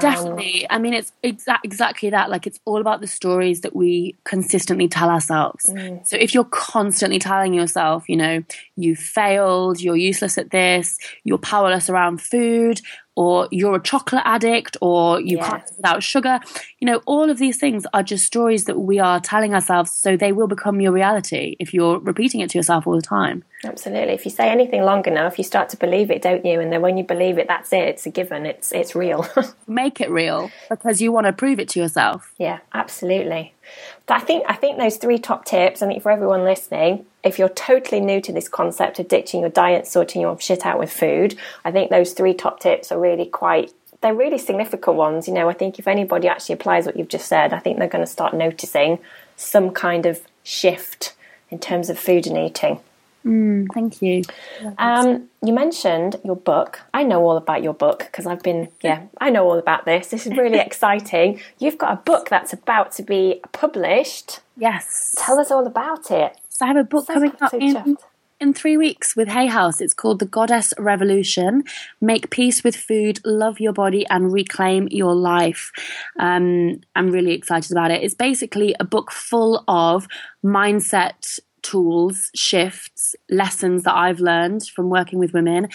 Definitely. 0.00 0.66
Um, 0.68 0.76
I 0.76 0.78
mean, 0.78 0.94
it's 0.94 1.12
exa- 1.22 1.58
exactly 1.62 2.08
that. 2.10 2.30
Like, 2.30 2.46
it's 2.46 2.58
all 2.64 2.80
about 2.80 3.02
the 3.02 3.06
stories 3.06 3.60
that 3.60 3.76
we 3.76 4.16
consistently 4.24 4.88
tell 4.88 5.10
ourselves. 5.10 5.66
Mm. 5.66 6.06
So, 6.06 6.16
if 6.16 6.32
you're 6.32 6.44
constantly 6.44 7.18
telling 7.18 7.52
yourself, 7.52 8.08
you 8.08 8.16
know, 8.16 8.42
you 8.76 8.96
failed, 8.96 9.82
you're 9.82 9.96
useless 9.96 10.38
at 10.38 10.50
this, 10.50 10.98
you're 11.24 11.36
powerless 11.36 11.90
around 11.90 12.22
food, 12.22 12.80
or 13.14 13.48
you're 13.50 13.76
a 13.76 13.82
chocolate 13.82 14.22
addict 14.24 14.76
or 14.80 15.20
you 15.20 15.36
yeah. 15.36 15.48
can't 15.48 15.62
live 15.62 15.76
without 15.76 16.02
sugar. 16.02 16.40
You 16.78 16.86
know, 16.86 17.02
all 17.06 17.30
of 17.30 17.38
these 17.38 17.58
things 17.58 17.86
are 17.92 18.02
just 18.02 18.26
stories 18.26 18.64
that 18.64 18.78
we 18.80 18.98
are 18.98 19.20
telling 19.20 19.54
ourselves 19.54 19.90
so 19.90 20.16
they 20.16 20.32
will 20.32 20.46
become 20.46 20.80
your 20.80 20.92
reality 20.92 21.56
if 21.58 21.74
you're 21.74 21.98
repeating 21.98 22.40
it 22.40 22.50
to 22.50 22.58
yourself 22.58 22.86
all 22.86 22.96
the 22.96 23.02
time. 23.02 23.44
Absolutely. 23.64 24.14
If 24.14 24.24
you 24.24 24.30
say 24.30 24.50
anything 24.50 24.82
long 24.82 25.06
enough, 25.06 25.38
you 25.38 25.44
start 25.44 25.68
to 25.70 25.76
believe 25.76 26.10
it, 26.10 26.22
don't 26.22 26.44
you? 26.44 26.60
And 26.60 26.72
then 26.72 26.80
when 26.80 26.96
you 26.96 27.04
believe 27.04 27.38
it, 27.38 27.46
that's 27.46 27.72
it. 27.72 27.84
It's 27.88 28.06
a 28.06 28.10
given. 28.10 28.44
It's 28.44 28.72
it's 28.72 28.94
real. 28.94 29.26
Make 29.68 30.00
it 30.00 30.10
real 30.10 30.50
because 30.68 31.00
you 31.00 31.12
want 31.12 31.26
to 31.26 31.32
prove 31.32 31.60
it 31.60 31.68
to 31.70 31.80
yourself. 31.80 32.34
Yeah, 32.38 32.58
absolutely. 32.74 33.54
But 34.06 34.14
I 34.14 34.20
think 34.20 34.44
I 34.48 34.54
think 34.54 34.78
those 34.78 34.96
three 34.96 35.18
top 35.18 35.44
tips, 35.44 35.82
I 35.82 35.86
think 35.86 36.02
for 36.02 36.10
everyone 36.10 36.44
listening, 36.44 37.06
if 37.22 37.38
you're 37.38 37.48
totally 37.48 38.00
new 38.00 38.20
to 38.20 38.32
this 38.32 38.48
concept 38.48 38.98
of 38.98 39.08
ditching 39.08 39.40
your 39.40 39.50
diet, 39.50 39.86
sorting 39.86 40.20
your 40.20 40.38
shit 40.40 40.66
out 40.66 40.78
with 40.78 40.92
food, 40.92 41.36
I 41.64 41.70
think 41.70 41.90
those 41.90 42.12
three 42.12 42.34
top 42.34 42.60
tips 42.60 42.90
are 42.90 42.98
really 42.98 43.26
quite 43.26 43.72
they're 44.02 44.14
really 44.14 44.38
significant 44.38 44.96
ones. 44.96 45.28
You 45.28 45.34
know, 45.34 45.48
I 45.48 45.52
think 45.52 45.78
if 45.78 45.88
anybody 45.88 46.28
actually 46.28 46.54
applies 46.54 46.86
what 46.86 46.96
you've 46.96 47.08
just 47.08 47.28
said, 47.28 47.52
I 47.52 47.60
think 47.60 47.78
they're 47.78 47.88
going 47.88 48.04
to 48.04 48.10
start 48.10 48.34
noticing 48.34 48.98
some 49.36 49.70
kind 49.70 50.06
of 50.06 50.20
shift 50.42 51.14
in 51.50 51.58
terms 51.58 51.88
of 51.88 51.98
food 51.98 52.26
and 52.26 52.36
eating. 52.36 52.80
Mm, 53.24 53.68
thank 53.72 54.02
you. 54.02 54.22
Um, 54.78 55.28
you 55.42 55.52
mentioned 55.52 56.16
your 56.24 56.36
book. 56.36 56.80
I 56.92 57.02
know 57.04 57.22
all 57.22 57.36
about 57.36 57.62
your 57.62 57.74
book 57.74 58.00
because 58.00 58.26
I've 58.26 58.42
been, 58.42 58.68
yeah, 58.82 59.06
I 59.20 59.30
know 59.30 59.44
all 59.44 59.58
about 59.58 59.84
this. 59.84 60.08
This 60.08 60.26
is 60.26 60.36
really 60.36 60.58
exciting. 60.70 61.40
You've 61.58 61.78
got 61.78 61.92
a 61.92 61.96
book 61.96 62.28
that's 62.28 62.52
about 62.52 62.92
to 62.92 63.02
be 63.02 63.40
published. 63.52 64.40
Yes. 64.56 65.14
Tell 65.18 65.38
us 65.38 65.50
all 65.50 65.66
about 65.66 66.10
it. 66.10 66.36
So 66.48 66.64
I 66.64 66.68
have 66.68 66.76
a 66.76 66.84
book 66.84 67.06
so 67.06 67.14
coming 67.14 67.32
out 67.40 67.54
in, 67.54 67.96
in 68.40 68.52
three 68.52 68.76
weeks 68.76 69.14
with 69.14 69.28
Hay 69.28 69.46
House. 69.46 69.80
It's 69.80 69.94
called 69.94 70.18
The 70.18 70.26
Goddess 70.26 70.74
Revolution 70.78 71.62
Make 72.00 72.30
Peace 72.30 72.64
with 72.64 72.74
Food, 72.74 73.20
Love 73.24 73.60
Your 73.60 73.72
Body, 73.72 74.04
and 74.10 74.32
Reclaim 74.32 74.88
Your 74.90 75.14
Life. 75.14 75.70
Um, 76.18 76.80
I'm 76.96 77.10
really 77.10 77.32
excited 77.32 77.70
about 77.70 77.92
it. 77.92 78.02
It's 78.02 78.14
basically 78.14 78.74
a 78.80 78.84
book 78.84 79.12
full 79.12 79.62
of 79.68 80.08
mindset 80.44 81.38
tools, 81.62 82.30
shifts, 82.34 83.14
lessons 83.30 83.84
that 83.84 83.94
I've 83.94 84.20
learned 84.20 84.66
from 84.66 84.90
working 84.90 85.18
with 85.18 85.32
women. 85.32 85.68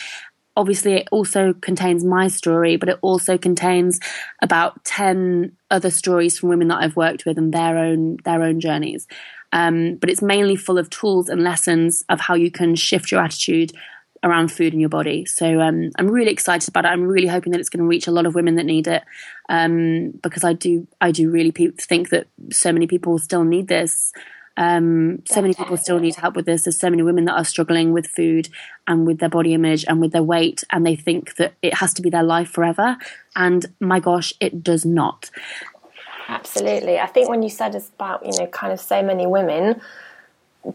Obviously, 0.56 0.94
it 0.94 1.08
also 1.12 1.54
contains 1.54 2.04
my 2.04 2.28
story, 2.28 2.78
but 2.78 2.90
it 2.90 2.98
also 3.02 3.38
contains 3.38 4.00
about 4.42 4.84
10 4.86 5.56
other 5.70 5.92
stories 5.92 6.40
from 6.40 6.50
women 6.50 6.68
that 6.70 6.82
I've 6.82 6.96
worked 6.96 7.26
with 7.26 7.38
and 7.38 7.54
their 7.54 7.78
own, 7.78 8.18
their 8.26 8.42
own 8.42 8.60
journeys. 8.60 9.08
Um, 9.54 9.96
but 9.96 10.10
it's 10.10 10.22
mainly 10.22 10.56
full 10.56 10.78
of 10.78 10.90
tools 10.90 11.30
and 11.30 11.44
lessons 11.44 12.04
of 12.10 12.20
how 12.20 12.36
you 12.36 12.52
can 12.52 12.76
shift 12.76 13.12
your 13.12 13.22
attitude 13.22 13.72
around 14.24 14.52
food 14.52 14.74
in 14.74 14.80
your 14.80 14.90
body. 14.90 15.26
So 15.26 15.62
um, 15.62 15.92
I'm 15.98 16.10
really 16.10 16.32
excited 16.32 16.68
about 16.70 16.86
it. 16.86 16.90
I'm 16.90 17.04
really 17.04 17.28
hoping 17.28 17.52
that 17.52 17.60
it's 17.60 17.70
going 17.70 17.84
to 17.84 17.88
reach 17.88 18.08
a 18.08 18.12
lot 18.12 18.26
of 18.26 18.36
women 18.36 18.56
that 18.56 18.66
need 18.66 18.88
it 18.88 19.04
um, 19.50 20.12
because 20.24 20.44
I 20.44 20.54
do 20.54 20.88
I 21.00 21.12
do 21.12 21.30
really 21.30 21.52
pe- 21.52 21.72
think 21.72 22.10
that 22.10 22.28
so 22.52 22.72
many 22.72 22.88
people 22.88 23.18
still 23.20 23.44
need 23.44 23.68
this. 23.68 24.12
Um, 24.58 25.24
so 25.26 25.42
many 25.42 25.54
people 25.54 25.78
still 25.78 26.00
need 26.00 26.16
help 26.16 26.36
with 26.36 26.46
this. 26.46 26.64
There's 26.64 26.80
so 26.80 26.90
many 26.90 27.04
women 27.04 27.26
that 27.26 27.36
are 27.36 27.46
struggling 27.46 27.94
with 27.94 28.08
food 28.08 28.50
and 28.88 29.06
with 29.06 29.20
their 29.20 29.30
body 29.30 29.54
image 29.54 29.86
and 29.88 30.02
with 30.02 30.12
their 30.12 30.24
weight, 30.24 30.64
and 30.72 30.86
they 30.86 30.96
think 30.96 31.36
that 31.36 31.54
it 31.62 31.76
has 31.76 31.94
to 31.94 32.02
be 32.02 32.10
their 32.10 32.24
life 32.24 32.50
forever. 32.50 32.98
And 33.36 33.68
my 33.80 34.00
gosh, 34.00 34.34
it 34.40 34.64
does 34.64 34.84
not. 34.84 35.30
Absolutely. 36.28 37.00
I 37.00 37.06
think 37.06 37.30
when 37.30 37.44
you 37.44 37.50
said 37.50 37.76
about, 37.76 38.26
you 38.26 38.38
know, 38.38 38.48
kind 38.48 38.74
of 38.74 38.82
so 38.82 39.02
many 39.02 39.26
women, 39.26 39.80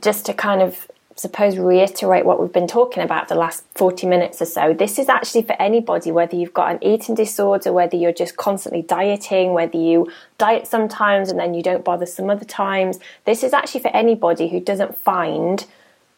just 0.00 0.24
to 0.26 0.32
kind 0.32 0.62
of 0.62 0.86
suppose 1.16 1.58
reiterate 1.58 2.24
what 2.24 2.40
we've 2.40 2.52
been 2.52 2.66
talking 2.66 3.02
about 3.02 3.28
the 3.28 3.34
last 3.34 3.64
40 3.74 4.06
minutes 4.06 4.40
or 4.40 4.46
so. 4.46 4.72
This 4.72 4.98
is 4.98 5.08
actually 5.08 5.42
for 5.42 5.60
anybody 5.60 6.10
whether 6.10 6.36
you've 6.36 6.54
got 6.54 6.72
an 6.72 6.82
eating 6.82 7.14
disorder 7.14 7.72
whether 7.72 7.96
you're 7.96 8.12
just 8.12 8.36
constantly 8.36 8.82
dieting 8.82 9.52
whether 9.52 9.76
you 9.76 10.10
diet 10.38 10.66
sometimes 10.66 11.30
and 11.30 11.38
then 11.38 11.54
you 11.54 11.62
don't 11.62 11.84
bother 11.84 12.06
some 12.06 12.30
other 12.30 12.44
times. 12.44 12.98
This 13.24 13.42
is 13.42 13.52
actually 13.52 13.82
for 13.82 13.94
anybody 13.94 14.48
who 14.48 14.60
doesn't 14.60 14.96
find 14.98 15.66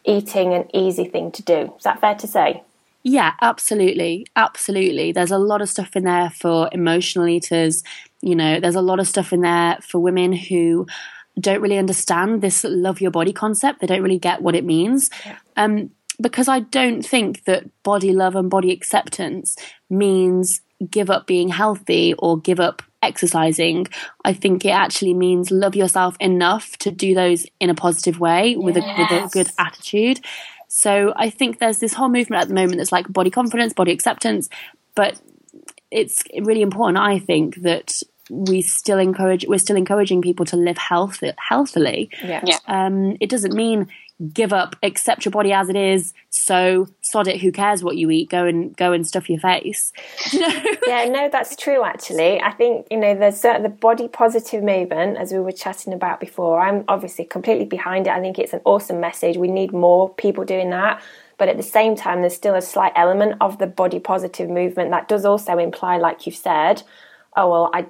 eating 0.05 0.53
an 0.53 0.69
easy 0.73 1.05
thing 1.05 1.31
to 1.31 1.43
do. 1.43 1.73
Is 1.77 1.83
that 1.83 1.99
fair 1.99 2.15
to 2.15 2.27
say? 2.27 2.63
Yeah 3.03 3.33
absolutely. 3.41 4.25
Absolutely. 4.35 5.11
There's 5.11 5.31
a 5.31 5.37
lot 5.37 5.61
of 5.61 5.69
stuff 5.69 5.95
in 5.95 6.05
there 6.05 6.29
for 6.29 6.69
emotional 6.71 7.27
eaters. 7.27 7.83
You 8.21 8.35
know 8.35 8.59
there's 8.59 8.75
a 8.75 8.81
lot 8.81 8.99
of 8.99 9.07
stuff 9.07 9.33
in 9.33 9.41
there 9.41 9.77
for 9.81 9.99
women 9.99 10.31
who 10.31 10.87
don't 11.39 11.61
really 11.61 11.77
understand 11.77 12.41
this 12.41 12.63
love 12.63 13.01
your 13.01 13.11
body 13.11 13.33
concept. 13.33 13.81
They 13.81 13.87
don't 13.87 14.01
really 14.01 14.19
get 14.19 14.41
what 14.41 14.55
it 14.55 14.63
means. 14.63 15.09
Yeah. 15.25 15.37
Um, 15.57 15.91
because 16.21 16.47
I 16.47 16.61
don't 16.61 17.05
think 17.05 17.43
that 17.43 17.65
body 17.83 18.13
love 18.13 18.35
and 18.35 18.49
body 18.49 18.71
acceptance 18.71 19.57
means 19.89 20.61
give 20.89 21.09
up 21.09 21.27
being 21.27 21.49
healthy 21.49 22.13
or 22.19 22.39
give 22.39 22.59
up 22.59 22.81
exercising. 23.01 23.87
I 24.23 24.33
think 24.33 24.65
it 24.65 24.69
actually 24.69 25.13
means 25.13 25.51
love 25.51 25.75
yourself 25.75 26.15
enough 26.19 26.77
to 26.79 26.91
do 26.91 27.13
those 27.13 27.45
in 27.59 27.69
a 27.69 27.75
positive 27.75 28.19
way 28.19 28.55
with, 28.55 28.77
yes. 28.77 28.85
a, 28.85 29.01
with 29.01 29.25
a 29.25 29.29
good 29.33 29.51
attitude. 29.59 30.21
So 30.67 31.13
I 31.15 31.29
think 31.29 31.59
there's 31.59 31.79
this 31.79 31.93
whole 31.93 32.09
movement 32.09 32.41
at 32.41 32.47
the 32.47 32.53
moment 32.53 32.77
that's 32.77 32.91
like 32.91 33.11
body 33.11 33.29
confidence, 33.29 33.73
body 33.73 33.91
acceptance, 33.91 34.49
but 34.95 35.19
it's 35.91 36.23
really 36.41 36.61
important, 36.61 36.97
I 36.97 37.19
think, 37.19 37.61
that 37.61 38.01
we 38.29 38.61
still 38.61 38.97
encourage 38.97 39.45
we're 39.47 39.59
still 39.59 39.75
encouraging 39.75 40.21
people 40.21 40.45
to 40.47 40.55
live 40.55 40.77
health 40.77 41.23
healthily. 41.37 42.09
Yeah. 42.23 42.41
yeah. 42.45 42.59
Um, 42.67 43.17
it 43.19 43.29
doesn't 43.29 43.53
mean 43.53 43.87
give 44.33 44.53
up, 44.53 44.75
accept 44.81 45.25
your 45.25 45.31
body 45.31 45.51
as 45.51 45.67
it 45.69 45.75
is. 45.75 46.13
So 46.29 46.87
sod 47.01 47.27
it. 47.27 47.41
Who 47.41 47.51
cares 47.51 47.83
what 47.83 47.97
you 47.97 48.09
eat? 48.11 48.29
Go 48.29 48.45
and 48.45 48.75
go 48.75 48.93
and 48.93 49.05
stuff 49.05 49.29
your 49.29 49.39
face. 49.39 49.91
yeah, 50.33 51.05
no, 51.05 51.29
that's 51.31 51.55
true. 51.55 51.83
Actually, 51.83 52.41
I 52.41 52.51
think 52.51 52.87
you 52.89 52.97
know 52.97 53.15
there's 53.15 53.41
the 53.41 53.73
body 53.79 54.07
positive 54.07 54.63
movement 54.63 55.17
as 55.17 55.31
we 55.31 55.39
were 55.39 55.51
chatting 55.51 55.93
about 55.93 56.19
before. 56.19 56.59
I'm 56.59 56.85
obviously 56.87 57.25
completely 57.25 57.65
behind 57.65 58.07
it. 58.07 58.11
I 58.11 58.19
think 58.19 58.39
it's 58.39 58.53
an 58.53 58.61
awesome 58.65 58.99
message. 58.99 59.37
We 59.37 59.49
need 59.49 59.73
more 59.73 60.13
people 60.13 60.45
doing 60.45 60.69
that. 60.71 61.01
But 61.37 61.49
at 61.49 61.57
the 61.57 61.63
same 61.63 61.97
time, 61.97 62.21
there's 62.21 62.35
still 62.35 62.55
a 62.55 62.61
slight 62.61 62.93
element 62.95 63.35
of 63.41 63.57
the 63.57 63.67
body 63.67 63.99
positive 63.99 64.49
movement 64.49 64.91
that 64.91 65.09
does 65.09 65.25
also 65.25 65.57
imply, 65.57 65.97
like 65.97 66.25
you've 66.25 66.35
said, 66.35 66.83
oh 67.35 67.49
well, 67.49 67.69
I 67.73 67.87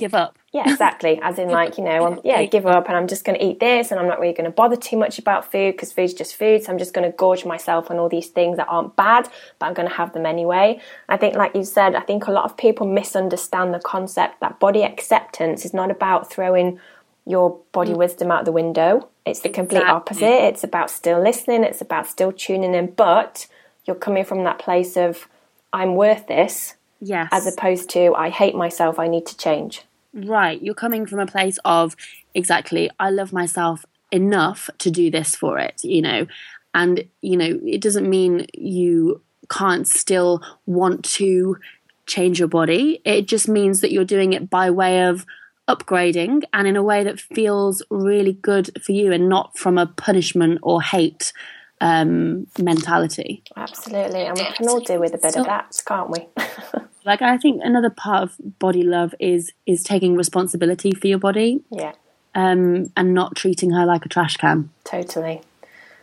give 0.00 0.14
up. 0.14 0.36
Yeah, 0.52 0.70
exactly. 0.70 1.20
As 1.22 1.38
in, 1.38 1.48
like, 1.60 1.78
you 1.78 1.84
know, 1.84 2.06
I'm, 2.06 2.20
yeah, 2.24 2.42
give 2.44 2.66
up 2.66 2.88
and 2.88 2.96
I'm 2.96 3.06
just 3.06 3.24
going 3.24 3.38
to 3.38 3.44
eat 3.44 3.60
this 3.60 3.90
and 3.90 4.00
I'm 4.00 4.08
not 4.08 4.18
really 4.18 4.32
going 4.32 4.46
to 4.46 4.50
bother 4.50 4.76
too 4.76 4.96
much 4.96 5.18
about 5.18 5.50
food 5.50 5.74
because 5.74 5.92
food's 5.92 6.14
just 6.14 6.34
food. 6.34 6.64
So 6.64 6.72
I'm 6.72 6.78
just 6.78 6.92
going 6.92 7.08
to 7.08 7.16
gorge 7.16 7.44
myself 7.44 7.90
on 7.90 7.98
all 7.98 8.08
these 8.08 8.28
things 8.28 8.56
that 8.56 8.66
aren't 8.68 8.96
bad, 8.96 9.28
but 9.58 9.66
I'm 9.66 9.74
going 9.74 9.88
to 9.88 9.94
have 9.94 10.12
them 10.12 10.26
anyway. 10.26 10.80
I 11.08 11.16
think, 11.16 11.36
like 11.36 11.54
you 11.54 11.64
said, 11.64 11.94
I 11.94 12.00
think 12.00 12.26
a 12.26 12.32
lot 12.32 12.44
of 12.44 12.56
people 12.56 12.86
misunderstand 12.86 13.72
the 13.74 13.80
concept 13.80 14.40
that 14.40 14.58
body 14.58 14.82
acceptance 14.82 15.64
is 15.64 15.72
not 15.72 15.90
about 15.90 16.30
throwing 16.30 16.80
your 17.26 17.60
body 17.72 17.92
mm. 17.92 17.98
wisdom 17.98 18.30
out 18.30 18.44
the 18.44 18.52
window. 18.52 19.08
It's 19.24 19.40
the 19.40 19.50
complete 19.50 19.82
exactly. 19.82 19.96
opposite. 19.96 20.48
It's 20.48 20.64
about 20.64 20.90
still 20.90 21.22
listening, 21.22 21.62
it's 21.62 21.80
about 21.80 22.08
still 22.08 22.32
tuning 22.32 22.74
in, 22.74 22.90
but 22.92 23.46
you're 23.84 23.96
coming 23.96 24.24
from 24.24 24.44
that 24.44 24.58
place 24.58 24.96
of, 24.96 25.28
I'm 25.72 25.94
worth 25.94 26.26
this. 26.26 26.74
Yes. 27.00 27.28
As 27.32 27.46
opposed 27.46 27.88
to, 27.90 28.14
I 28.14 28.28
hate 28.28 28.54
myself, 28.54 28.98
I 28.98 29.08
need 29.08 29.26
to 29.26 29.36
change. 29.36 29.82
Right. 30.12 30.60
You're 30.60 30.74
coming 30.74 31.06
from 31.06 31.20
a 31.20 31.26
place 31.26 31.58
of 31.64 31.96
exactly, 32.34 32.90
I 32.98 33.10
love 33.10 33.32
myself 33.32 33.84
enough 34.10 34.68
to 34.78 34.90
do 34.90 35.10
this 35.10 35.36
for 35.36 35.58
it, 35.58 35.80
you 35.84 36.02
know. 36.02 36.26
And, 36.74 37.04
you 37.20 37.36
know, 37.36 37.60
it 37.64 37.80
doesn't 37.80 38.08
mean 38.08 38.46
you 38.54 39.22
can't 39.50 39.86
still 39.86 40.42
want 40.66 41.04
to 41.04 41.58
change 42.06 42.38
your 42.38 42.48
body. 42.48 43.00
It 43.04 43.26
just 43.26 43.48
means 43.48 43.80
that 43.80 43.92
you're 43.92 44.04
doing 44.04 44.32
it 44.32 44.50
by 44.50 44.70
way 44.70 45.04
of 45.04 45.26
upgrading 45.68 46.42
and 46.52 46.66
in 46.66 46.76
a 46.76 46.82
way 46.82 47.04
that 47.04 47.20
feels 47.20 47.82
really 47.90 48.32
good 48.32 48.70
for 48.82 48.92
you 48.92 49.12
and 49.12 49.28
not 49.28 49.56
from 49.56 49.78
a 49.78 49.86
punishment 49.86 50.58
or 50.62 50.82
hate 50.82 51.32
um, 51.80 52.46
mentality. 52.58 53.42
Absolutely. 53.56 54.22
And 54.22 54.36
we 54.36 54.44
can 54.52 54.68
all 54.68 54.80
do 54.80 54.98
with 54.98 55.14
a 55.14 55.18
bit 55.18 55.34
so, 55.34 55.40
of 55.40 55.46
that, 55.46 55.80
can't 55.86 56.10
we? 56.10 56.28
like 57.04 57.22
I 57.22 57.36
think 57.38 57.62
another 57.64 57.90
part 57.90 58.22
of 58.22 58.58
body 58.58 58.82
love 58.82 59.14
is 59.18 59.52
is 59.66 59.82
taking 59.82 60.16
responsibility 60.16 60.92
for 60.92 61.06
your 61.06 61.18
body. 61.18 61.62
Yeah. 61.70 61.92
Um, 62.32 62.92
and 62.96 63.12
not 63.12 63.34
treating 63.34 63.70
her 63.72 63.84
like 63.84 64.06
a 64.06 64.08
trash 64.08 64.36
can. 64.36 64.70
Totally. 64.84 65.42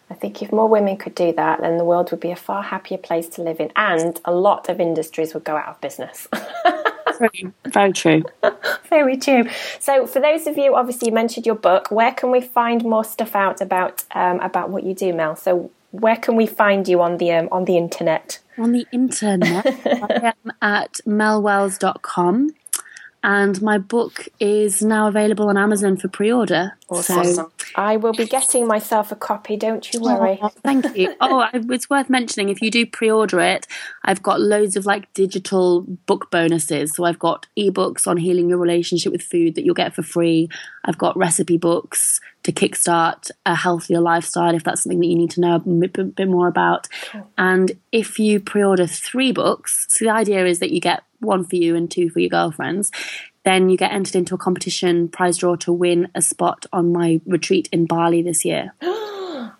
I 0.09 0.13
think 0.13 0.41
if 0.41 0.51
more 0.51 0.67
women 0.67 0.97
could 0.97 1.15
do 1.15 1.33
that, 1.33 1.61
then 1.61 1.77
the 1.77 1.83
world 1.83 2.11
would 2.11 2.19
be 2.19 2.31
a 2.31 2.35
far 2.35 2.63
happier 2.63 2.97
place 2.97 3.27
to 3.29 3.41
live 3.41 3.59
in, 3.59 3.71
and 3.75 4.19
a 4.23 4.31
lot 4.33 4.69
of 4.69 4.79
industries 4.79 5.33
would 5.33 5.43
go 5.43 5.55
out 5.57 5.67
of 5.67 5.81
business. 5.81 6.27
very, 7.19 7.51
very 7.65 7.93
true. 7.93 8.23
very 8.89 9.17
true. 9.17 9.49
So, 9.79 10.07
for 10.07 10.21
those 10.21 10.47
of 10.47 10.57
you, 10.57 10.75
obviously, 10.75 11.09
you 11.09 11.13
mentioned 11.13 11.45
your 11.45 11.55
book. 11.55 11.91
Where 11.91 12.13
can 12.13 12.31
we 12.31 12.39
find 12.41 12.83
more 12.83 13.03
stuff 13.03 13.35
out 13.35 13.59
about 13.59 14.05
um, 14.11 14.39
about 14.39 14.69
what 14.69 14.83
you 14.83 14.93
do, 14.93 15.13
Mel? 15.13 15.35
So, 15.35 15.71
where 15.91 16.17
can 16.17 16.35
we 16.35 16.45
find 16.45 16.87
you 16.87 17.01
on 17.01 17.17
the 17.17 17.31
um, 17.31 17.49
on 17.51 17.65
the 17.65 17.77
internet? 17.77 18.39
On 18.57 18.71
the 18.71 18.85
internet, 18.91 19.65
I 19.85 20.33
am 20.33 20.53
at 20.61 20.99
melwells.com 21.05 22.51
and 23.23 23.61
my 23.61 23.77
book 23.77 24.27
is 24.39 24.81
now 24.81 25.07
available 25.07 25.49
on 25.49 25.57
Amazon 25.57 25.97
for 25.97 26.07
pre-order. 26.07 26.77
Awesome. 26.89 27.25
So 27.25 27.51
I 27.75 27.97
will 27.97 28.13
be 28.13 28.25
getting 28.25 28.67
myself 28.67 29.11
a 29.11 29.15
copy. 29.15 29.57
Don't 29.57 29.91
you 29.93 29.99
oh, 30.03 30.15
worry. 30.15 30.39
Oh, 30.41 30.49
thank 30.63 30.95
you. 30.95 31.15
oh, 31.21 31.47
it's 31.53 31.89
worth 31.89 32.09
mentioning 32.09 32.49
if 32.49 32.61
you 32.61 32.71
do 32.71 32.85
pre-order 32.85 33.41
it, 33.41 33.67
I've 34.05 34.21
got 34.21 34.39
loads 34.39 34.77
of 34.77 34.85
like 34.85 35.11
digital 35.13 35.81
book 35.81 36.31
bonuses. 36.31 36.93
So 36.93 37.03
I've 37.03 37.19
got 37.19 37.47
ebooks 37.57 38.07
on 38.07 38.17
healing 38.17 38.49
your 38.49 38.59
relationship 38.59 39.11
with 39.11 39.23
food 39.23 39.55
that 39.55 39.65
you'll 39.65 39.75
get 39.75 39.95
for 39.95 40.03
free. 40.03 40.49
I've 40.85 40.97
got 40.97 41.17
recipe 41.17 41.57
books 41.57 42.21
to 42.43 42.53
kickstart 42.53 43.29
a 43.45 43.55
healthier 43.55 43.99
lifestyle 43.99 44.55
if 44.55 44.63
that's 44.63 44.83
something 44.83 45.01
that 45.01 45.07
you 45.07 45.15
need 45.15 45.31
to 45.31 45.41
know 45.41 45.55
a 45.55 45.59
bit, 45.59 46.15
bit 46.15 46.29
more 46.29 46.47
about. 46.47 46.87
Cool. 47.11 47.29
And 47.37 47.73
if 47.91 48.19
you 48.19 48.39
pre-order 48.39 48.87
three 48.87 49.33
books, 49.33 49.85
so 49.89 50.05
the 50.05 50.11
idea 50.11 50.45
is 50.45 50.59
that 50.59 50.71
you 50.71 50.79
get 50.79 51.03
one 51.19 51.43
for 51.43 51.55
you 51.55 51.75
and 51.75 51.89
two 51.89 52.09
for 52.09 52.19
your 52.19 52.29
girlfriends, 52.29 52.91
then 53.43 53.69
you 53.69 53.77
get 53.77 53.91
entered 53.91 54.15
into 54.15 54.35
a 54.35 54.37
competition 54.37 55.07
prize 55.07 55.37
draw 55.37 55.55
to 55.55 55.71
win 55.71 56.09
a 56.13 56.21
spot 56.21 56.65
on 56.73 56.91
my 56.91 57.21
retreat 57.25 57.69
in 57.71 57.85
Bali 57.85 58.21
this 58.21 58.43
year. 58.45 58.73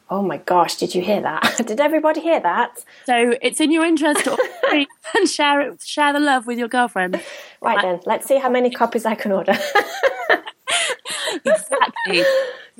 Oh 0.10 0.22
my 0.22 0.38
gosh, 0.38 0.76
did 0.76 0.96
you 0.96 1.02
hear 1.02 1.22
that? 1.22 1.56
did 1.68 1.82
everybody 1.82 2.22
hear 2.22 2.40
that? 2.40 2.84
So 3.06 3.36
it's 3.42 3.60
in 3.60 3.72
your 3.72 3.86
interest 3.86 4.24
to 4.24 4.38
and 5.16 5.30
share 5.30 5.60
it, 5.60 5.82
share 5.82 6.14
the 6.14 6.20
love 6.20 6.48
with 6.48 6.58
your 6.58 6.70
girlfriend. 6.70 7.22
Right 7.62 7.82
then, 7.82 8.00
let's 8.06 8.26
see 8.26 8.38
how 8.38 8.50
many 8.50 8.70
copies 8.70 9.06
I 9.06 9.16
can 9.16 9.34
order. 9.34 9.52
exactly. 11.46 12.24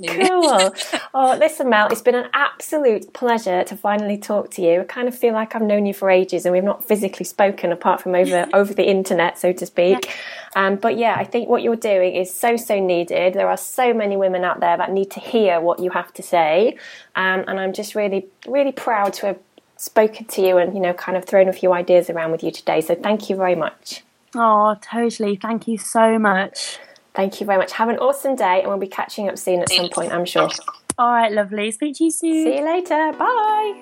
Cool. 0.06 0.74
Oh, 1.20 1.36
listen, 1.36 1.70
Mel, 1.70 1.88
it's 1.88 2.02
been 2.02 2.14
an 2.14 2.30
absolute 2.34 3.12
pleasure 3.12 3.64
to 3.64 3.76
finally 3.76 4.20
talk 4.20 4.52
to 4.52 4.62
you. 4.62 4.82
I 4.82 4.84
kind 4.84 5.08
of 5.08 5.18
feel 5.18 5.34
like 5.34 5.56
I've 5.56 5.64
known 5.64 5.88
you 5.88 5.94
for 5.96 6.12
ages 6.12 6.46
and 6.46 6.54
we've 6.54 6.64
not 6.64 6.88
physically 6.88 7.26
spoken 7.26 7.72
apart 7.72 8.02
from 8.02 8.14
over 8.14 8.48
over 8.54 8.72
the 8.72 8.88
internet, 8.88 9.40
so 9.40 9.52
to 9.52 9.66
speak. 9.66 10.16
Um, 10.56 10.76
but 10.76 10.98
yeah, 10.98 11.16
I 11.18 11.24
think 11.24 11.50
what 11.50 11.64
you're 11.64 11.76
doing 11.76 12.16
is 12.16 12.32
so, 12.32 12.56
so 12.56 12.80
needed. 12.80 13.34
There 13.34 13.50
are 13.50 13.58
so 13.58 13.96
many 13.96 14.16
women 14.16 14.44
out 14.44 14.60
there 14.60 14.78
that 14.78 14.92
need 14.92 15.10
to 15.12 15.20
hear 15.20 15.60
what 15.60 15.80
you 15.80 15.90
have 15.90 16.14
to 16.16 16.22
say. 16.22 16.78
Um, 17.16 17.46
and 17.48 17.60
I'm 17.60 17.74
just 17.74 17.96
really, 17.96 18.28
really 18.48 18.74
proud 18.74 19.14
to 19.14 19.28
have 19.28 19.40
spoken 19.78 20.26
to 20.26 20.42
you 20.42 20.58
and, 20.58 20.76
you 20.76 20.80
know, 20.80 20.94
kind 20.94 21.18
of 21.18 21.26
thrown 21.26 21.48
a 21.48 21.54
few 21.54 21.74
ideas 21.74 22.12
around 22.12 22.32
with 22.32 22.44
you 22.44 22.52
today. 22.52 22.82
So 22.82 22.94
thank 22.94 23.28
you 23.30 23.36
very 23.36 23.56
much. 23.56 24.04
Oh, 24.36 24.76
totally. 24.82 25.36
Thank 25.36 25.68
you 25.68 25.80
so 25.80 26.20
much. 26.20 26.80
Thank 27.18 27.40
you 27.40 27.48
very 27.48 27.58
much. 27.58 27.72
Have 27.72 27.90
an 27.90 27.98
awesome 27.98 28.36
day, 28.36 28.60
and 28.60 28.68
we'll 28.68 28.78
be 28.78 28.86
catching 28.86 29.28
up 29.28 29.40
soon 29.40 29.62
at 29.62 29.72
some 29.72 29.90
point, 29.90 30.12
I'm 30.14 30.24
sure. 30.24 30.52
All 31.00 31.10
right, 31.10 31.32
lovely. 31.32 31.72
Speak 31.72 31.98
to 31.98 32.04
you 32.04 32.12
soon. 32.12 32.46
See 32.46 32.58
you 32.60 32.64
later. 32.64 33.12
Bye. 33.18 33.82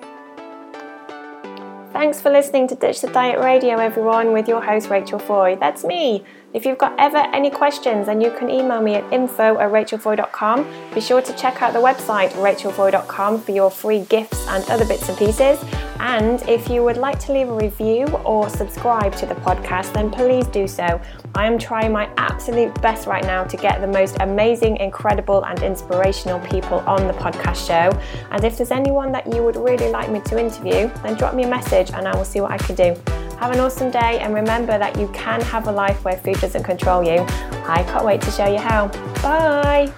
Thanks 1.92 2.18
for 2.18 2.30
listening 2.30 2.66
to 2.68 2.74
Ditch 2.74 3.02
the 3.02 3.08
Diet 3.08 3.38
Radio, 3.38 3.76
everyone, 3.76 4.32
with 4.32 4.48
your 4.48 4.62
host 4.62 4.88
Rachel 4.88 5.18
Foy. 5.18 5.56
That's 5.60 5.84
me. 5.84 6.24
If 6.54 6.64
you've 6.64 6.78
got 6.78 6.98
ever 6.98 7.18
any 7.18 7.50
questions, 7.50 8.06
then 8.06 8.22
you 8.22 8.30
can 8.30 8.48
email 8.48 8.80
me 8.80 8.94
at 8.94 9.12
info 9.12 9.58
at 9.58 9.70
rachelfoy.com. 9.70 10.66
Be 10.94 11.00
sure 11.02 11.20
to 11.20 11.32
check 11.34 11.60
out 11.60 11.74
the 11.74 11.78
website 11.78 12.30
rachelfoy.com 12.30 13.42
for 13.42 13.52
your 13.52 13.70
free 13.70 14.00
gifts 14.04 14.46
and 14.48 14.64
other 14.70 14.86
bits 14.86 15.10
and 15.10 15.18
pieces. 15.18 15.58
And 16.00 16.42
if 16.48 16.70
you 16.70 16.82
would 16.82 16.96
like 16.96 17.18
to 17.20 17.32
leave 17.32 17.50
a 17.50 17.54
review 17.54 18.06
or 18.24 18.48
subscribe 18.48 19.14
to 19.16 19.26
the 19.26 19.34
podcast, 19.34 19.92
then 19.92 20.10
please 20.10 20.46
do 20.46 20.66
so. 20.66 21.00
I 21.36 21.46
am 21.46 21.58
trying 21.58 21.92
my 21.92 22.08
absolute 22.16 22.80
best 22.80 23.06
right 23.06 23.22
now 23.22 23.44
to 23.44 23.58
get 23.58 23.82
the 23.82 23.86
most 23.86 24.16
amazing, 24.20 24.78
incredible, 24.78 25.44
and 25.44 25.62
inspirational 25.62 26.40
people 26.40 26.78
on 26.86 27.06
the 27.06 27.12
podcast 27.12 27.66
show. 27.66 27.96
And 28.30 28.42
if 28.42 28.56
there's 28.56 28.70
anyone 28.70 29.12
that 29.12 29.30
you 29.30 29.42
would 29.42 29.56
really 29.56 29.90
like 29.90 30.10
me 30.10 30.20
to 30.20 30.40
interview, 30.40 30.90
then 31.02 31.14
drop 31.14 31.34
me 31.34 31.44
a 31.44 31.48
message 31.48 31.90
and 31.90 32.08
I 32.08 32.16
will 32.16 32.24
see 32.24 32.40
what 32.40 32.52
I 32.52 32.56
can 32.56 32.74
do. 32.74 32.96
Have 33.38 33.52
an 33.52 33.60
awesome 33.60 33.90
day 33.90 34.18
and 34.20 34.32
remember 34.32 34.78
that 34.78 34.98
you 34.98 35.08
can 35.08 35.42
have 35.42 35.68
a 35.68 35.72
life 35.72 36.02
where 36.06 36.16
food 36.16 36.40
doesn't 36.40 36.62
control 36.62 37.04
you. 37.04 37.20
I 37.68 37.84
can't 37.86 38.06
wait 38.06 38.22
to 38.22 38.30
show 38.30 38.46
you 38.46 38.58
how. 38.58 38.88
Bye! 39.22 39.92